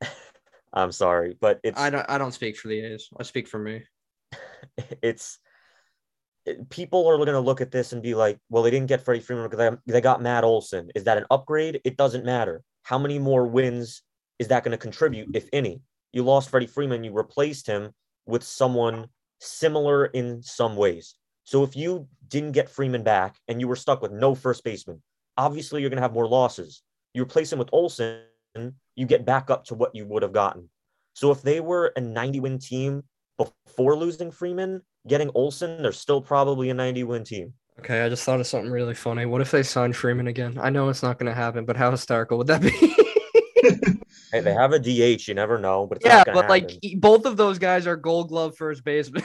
I'm 0.72 0.92
sorry, 0.92 1.36
but 1.40 1.60
it's 1.62 1.78
I 1.78 1.90
don't 1.90 2.08
I 2.08 2.18
don't 2.18 2.32
speak 2.32 2.56
for 2.56 2.68
the 2.68 2.80
A's. 2.80 3.08
I 3.18 3.22
speak 3.22 3.48
for 3.48 3.58
me. 3.58 3.82
It's 5.02 5.38
people 6.70 7.06
are 7.06 7.16
going 7.16 7.28
to 7.28 7.40
look 7.40 7.60
at 7.60 7.70
this 7.70 7.92
and 7.92 8.02
be 8.02 8.14
like, 8.14 8.38
well, 8.48 8.62
they 8.62 8.70
didn't 8.70 8.88
get 8.88 9.04
Freddie 9.04 9.20
Freeman 9.20 9.48
because 9.48 9.76
they, 9.86 9.92
they 9.92 10.00
got 10.00 10.22
Matt 10.22 10.44
Olson. 10.44 10.90
Is 10.94 11.04
that 11.04 11.18
an 11.18 11.26
upgrade? 11.30 11.80
It 11.84 11.96
doesn't 11.96 12.24
matter. 12.24 12.62
How 12.82 12.98
many 12.98 13.18
more 13.18 13.46
wins 13.46 14.02
is 14.38 14.48
that 14.48 14.64
going 14.64 14.72
to 14.72 14.78
contribute, 14.78 15.34
if 15.34 15.48
any? 15.52 15.82
You 16.12 16.24
lost 16.24 16.50
Freddie 16.50 16.66
Freeman, 16.66 17.04
you 17.04 17.12
replaced 17.12 17.66
him 17.66 17.90
with 18.26 18.42
someone 18.42 19.08
similar 19.40 20.06
in 20.06 20.42
some 20.42 20.76
ways. 20.76 21.14
So 21.50 21.64
if 21.64 21.74
you 21.74 22.06
didn't 22.28 22.52
get 22.52 22.70
Freeman 22.70 23.02
back 23.02 23.34
and 23.48 23.60
you 23.60 23.66
were 23.66 23.74
stuck 23.74 24.02
with 24.02 24.12
no 24.12 24.36
first 24.36 24.62
baseman, 24.62 25.02
obviously 25.36 25.80
you're 25.80 25.90
going 25.90 25.96
to 25.96 26.02
have 26.02 26.12
more 26.12 26.28
losses. 26.28 26.84
You 27.12 27.24
replace 27.24 27.52
him 27.52 27.58
with 27.58 27.68
Olson, 27.72 28.20
you 28.94 29.04
get 29.04 29.24
back 29.24 29.50
up 29.50 29.64
to 29.64 29.74
what 29.74 29.92
you 29.92 30.06
would 30.06 30.22
have 30.22 30.32
gotten. 30.32 30.70
So 31.14 31.32
if 31.32 31.42
they 31.42 31.58
were 31.58 31.92
a 31.96 32.00
90 32.00 32.38
win 32.38 32.60
team 32.60 33.02
before 33.36 33.96
losing 33.96 34.30
Freeman, 34.30 34.82
getting 35.08 35.28
Olson, 35.34 35.82
they're 35.82 35.90
still 35.90 36.20
probably 36.20 36.70
a 36.70 36.74
90 36.74 37.02
win 37.02 37.24
team. 37.24 37.52
Okay, 37.80 38.02
I 38.02 38.08
just 38.08 38.22
thought 38.22 38.38
of 38.38 38.46
something 38.46 38.70
really 38.70 38.94
funny. 38.94 39.26
What 39.26 39.40
if 39.40 39.50
they 39.50 39.64
sign 39.64 39.92
Freeman 39.92 40.28
again? 40.28 40.56
I 40.56 40.70
know 40.70 40.88
it's 40.88 41.02
not 41.02 41.18
going 41.18 41.32
to 41.32 41.34
happen, 41.34 41.64
but 41.64 41.76
how 41.76 41.90
hysterical 41.90 42.38
would 42.38 42.46
that 42.46 42.62
be? 42.62 43.96
hey, 44.32 44.40
they 44.40 44.52
have 44.52 44.72
a 44.72 44.78
DH. 44.78 45.28
You 45.28 45.34
never 45.34 45.58
know, 45.58 45.86
but 45.86 45.98
yeah, 46.04 46.24
but 46.24 46.34
happen. 46.34 46.48
like 46.48 46.80
both 46.96 47.24
of 47.24 47.36
those 47.36 47.58
guys 47.58 47.86
are 47.86 47.96
Gold 47.96 48.28
Glove 48.28 48.56
first 48.56 48.84
baseman. 48.84 49.22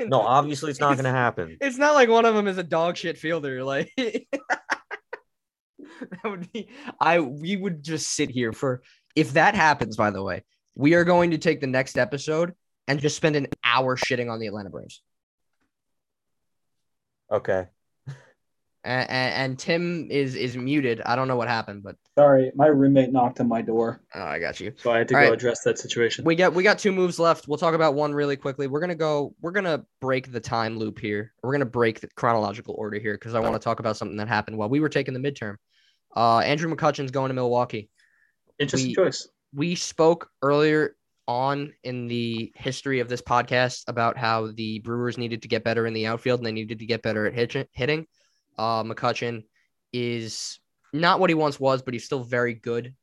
no, 0.00 0.20
obviously 0.20 0.70
it's 0.70 0.80
not 0.80 0.94
going 0.94 1.04
to 1.04 1.10
happen. 1.10 1.56
It's 1.60 1.78
not 1.78 1.94
like 1.94 2.08
one 2.08 2.24
of 2.24 2.34
them 2.34 2.48
is 2.48 2.58
a 2.58 2.62
dog 2.62 2.96
shit 2.96 3.18
fielder. 3.18 3.62
Like 3.64 3.92
that 3.96 4.28
would 6.24 6.50
be. 6.52 6.68
I 7.00 7.20
we 7.20 7.56
would 7.56 7.82
just 7.82 8.12
sit 8.12 8.30
here 8.30 8.52
for 8.52 8.82
if 9.14 9.32
that 9.34 9.54
happens. 9.54 9.96
By 9.96 10.10
the 10.10 10.22
way, 10.22 10.44
we 10.74 10.94
are 10.94 11.04
going 11.04 11.32
to 11.32 11.38
take 11.38 11.60
the 11.60 11.66
next 11.66 11.98
episode 11.98 12.54
and 12.88 13.00
just 13.00 13.16
spend 13.16 13.36
an 13.36 13.48
hour 13.64 13.96
shitting 13.96 14.30
on 14.30 14.40
the 14.40 14.46
Atlanta 14.46 14.70
Braves. 14.70 15.02
Okay. 17.30 17.66
And, 18.84 19.08
and, 19.10 19.34
and, 19.34 19.58
Tim 19.58 20.08
is 20.10 20.34
is 20.34 20.56
muted. 20.56 21.00
I 21.06 21.14
don't 21.14 21.28
know 21.28 21.36
what 21.36 21.46
happened, 21.46 21.84
but 21.84 21.94
sorry, 22.18 22.50
my 22.56 22.66
roommate 22.66 23.12
knocked 23.12 23.38
on 23.38 23.46
my 23.46 23.62
door. 23.62 24.02
Oh, 24.12 24.22
I 24.22 24.40
got 24.40 24.58
you. 24.58 24.72
So 24.76 24.90
I 24.90 24.98
had 24.98 25.08
to 25.08 25.14
All 25.14 25.20
go 25.20 25.26
right. 25.28 25.32
address 25.34 25.62
that 25.62 25.78
situation. 25.78 26.24
We 26.24 26.34
got 26.34 26.52
we 26.52 26.64
got 26.64 26.80
two 26.80 26.90
moves 26.90 27.20
left. 27.20 27.46
We'll 27.46 27.58
talk 27.58 27.74
about 27.74 27.94
one 27.94 28.12
really 28.12 28.36
quickly. 28.36 28.66
We're 28.66 28.80
gonna 28.80 28.96
go. 28.96 29.36
We're 29.40 29.52
gonna 29.52 29.84
break 30.00 30.32
the 30.32 30.40
time 30.40 30.78
loop 30.78 30.98
here. 30.98 31.32
We're 31.44 31.52
gonna 31.52 31.64
break 31.64 32.00
the 32.00 32.08
chronological 32.16 32.74
order 32.76 32.98
here 32.98 33.14
because 33.14 33.36
I 33.36 33.40
want 33.40 33.54
to 33.54 33.60
talk 33.60 33.78
about 33.78 33.96
something 33.96 34.16
that 34.16 34.26
happened 34.26 34.58
while 34.58 34.68
we 34.68 34.80
were 34.80 34.88
taking 34.88 35.14
the 35.14 35.20
midterm. 35.20 35.56
Uh, 36.16 36.38
Andrew 36.40 36.74
McCutchen's 36.74 37.12
going 37.12 37.28
to 37.28 37.34
Milwaukee. 37.34 37.88
Interesting 38.58 38.90
we, 38.90 38.94
choice. 38.94 39.28
We 39.54 39.74
spoke 39.76 40.28
earlier 40.42 40.96
on 41.28 41.72
in 41.84 42.08
the 42.08 42.52
history 42.56 43.00
of 43.00 43.08
this 43.08 43.22
podcast 43.22 43.84
about 43.86 44.18
how 44.18 44.50
the 44.52 44.80
Brewers 44.80 45.18
needed 45.18 45.42
to 45.42 45.48
get 45.48 45.64
better 45.64 45.86
in 45.86 45.94
the 45.94 46.06
outfield 46.06 46.40
and 46.40 46.46
they 46.46 46.52
needed 46.52 46.80
to 46.80 46.86
get 46.86 47.02
better 47.02 47.26
at 47.26 47.68
hitting. 47.72 48.06
Uh, 48.58 48.82
McCutchen 48.82 49.44
is 49.92 50.58
not 50.92 51.20
what 51.20 51.30
he 51.30 51.34
once 51.34 51.58
was, 51.58 51.82
but 51.82 51.94
he's 51.94 52.04
still 52.04 52.22
very 52.22 52.54
good. 52.54 52.94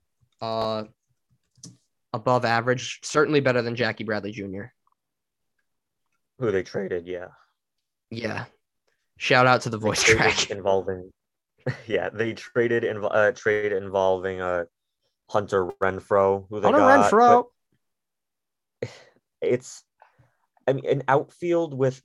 Uh, 0.41 0.84
above 2.14 2.45
average, 2.45 3.00
certainly 3.04 3.39
better 3.39 3.62
than 3.62 3.76
Jackie 3.76 4.04
Bradley 4.04 4.32
Jr. 4.32 4.66
Who 6.39 6.52
they 6.52 6.64
traded, 6.64 7.08
yeah. 7.08 7.28
Yeah. 8.10 8.45
Shout 9.18 9.47
out 9.47 9.62
to 9.62 9.70
the 9.70 9.78
voice 9.78 10.02
track 10.02 10.50
involving. 10.52 11.12
Yeah, 11.86 12.10
they 12.10 12.34
traded 12.34 12.84
in 12.84 13.04
uh, 13.04 13.32
trade 13.34 13.74
involving 13.74 14.39
uh 14.39 14.64
Hunter 15.30 15.68
Renfroe. 15.82 16.45
who 16.50 16.60
they 16.60 16.68
Hunter 16.68 16.80
got. 16.80 17.12
Renfroe. 17.12 17.43
But 18.82 18.89
it's, 19.41 19.84
I 20.68 20.74
mean, 20.74 20.86
an 20.88 21.04
outfield 21.08 21.74
with 21.74 22.02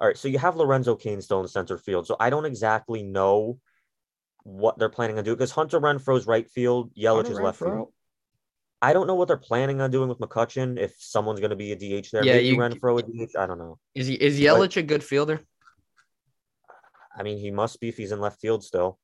All 0.00 0.06
right, 0.06 0.16
so 0.16 0.28
you 0.28 0.38
have 0.38 0.56
Lorenzo 0.56 0.96
Cain 0.96 1.20
still 1.20 1.40
in 1.40 1.48
center 1.48 1.76
field. 1.76 2.06
So 2.06 2.16
I 2.18 2.30
don't 2.30 2.46
exactly 2.46 3.02
know 3.02 3.58
what 4.44 4.78
they're 4.78 4.88
planning 4.88 5.18
on 5.18 5.24
doing 5.24 5.36
because 5.36 5.50
Hunter 5.50 5.78
Renfroe's 5.78 6.26
right 6.26 6.48
field, 6.48 6.94
Yelich 6.94 7.30
is 7.30 7.38
left 7.38 7.58
field. 7.58 7.92
I 8.82 8.94
don't 8.94 9.06
know 9.06 9.14
what 9.14 9.28
they're 9.28 9.36
planning 9.36 9.82
on 9.82 9.90
doing 9.90 10.08
with 10.08 10.18
McCutchen. 10.18 10.78
If 10.78 10.94
someone's 10.98 11.40
going 11.40 11.50
to 11.50 11.56
be 11.56 11.72
a 11.72 11.76
DH 11.76 12.08
there, 12.12 12.24
yeah, 12.24 12.34
maybe 12.34 12.46
you, 12.46 12.56
Renfroe 12.56 13.00
a 13.00 13.02
DH. 13.02 13.36
I 13.38 13.46
don't 13.46 13.58
know. 13.58 13.78
Is 13.94 14.06
he 14.06 14.14
is 14.14 14.40
Yelich 14.40 14.58
but, 14.58 14.76
a 14.78 14.82
good 14.82 15.04
fielder? 15.04 15.40
I 17.14 17.22
mean, 17.22 17.36
he 17.36 17.50
must 17.50 17.78
be 17.80 17.88
if 17.88 17.98
he's 17.98 18.12
in 18.12 18.20
left 18.20 18.40
field 18.40 18.64
still. 18.64 18.98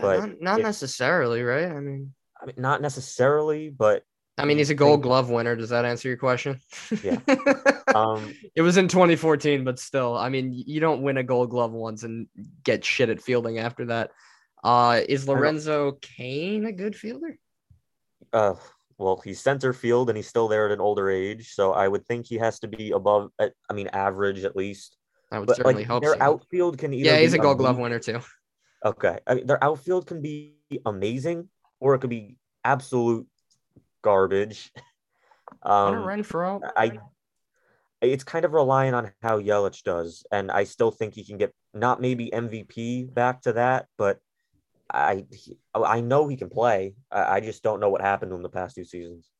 But 0.00 0.20
not, 0.20 0.40
not 0.40 0.58
if, 0.60 0.66
necessarily, 0.66 1.42
right? 1.42 1.66
I 1.66 1.80
mean, 1.80 2.14
I 2.40 2.46
mean, 2.46 2.54
not 2.58 2.80
necessarily, 2.80 3.70
but 3.70 4.04
I 4.38 4.44
mean, 4.44 4.58
he's 4.58 4.70
a 4.70 4.74
Gold 4.74 5.02
Glove 5.02 5.30
winner. 5.30 5.56
Does 5.56 5.70
that 5.70 5.86
answer 5.86 6.08
your 6.08 6.18
question? 6.18 6.60
Yeah. 7.02 7.18
um, 7.94 8.34
it 8.54 8.60
was 8.60 8.76
in 8.76 8.86
2014, 8.86 9.64
but 9.64 9.78
still, 9.78 10.16
I 10.16 10.28
mean, 10.28 10.52
you 10.52 10.78
don't 10.78 11.02
win 11.02 11.16
a 11.16 11.22
Gold 11.22 11.50
Glove 11.50 11.72
once 11.72 12.02
and 12.02 12.26
get 12.62 12.84
shit 12.84 13.08
at 13.08 13.22
fielding 13.22 13.58
after 13.58 13.86
that. 13.86 14.10
Uh, 14.62 15.00
is 15.08 15.26
Lorenzo 15.26 15.92
Cain 16.02 16.66
a 16.66 16.72
good 16.72 16.94
fielder? 16.94 17.38
Uh, 18.32 18.54
well, 18.98 19.20
he's 19.24 19.40
center 19.40 19.72
field 19.72 20.10
and 20.10 20.16
he's 20.16 20.28
still 20.28 20.48
there 20.48 20.66
at 20.66 20.72
an 20.72 20.80
older 20.80 21.08
age, 21.08 21.54
so 21.54 21.72
I 21.72 21.88
would 21.88 22.06
think 22.06 22.26
he 22.26 22.36
has 22.36 22.58
to 22.60 22.68
be 22.68 22.90
above. 22.90 23.30
I 23.38 23.72
mean, 23.72 23.88
average 23.88 24.44
at 24.44 24.56
least. 24.56 24.96
I 25.32 25.38
would 25.38 25.48
but, 25.48 25.56
certainly 25.56 25.82
like, 25.82 25.86
hope 25.86 26.02
their 26.02 26.14
so. 26.14 26.22
outfield 26.22 26.78
can 26.78 26.92
either 26.92 27.10
yeah, 27.10 27.18
he's 27.18 27.34
a 27.34 27.38
Gold 27.38 27.58
Glove 27.58 27.78
winner 27.78 27.98
too. 27.98 28.20
Okay, 28.84 29.18
I 29.26 29.34
mean, 29.34 29.46
their 29.46 29.62
outfield 29.62 30.06
can 30.06 30.20
be 30.20 30.56
amazing, 30.84 31.48
or 31.80 31.94
it 31.94 32.00
could 32.00 32.10
be 32.10 32.36
absolute 32.64 33.26
garbage. 34.06 34.72
Um, 35.62 35.94
Renfroe. 35.94 36.60
I. 36.76 36.98
It's 38.00 38.24
kind 38.24 38.44
of 38.44 38.52
relying 38.52 38.94
on 38.94 39.12
how 39.22 39.40
Yelich 39.40 39.82
does, 39.84 40.24
and 40.30 40.50
I 40.50 40.64
still 40.64 40.90
think 40.90 41.14
he 41.14 41.24
can 41.24 41.38
get 41.38 41.54
not 41.72 42.00
maybe 42.00 42.30
MVP 42.32 43.12
back 43.14 43.42
to 43.42 43.52
that, 43.54 43.86
but 43.96 44.18
I 44.92 45.24
I 45.74 46.00
know 46.00 46.26
he 46.26 46.36
can 46.36 46.50
play. 46.50 46.94
I, 47.10 47.36
I 47.36 47.40
just 47.40 47.62
don't 47.62 47.80
know 47.80 47.88
what 47.88 48.00
happened 48.00 48.30
to 48.32 48.36
him 48.36 48.42
the 48.42 48.48
past 48.48 48.74
two 48.74 48.84
seasons. 48.84 49.30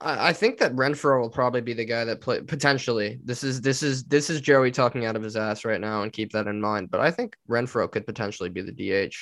I, 0.00 0.28
I 0.28 0.32
think 0.32 0.58
that 0.58 0.74
Renfroe 0.74 1.20
will 1.20 1.30
probably 1.30 1.60
be 1.60 1.74
the 1.74 1.84
guy 1.84 2.04
that 2.04 2.20
play 2.20 2.40
potentially. 2.40 3.20
This 3.24 3.44
is 3.44 3.60
this 3.60 3.82
is 3.82 4.04
this 4.04 4.30
is 4.30 4.40
Joey 4.40 4.70
talking 4.70 5.04
out 5.04 5.16
of 5.16 5.22
his 5.22 5.36
ass 5.36 5.64
right 5.64 5.80
now, 5.80 6.02
and 6.02 6.12
keep 6.12 6.32
that 6.32 6.46
in 6.46 6.60
mind. 6.60 6.90
But 6.90 7.00
I 7.00 7.10
think 7.10 7.36
Renfroe 7.50 7.90
could 7.90 8.06
potentially 8.06 8.50
be 8.50 8.62
the 8.62 8.72
DH. 9.08 9.16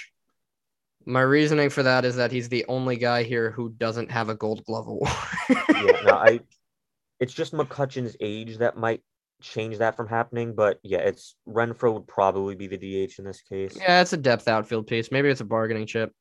My 1.06 1.20
reasoning 1.22 1.70
for 1.70 1.82
that 1.82 2.04
is 2.04 2.16
that 2.16 2.32
he's 2.32 2.48
the 2.48 2.64
only 2.68 2.96
guy 2.96 3.22
here 3.22 3.50
who 3.50 3.70
doesn't 3.70 4.10
have 4.10 4.28
a 4.28 4.34
Gold 4.34 4.64
Glove 4.64 4.86
award. 4.86 5.10
yeah, 5.48 6.02
no, 6.04 6.12
I. 6.14 6.40
It's 7.20 7.32
just 7.32 7.52
McCutchen's 7.52 8.16
age 8.20 8.58
that 8.58 8.76
might 8.76 9.00
change 9.40 9.78
that 9.78 9.96
from 9.96 10.08
happening. 10.08 10.54
But 10.54 10.78
yeah, 10.82 10.98
it's 10.98 11.36
Renfroe 11.48 11.94
would 11.94 12.06
probably 12.06 12.54
be 12.54 12.66
the 12.66 12.78
DH 12.78 13.18
in 13.18 13.24
this 13.24 13.42
case. 13.42 13.76
Yeah, 13.76 14.00
it's 14.00 14.12
a 14.12 14.16
depth 14.16 14.48
outfield 14.48 14.86
piece. 14.86 15.12
Maybe 15.12 15.28
it's 15.28 15.40
a 15.40 15.44
bargaining 15.44 15.86
chip. 15.86 16.12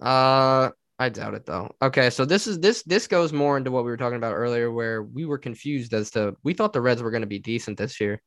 Uh, 0.00 0.70
I 0.98 1.08
doubt 1.08 1.34
it 1.34 1.46
though. 1.46 1.74
Okay, 1.80 2.10
so 2.10 2.24
this 2.24 2.46
is 2.46 2.58
this 2.60 2.82
this 2.84 3.06
goes 3.08 3.32
more 3.32 3.56
into 3.56 3.70
what 3.70 3.84
we 3.84 3.90
were 3.90 3.96
talking 3.96 4.18
about 4.18 4.34
earlier, 4.34 4.70
where 4.70 5.02
we 5.02 5.24
were 5.24 5.38
confused 5.38 5.94
as 5.94 6.10
to 6.12 6.36
we 6.44 6.54
thought 6.54 6.72
the 6.72 6.80
Reds 6.80 7.02
were 7.02 7.10
going 7.10 7.22
to 7.22 7.26
be 7.26 7.38
decent 7.38 7.78
this 7.78 8.00
year, 8.00 8.20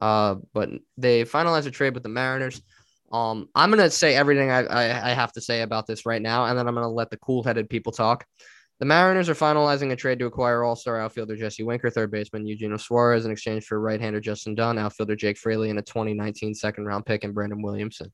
uh, 0.00 0.36
but 0.52 0.70
they 0.96 1.24
finalized 1.24 1.66
a 1.66 1.70
trade 1.70 1.94
with 1.94 2.02
the 2.02 2.08
Mariners. 2.08 2.62
Um, 3.10 3.48
I'm 3.54 3.70
gonna 3.70 3.90
say 3.90 4.14
everything 4.14 4.50
I, 4.50 4.64
I, 4.64 5.10
I 5.10 5.14
have 5.14 5.32
to 5.32 5.40
say 5.40 5.62
about 5.62 5.86
this 5.86 6.04
right 6.04 6.20
now, 6.20 6.46
and 6.46 6.58
then 6.58 6.68
I'm 6.68 6.74
gonna 6.74 6.88
let 6.88 7.10
the 7.10 7.16
cool-headed 7.18 7.70
people 7.70 7.92
talk. 7.92 8.24
The 8.80 8.86
Mariners 8.86 9.28
are 9.28 9.34
finalizing 9.34 9.90
a 9.92 9.96
trade 9.96 10.20
to 10.20 10.26
acquire 10.26 10.62
all-star 10.62 11.00
outfielder 11.00 11.36
Jesse 11.36 11.64
Winker, 11.64 11.90
third 11.90 12.12
baseman 12.12 12.46
Eugenio 12.46 12.76
Suarez, 12.76 13.24
in 13.24 13.32
exchange 13.32 13.64
for 13.64 13.80
right-hander 13.80 14.20
Justin 14.20 14.54
Dunn, 14.54 14.78
outfielder 14.78 15.16
Jake 15.16 15.38
Fraley, 15.38 15.70
and 15.70 15.78
a 15.78 15.82
2019 15.82 16.54
second-round 16.54 17.04
pick 17.04 17.24
and 17.24 17.34
Brandon 17.34 17.62
Williamson, 17.62 18.12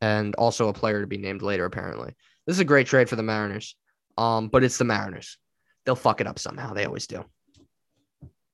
and 0.00 0.34
also 0.36 0.68
a 0.68 0.72
player 0.72 1.00
to 1.00 1.06
be 1.06 1.18
named 1.18 1.42
later. 1.42 1.66
Apparently, 1.66 2.14
this 2.46 2.56
is 2.56 2.60
a 2.60 2.64
great 2.64 2.86
trade 2.86 3.08
for 3.08 3.16
the 3.16 3.22
Mariners. 3.22 3.76
Um, 4.18 4.48
but 4.48 4.64
it's 4.64 4.78
the 4.78 4.84
Mariners. 4.84 5.38
They'll 5.84 5.96
fuck 5.96 6.20
it 6.20 6.26
up 6.26 6.38
somehow. 6.38 6.74
They 6.74 6.84
always 6.84 7.06
do. 7.06 7.24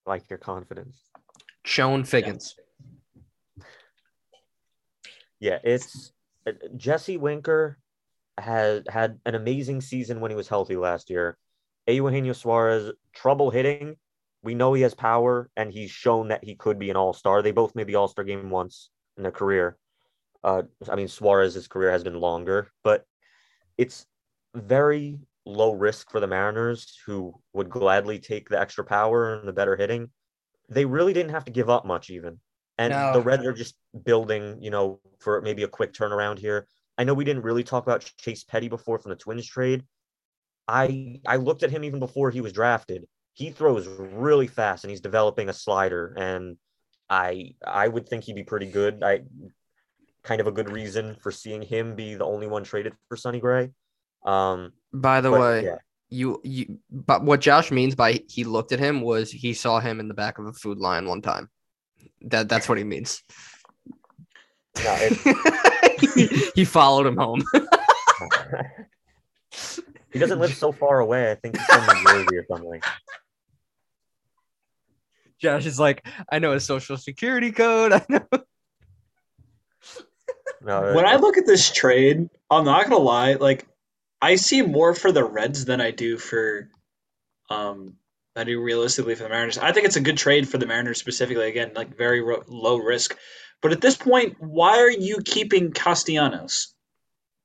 Like 0.06 0.30
your 0.30 0.38
confidence. 0.38 1.00
Chone 1.64 2.04
Figgins. 2.04 2.54
Yeah, 2.56 2.64
it's 5.62 6.12
uh, 6.46 6.52
Jesse 6.76 7.16
Winker 7.16 7.78
had 8.36 8.86
had 8.88 9.18
an 9.26 9.34
amazing 9.34 9.80
season 9.80 10.20
when 10.20 10.30
he 10.30 10.36
was 10.36 10.48
healthy 10.48 10.76
last 10.76 11.10
year. 11.10 11.36
Eugenio 11.86 12.32
Suarez, 12.32 12.92
trouble 13.12 13.50
hitting. 13.50 13.96
We 14.42 14.54
know 14.54 14.72
he 14.72 14.82
has 14.82 14.94
power, 14.94 15.50
and 15.56 15.72
he's 15.72 15.90
shown 15.90 16.28
that 16.28 16.44
he 16.44 16.54
could 16.54 16.78
be 16.78 16.90
an 16.90 16.96
all 16.96 17.12
star. 17.12 17.42
They 17.42 17.50
both 17.50 17.74
made 17.74 17.86
the 17.86 17.96
all 17.96 18.08
star 18.08 18.24
game 18.24 18.50
once 18.50 18.90
in 19.16 19.22
their 19.22 19.32
career. 19.32 19.76
Uh, 20.44 20.62
I 20.88 20.94
mean, 20.94 21.08
Suarez's 21.08 21.66
career 21.66 21.90
has 21.90 22.04
been 22.04 22.20
longer, 22.20 22.70
but 22.84 23.04
it's 23.76 24.06
very 24.54 25.18
low 25.44 25.72
risk 25.72 26.10
for 26.10 26.20
the 26.20 26.26
Mariners, 26.26 26.98
who 27.06 27.34
would 27.52 27.70
gladly 27.70 28.18
take 28.18 28.48
the 28.48 28.60
extra 28.60 28.84
power 28.84 29.34
and 29.34 29.48
the 29.48 29.52
better 29.52 29.76
hitting. 29.76 30.10
They 30.68 30.84
really 30.84 31.12
didn't 31.12 31.32
have 31.32 31.46
to 31.46 31.52
give 31.52 31.70
up 31.70 31.84
much, 31.84 32.10
even. 32.10 32.38
And 32.78 32.92
no. 32.92 33.12
the 33.12 33.20
Reds 33.20 33.44
are 33.44 33.52
just 33.52 33.74
building, 34.04 34.62
you 34.62 34.70
know, 34.70 35.00
for 35.18 35.40
maybe 35.40 35.64
a 35.64 35.68
quick 35.68 35.92
turnaround 35.92 36.38
here. 36.38 36.66
I 36.96 37.04
know 37.04 37.14
we 37.14 37.24
didn't 37.24 37.42
really 37.42 37.64
talk 37.64 37.84
about 37.84 38.10
Chase 38.18 38.44
Petty 38.44 38.68
before 38.68 38.98
from 38.98 39.10
the 39.10 39.16
Twins 39.16 39.46
trade. 39.46 39.84
I 40.66 41.20
I 41.26 41.36
looked 41.36 41.62
at 41.62 41.70
him 41.70 41.82
even 41.84 41.98
before 41.98 42.30
he 42.30 42.40
was 42.40 42.52
drafted. 42.52 43.06
He 43.32 43.50
throws 43.50 43.86
really 43.86 44.46
fast 44.46 44.84
and 44.84 44.90
he's 44.90 45.00
developing 45.00 45.48
a 45.48 45.52
slider 45.52 46.14
and 46.18 46.56
I 47.08 47.54
I 47.66 47.88
would 47.88 48.08
think 48.08 48.24
he'd 48.24 48.34
be 48.34 48.44
pretty 48.44 48.66
good. 48.66 49.02
I 49.02 49.22
kind 50.22 50.40
of 50.40 50.46
a 50.46 50.52
good 50.52 50.70
reason 50.70 51.16
for 51.22 51.32
seeing 51.32 51.62
him 51.62 51.94
be 51.94 52.14
the 52.14 52.26
only 52.26 52.46
one 52.46 52.64
traded 52.64 52.94
for 53.08 53.16
Sonny 53.16 53.40
Gray. 53.40 53.70
Um 54.24 54.72
by 54.92 55.20
the 55.20 55.30
way, 55.30 55.64
yeah. 55.64 55.76
you 56.10 56.40
you 56.44 56.78
but 56.90 57.22
what 57.24 57.40
Josh 57.40 57.70
means 57.70 57.94
by 57.94 58.22
he 58.28 58.44
looked 58.44 58.72
at 58.72 58.78
him 58.78 59.00
was 59.00 59.30
he 59.30 59.54
saw 59.54 59.80
him 59.80 60.00
in 60.00 60.08
the 60.08 60.14
back 60.14 60.38
of 60.38 60.46
a 60.46 60.52
food 60.52 60.78
line 60.78 61.06
one 61.06 61.22
time. 61.22 61.48
That 62.22 62.48
that's 62.48 62.68
what 62.68 62.78
he 62.78 62.84
means. 62.84 63.22
No, 64.84 64.94
he 66.54 66.64
followed 66.64 67.06
him 67.06 67.16
home. 67.16 67.42
he 70.12 70.18
doesn't 70.18 70.38
live 70.38 70.54
so 70.54 70.72
far 70.72 71.00
away. 71.00 71.30
I 71.30 71.34
think 71.34 71.56
he's 71.56 71.66
from 71.66 71.86
New 71.86 72.04
Jersey 72.04 72.36
or 72.36 72.46
something. 72.48 72.80
Josh 75.40 75.66
is 75.66 75.78
like, 75.78 76.06
I 76.30 76.38
know 76.40 76.52
his 76.52 76.64
social 76.64 76.96
security 76.96 77.52
code. 77.52 77.92
I 77.92 78.04
know. 78.08 78.26
No, 80.60 80.92
when 80.94 81.06
I 81.06 81.16
look 81.16 81.38
at 81.38 81.46
this 81.46 81.70
trade, 81.70 82.28
I'm 82.50 82.64
not 82.64 82.84
gonna 82.84 82.98
lie. 82.98 83.34
Like, 83.34 83.66
I 84.20 84.34
see 84.34 84.62
more 84.62 84.94
for 84.94 85.12
the 85.12 85.24
Reds 85.24 85.64
than 85.64 85.80
I 85.80 85.92
do 85.92 86.18
for 86.18 86.68
um 87.48 87.94
I 88.38 88.44
do 88.44 88.60
realistically 88.60 89.14
for 89.14 89.24
the 89.24 89.28
Mariners. 89.28 89.58
I 89.58 89.72
think 89.72 89.86
it's 89.86 89.96
a 89.96 90.00
good 90.00 90.16
trade 90.16 90.48
for 90.48 90.58
the 90.58 90.66
Mariners 90.66 90.98
specifically. 90.98 91.48
Again, 91.48 91.72
like 91.74 91.96
very 91.96 92.20
ro- 92.20 92.44
low 92.46 92.76
risk. 92.76 93.16
But 93.60 93.72
at 93.72 93.80
this 93.80 93.96
point, 93.96 94.36
why 94.38 94.78
are 94.78 94.90
you 94.90 95.18
keeping 95.24 95.72
Castellanos? 95.72 96.74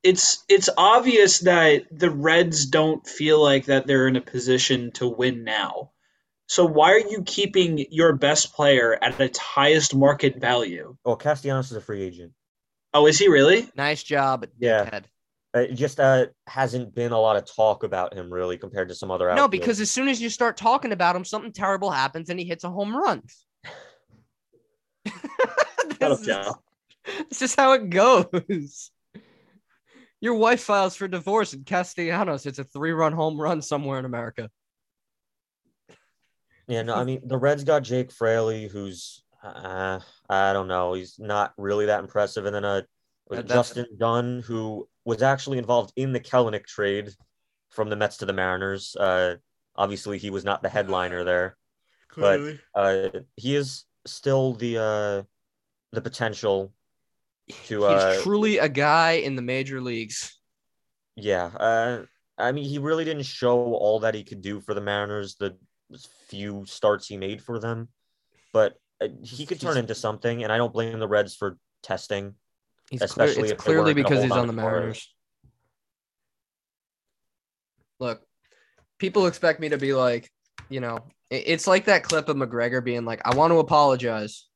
It's 0.03 0.43
it's 0.49 0.69
obvious 0.77 1.39
that 1.39 1.83
the 1.91 2.09
Reds 2.09 2.65
don't 2.65 3.05
feel 3.07 3.41
like 3.41 3.65
that 3.65 3.87
they're 3.87 4.07
in 4.07 4.17
a 4.17 4.21
position 4.21 4.91
to 4.93 5.07
win 5.07 5.43
now. 5.43 5.91
So 6.47 6.65
why 6.65 6.91
are 6.91 6.99
you 7.09 7.23
keeping 7.25 7.85
your 7.89 8.13
best 8.13 8.53
player 8.53 8.97
at 9.01 9.19
its 9.19 9.39
highest 9.39 9.95
market 9.95 10.39
value? 10.39 10.97
Well, 11.03 11.15
Castellanos 11.15 11.71
is 11.71 11.77
a 11.77 11.81
free 11.81 12.03
agent. 12.03 12.33
Oh, 12.93 13.07
is 13.07 13.17
he 13.17 13.27
really? 13.27 13.67
Nice 13.75 14.03
job, 14.03 14.45
yeah. 14.59 14.85
Dickhead. 14.85 15.03
It 15.53 15.75
just 15.75 15.99
uh, 15.99 16.27
hasn't 16.47 16.95
been 16.95 17.11
a 17.11 17.19
lot 17.19 17.35
of 17.35 17.45
talk 17.45 17.83
about 17.83 18.15
him 18.15 18.33
really 18.33 18.57
compared 18.57 18.89
to 18.89 18.95
some 18.95 19.11
other. 19.11 19.33
No, 19.35 19.47
because 19.47 19.79
as 19.79 19.91
soon 19.91 20.07
as 20.07 20.19
you 20.19 20.29
start 20.29 20.57
talking 20.57 20.91
about 20.91 21.15
him, 21.15 21.23
something 21.23 21.51
terrible 21.51 21.91
happens 21.91 22.29
and 22.29 22.39
he 22.39 22.45
hits 22.45 22.63
a 22.63 22.71
home 22.71 22.95
run. 22.95 23.21
this, 25.99 26.27
is, 26.27 26.47
this 27.29 27.41
is 27.43 27.55
how 27.55 27.73
it 27.73 27.91
goes. 27.91 28.89
Your 30.21 30.33
wife 30.35 30.63
files 30.63 30.95
for 30.95 31.07
divorce 31.07 31.53
and 31.53 31.65
Castellanos 31.65 32.45
hits 32.45 32.57
a 32.57 32.63
three-run 32.63 33.13
home 33.13 33.39
run 33.39 33.61
somewhere 33.61 33.99
in 33.99 34.05
America. 34.05 34.49
Yeah, 36.67 36.81
no, 36.81 36.95
I 36.95 37.03
mean 37.03 37.21
the 37.25 37.37
Reds 37.37 37.63
got 37.63 37.83
Jake 37.83 38.11
Fraley, 38.11 38.67
who's 38.67 39.23
uh, 39.43 39.99
I 40.29 40.53
don't 40.53 40.67
know, 40.67 40.93
he's 40.93 41.19
not 41.19 41.53
really 41.57 41.87
that 41.87 41.99
impressive, 41.99 42.45
and 42.45 42.55
then 42.55 42.65
uh, 42.65 42.81
Justin 43.43 43.85
Dunn, 43.97 44.41
who 44.45 44.87
was 45.05 45.21
actually 45.21 45.57
involved 45.57 45.91
in 45.95 46.13
the 46.13 46.19
Kelenic 46.19 46.65
trade 46.65 47.09
from 47.69 47.89
the 47.89 47.95
Mets 47.95 48.17
to 48.17 48.25
the 48.25 48.33
Mariners. 48.33 48.95
Uh, 48.95 49.35
obviously, 49.75 50.17
he 50.17 50.29
was 50.29 50.43
not 50.45 50.61
the 50.61 50.69
headliner 50.69 51.23
there, 51.23 51.57
Clearly. 52.09 52.59
but 52.73 52.81
uh, 52.81 53.19
he 53.35 53.55
is 53.55 53.85
still 54.05 54.53
the 54.53 54.77
uh, 54.77 55.23
the 55.91 56.01
potential 56.01 56.73
to. 57.65 57.85
Uh, 57.85 58.13
He's 58.13 58.23
truly 58.23 58.57
a 58.59 58.69
guy 58.69 59.13
in 59.13 59.35
the 59.35 59.41
major 59.41 59.81
leagues. 59.81 60.37
Yeah, 61.15 61.45
uh, 61.45 62.03
I 62.37 62.51
mean, 62.51 62.65
he 62.65 62.79
really 62.79 63.05
didn't 63.05 63.23
show 63.25 63.57
all 63.75 63.99
that 63.99 64.15
he 64.15 64.23
could 64.23 64.41
do 64.41 64.61
for 64.61 64.73
the 64.73 64.81
Mariners. 64.81 65.35
The 65.35 65.57
few 66.27 66.65
starts 66.65 67.07
he 67.07 67.17
made 67.17 67.41
for 67.41 67.59
them, 67.59 67.89
but 68.51 68.79
uh, 69.01 69.09
he 69.21 69.45
could 69.45 69.59
turn 69.59 69.77
into 69.77 69.93
something, 69.95 70.43
and 70.43 70.51
I 70.51 70.57
don't 70.57 70.73
blame 70.73 70.97
the 70.99 71.07
Reds 71.07 71.35
for 71.35 71.57
testing. 71.83 72.35
He's 72.93 73.01
especially 73.01 73.33
clear, 73.33 73.53
it's 73.53 73.63
clearly 73.63 73.95
because 73.95 74.21
he's 74.21 74.37
on 74.37 74.45
the 74.45 74.53
Mariners. 74.53 75.11
Look, 77.99 78.21
people 78.99 79.25
expect 79.25 79.59
me 79.59 79.69
to 79.69 79.79
be 79.79 79.95
like, 79.95 80.29
you 80.69 80.79
know, 80.79 80.99
it's 81.31 81.65
like 81.65 81.85
that 81.85 82.03
clip 82.03 82.29
of 82.29 82.37
McGregor 82.37 82.85
being 82.85 83.03
like, 83.03 83.19
"I 83.25 83.33
want 83.33 83.51
to 83.51 83.57
apologize." 83.57 84.47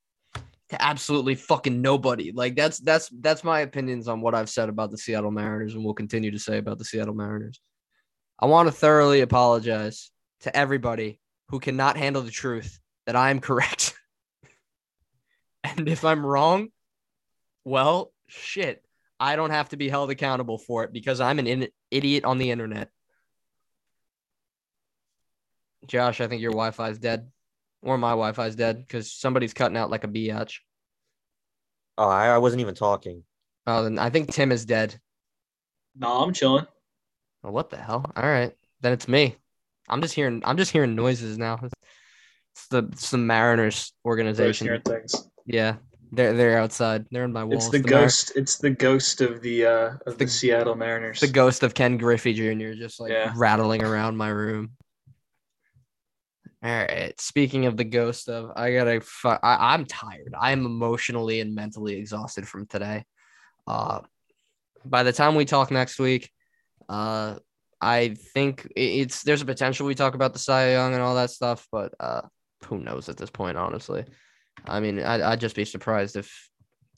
to 0.69 0.81
absolutely 0.81 1.33
fucking 1.33 1.81
nobody. 1.81 2.31
Like 2.33 2.55
that's 2.55 2.79
that's 2.79 3.09
that's 3.21 3.43
my 3.43 3.61
opinions 3.61 4.07
on 4.07 4.19
what 4.21 4.35
I've 4.35 4.49
said 4.49 4.67
about 4.69 4.91
the 4.91 4.97
Seattle 4.97 5.31
Mariners 5.31 5.73
and 5.73 5.83
will 5.83 5.93
continue 5.93 6.29
to 6.29 6.39
say 6.39 6.57
about 6.57 6.77
the 6.77 6.85
Seattle 6.85 7.13
Mariners. 7.13 7.61
I 8.37 8.47
want 8.47 8.67
to 8.67 8.73
thoroughly 8.73 9.21
apologize 9.21 10.11
to 10.41 10.55
everybody 10.55 11.21
who 11.47 11.59
cannot 11.59 11.95
handle 11.95 12.21
the 12.21 12.31
truth 12.31 12.79
that 13.05 13.15
I 13.15 13.29
am 13.29 13.39
correct. 13.47 13.95
and 15.63 15.87
if 15.87 16.03
I'm 16.03 16.25
wrong, 16.25 16.67
well, 17.63 18.11
shit. 18.27 18.83
I 19.19 19.35
don't 19.35 19.49
have 19.49 19.69
to 19.69 19.77
be 19.77 19.89
held 19.89 20.11
accountable 20.11 20.57
for 20.57 20.83
it 20.83 20.93
because 20.93 21.19
I'm 21.19 21.39
an 21.39 21.47
in- 21.47 21.69
idiot 21.89 22.23
on 22.23 22.37
the 22.37 22.51
internet. 22.51 22.89
Josh, 25.87 26.21
I 26.21 26.27
think 26.27 26.41
your 26.41 26.51
Wi-Fi 26.51 26.89
is 26.89 26.99
dead 26.99 27.31
or 27.81 27.97
my 27.97 28.11
Wi-Fi 28.11 28.47
is 28.47 28.55
dead 28.55 28.79
because 28.79 29.11
somebody's 29.11 29.53
cutting 29.53 29.77
out 29.77 29.89
like 29.89 30.03
a 30.03 30.07
biatch. 30.07 30.59
Oh, 31.97 32.07
I, 32.07 32.27
I 32.27 32.37
wasn't 32.37 32.61
even 32.61 32.75
talking. 32.75 33.23
Oh, 33.65 33.83
then 33.83 33.97
I 33.97 34.09
think 34.09 34.31
Tim 34.31 34.51
is 34.51 34.65
dead. 34.65 34.99
No, 35.95 36.23
I'm 36.23 36.33
chilling. 36.33 36.67
Oh, 37.43 37.51
what 37.51 37.69
the 37.69 37.77
hell? 37.77 38.11
All 38.15 38.23
right, 38.23 38.53
then 38.81 38.93
it's 38.93 39.07
me. 39.07 39.35
I'm 39.89 40.01
just 40.01 40.13
hearing. 40.13 40.41
I'm 40.45 40.57
just 40.57 40.71
hearing 40.71 40.95
noises 40.95 41.37
now. 41.37 41.59
It's 41.63 42.67
the 42.67 42.89
it's 42.91 43.11
the 43.11 43.17
Mariners 43.17 43.93
organization. 44.05 44.81
Things. 44.83 45.27
Yeah, 45.45 45.77
they're 46.11 46.33
they're 46.33 46.59
outside. 46.59 47.05
They're 47.11 47.25
in 47.25 47.33
my 47.33 47.43
walls. 47.43 47.65
It's 47.65 47.71
the, 47.71 47.79
the 47.79 47.89
ghost. 47.89 48.31
Mar- 48.33 48.41
it's 48.41 48.57
the 48.57 48.69
ghost 48.69 49.21
of 49.21 49.41
the 49.41 49.65
uh 49.65 49.89
of 50.05 50.17
the, 50.17 50.25
the, 50.25 50.27
Seattle 50.27 50.75
Mariners. 50.75 51.19
The 51.19 51.27
ghost 51.27 51.63
of 51.63 51.73
Ken 51.73 51.97
Griffey 51.97 52.33
Jr. 52.33 52.73
just 52.73 52.99
like 52.99 53.11
yeah. 53.11 53.33
rattling 53.35 53.83
around 53.83 54.17
my 54.17 54.29
room. 54.29 54.71
All 56.63 56.71
right. 56.71 57.19
Speaking 57.19 57.65
of 57.65 57.77
the 57.77 57.83
ghost 57.83 58.29
of, 58.29 58.51
I 58.55 58.73
gotta. 58.73 59.01
Fu- 59.01 59.29
I, 59.29 59.73
I'm 59.73 59.85
tired. 59.85 60.33
I'm 60.39 60.65
emotionally 60.65 61.39
and 61.39 61.53
mentally 61.53 61.95
exhausted 61.95 62.47
from 62.47 62.65
today. 62.65 63.05
Uh, 63.67 64.01
by 64.85 65.03
the 65.03 65.13
time 65.13 65.35
we 65.35 65.45
talk 65.45 65.71
next 65.71 65.99
week, 65.99 66.31
uh, 66.89 67.35
I 67.79 68.15
think 68.33 68.71
it's 68.75 69.23
there's 69.23 69.41
a 69.41 69.45
potential 69.45 69.85
we 69.85 69.93
talk 69.93 70.15
about 70.15 70.33
the 70.33 70.39
Cy 70.39 70.71
Young 70.71 70.93
and 70.93 71.03
all 71.03 71.15
that 71.15 71.29
stuff, 71.29 71.67
but 71.71 71.93
uh, 71.99 72.21
who 72.65 72.79
knows 72.79 73.07
at 73.09 73.17
this 73.17 73.29
point, 73.29 73.57
honestly. 73.57 74.05
I 74.65 74.79
mean, 74.79 74.99
I'd, 74.99 75.21
I'd 75.21 75.39
just 75.39 75.55
be 75.55 75.65
surprised 75.65 76.15
if 76.15 76.49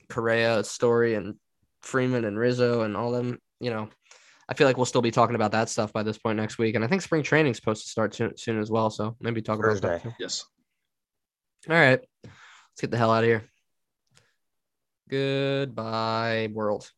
Correa, 0.09 0.63
Story, 0.63 1.15
and 1.15 1.35
Freeman 1.81 2.25
and 2.25 2.37
Rizzo 2.37 2.81
and 2.81 2.95
all 2.97 3.11
them, 3.11 3.39
you 3.59 3.69
know, 3.69 3.89
I 4.47 4.55
feel 4.55 4.65
like 4.65 4.77
we'll 4.77 4.85
still 4.85 5.01
be 5.01 5.11
talking 5.11 5.35
about 5.35 5.51
that 5.51 5.69
stuff 5.69 5.93
by 5.93 6.01
this 6.03 6.17
point 6.17 6.37
next 6.37 6.57
week. 6.57 6.75
And 6.75 6.83
I 6.83 6.87
think 6.87 7.01
spring 7.03 7.21
training's 7.21 7.57
supposed 7.57 7.83
to 7.83 7.89
start 7.89 8.15
soon, 8.15 8.35
soon 8.35 8.59
as 8.59 8.71
well. 8.71 8.89
So 8.89 9.15
maybe 9.21 9.41
talk 9.41 9.61
Thursday. 9.61 9.87
about 9.87 10.03
that. 10.03 10.09
Too. 10.09 10.15
Yes. 10.19 10.45
All 11.69 11.75
right. 11.75 11.99
Let's 12.23 12.81
get 12.81 12.91
the 12.91 12.97
hell 12.97 13.11
out 13.11 13.23
of 13.23 13.29
here. 13.29 13.43
Goodbye, 15.09 16.49
world. 16.51 16.89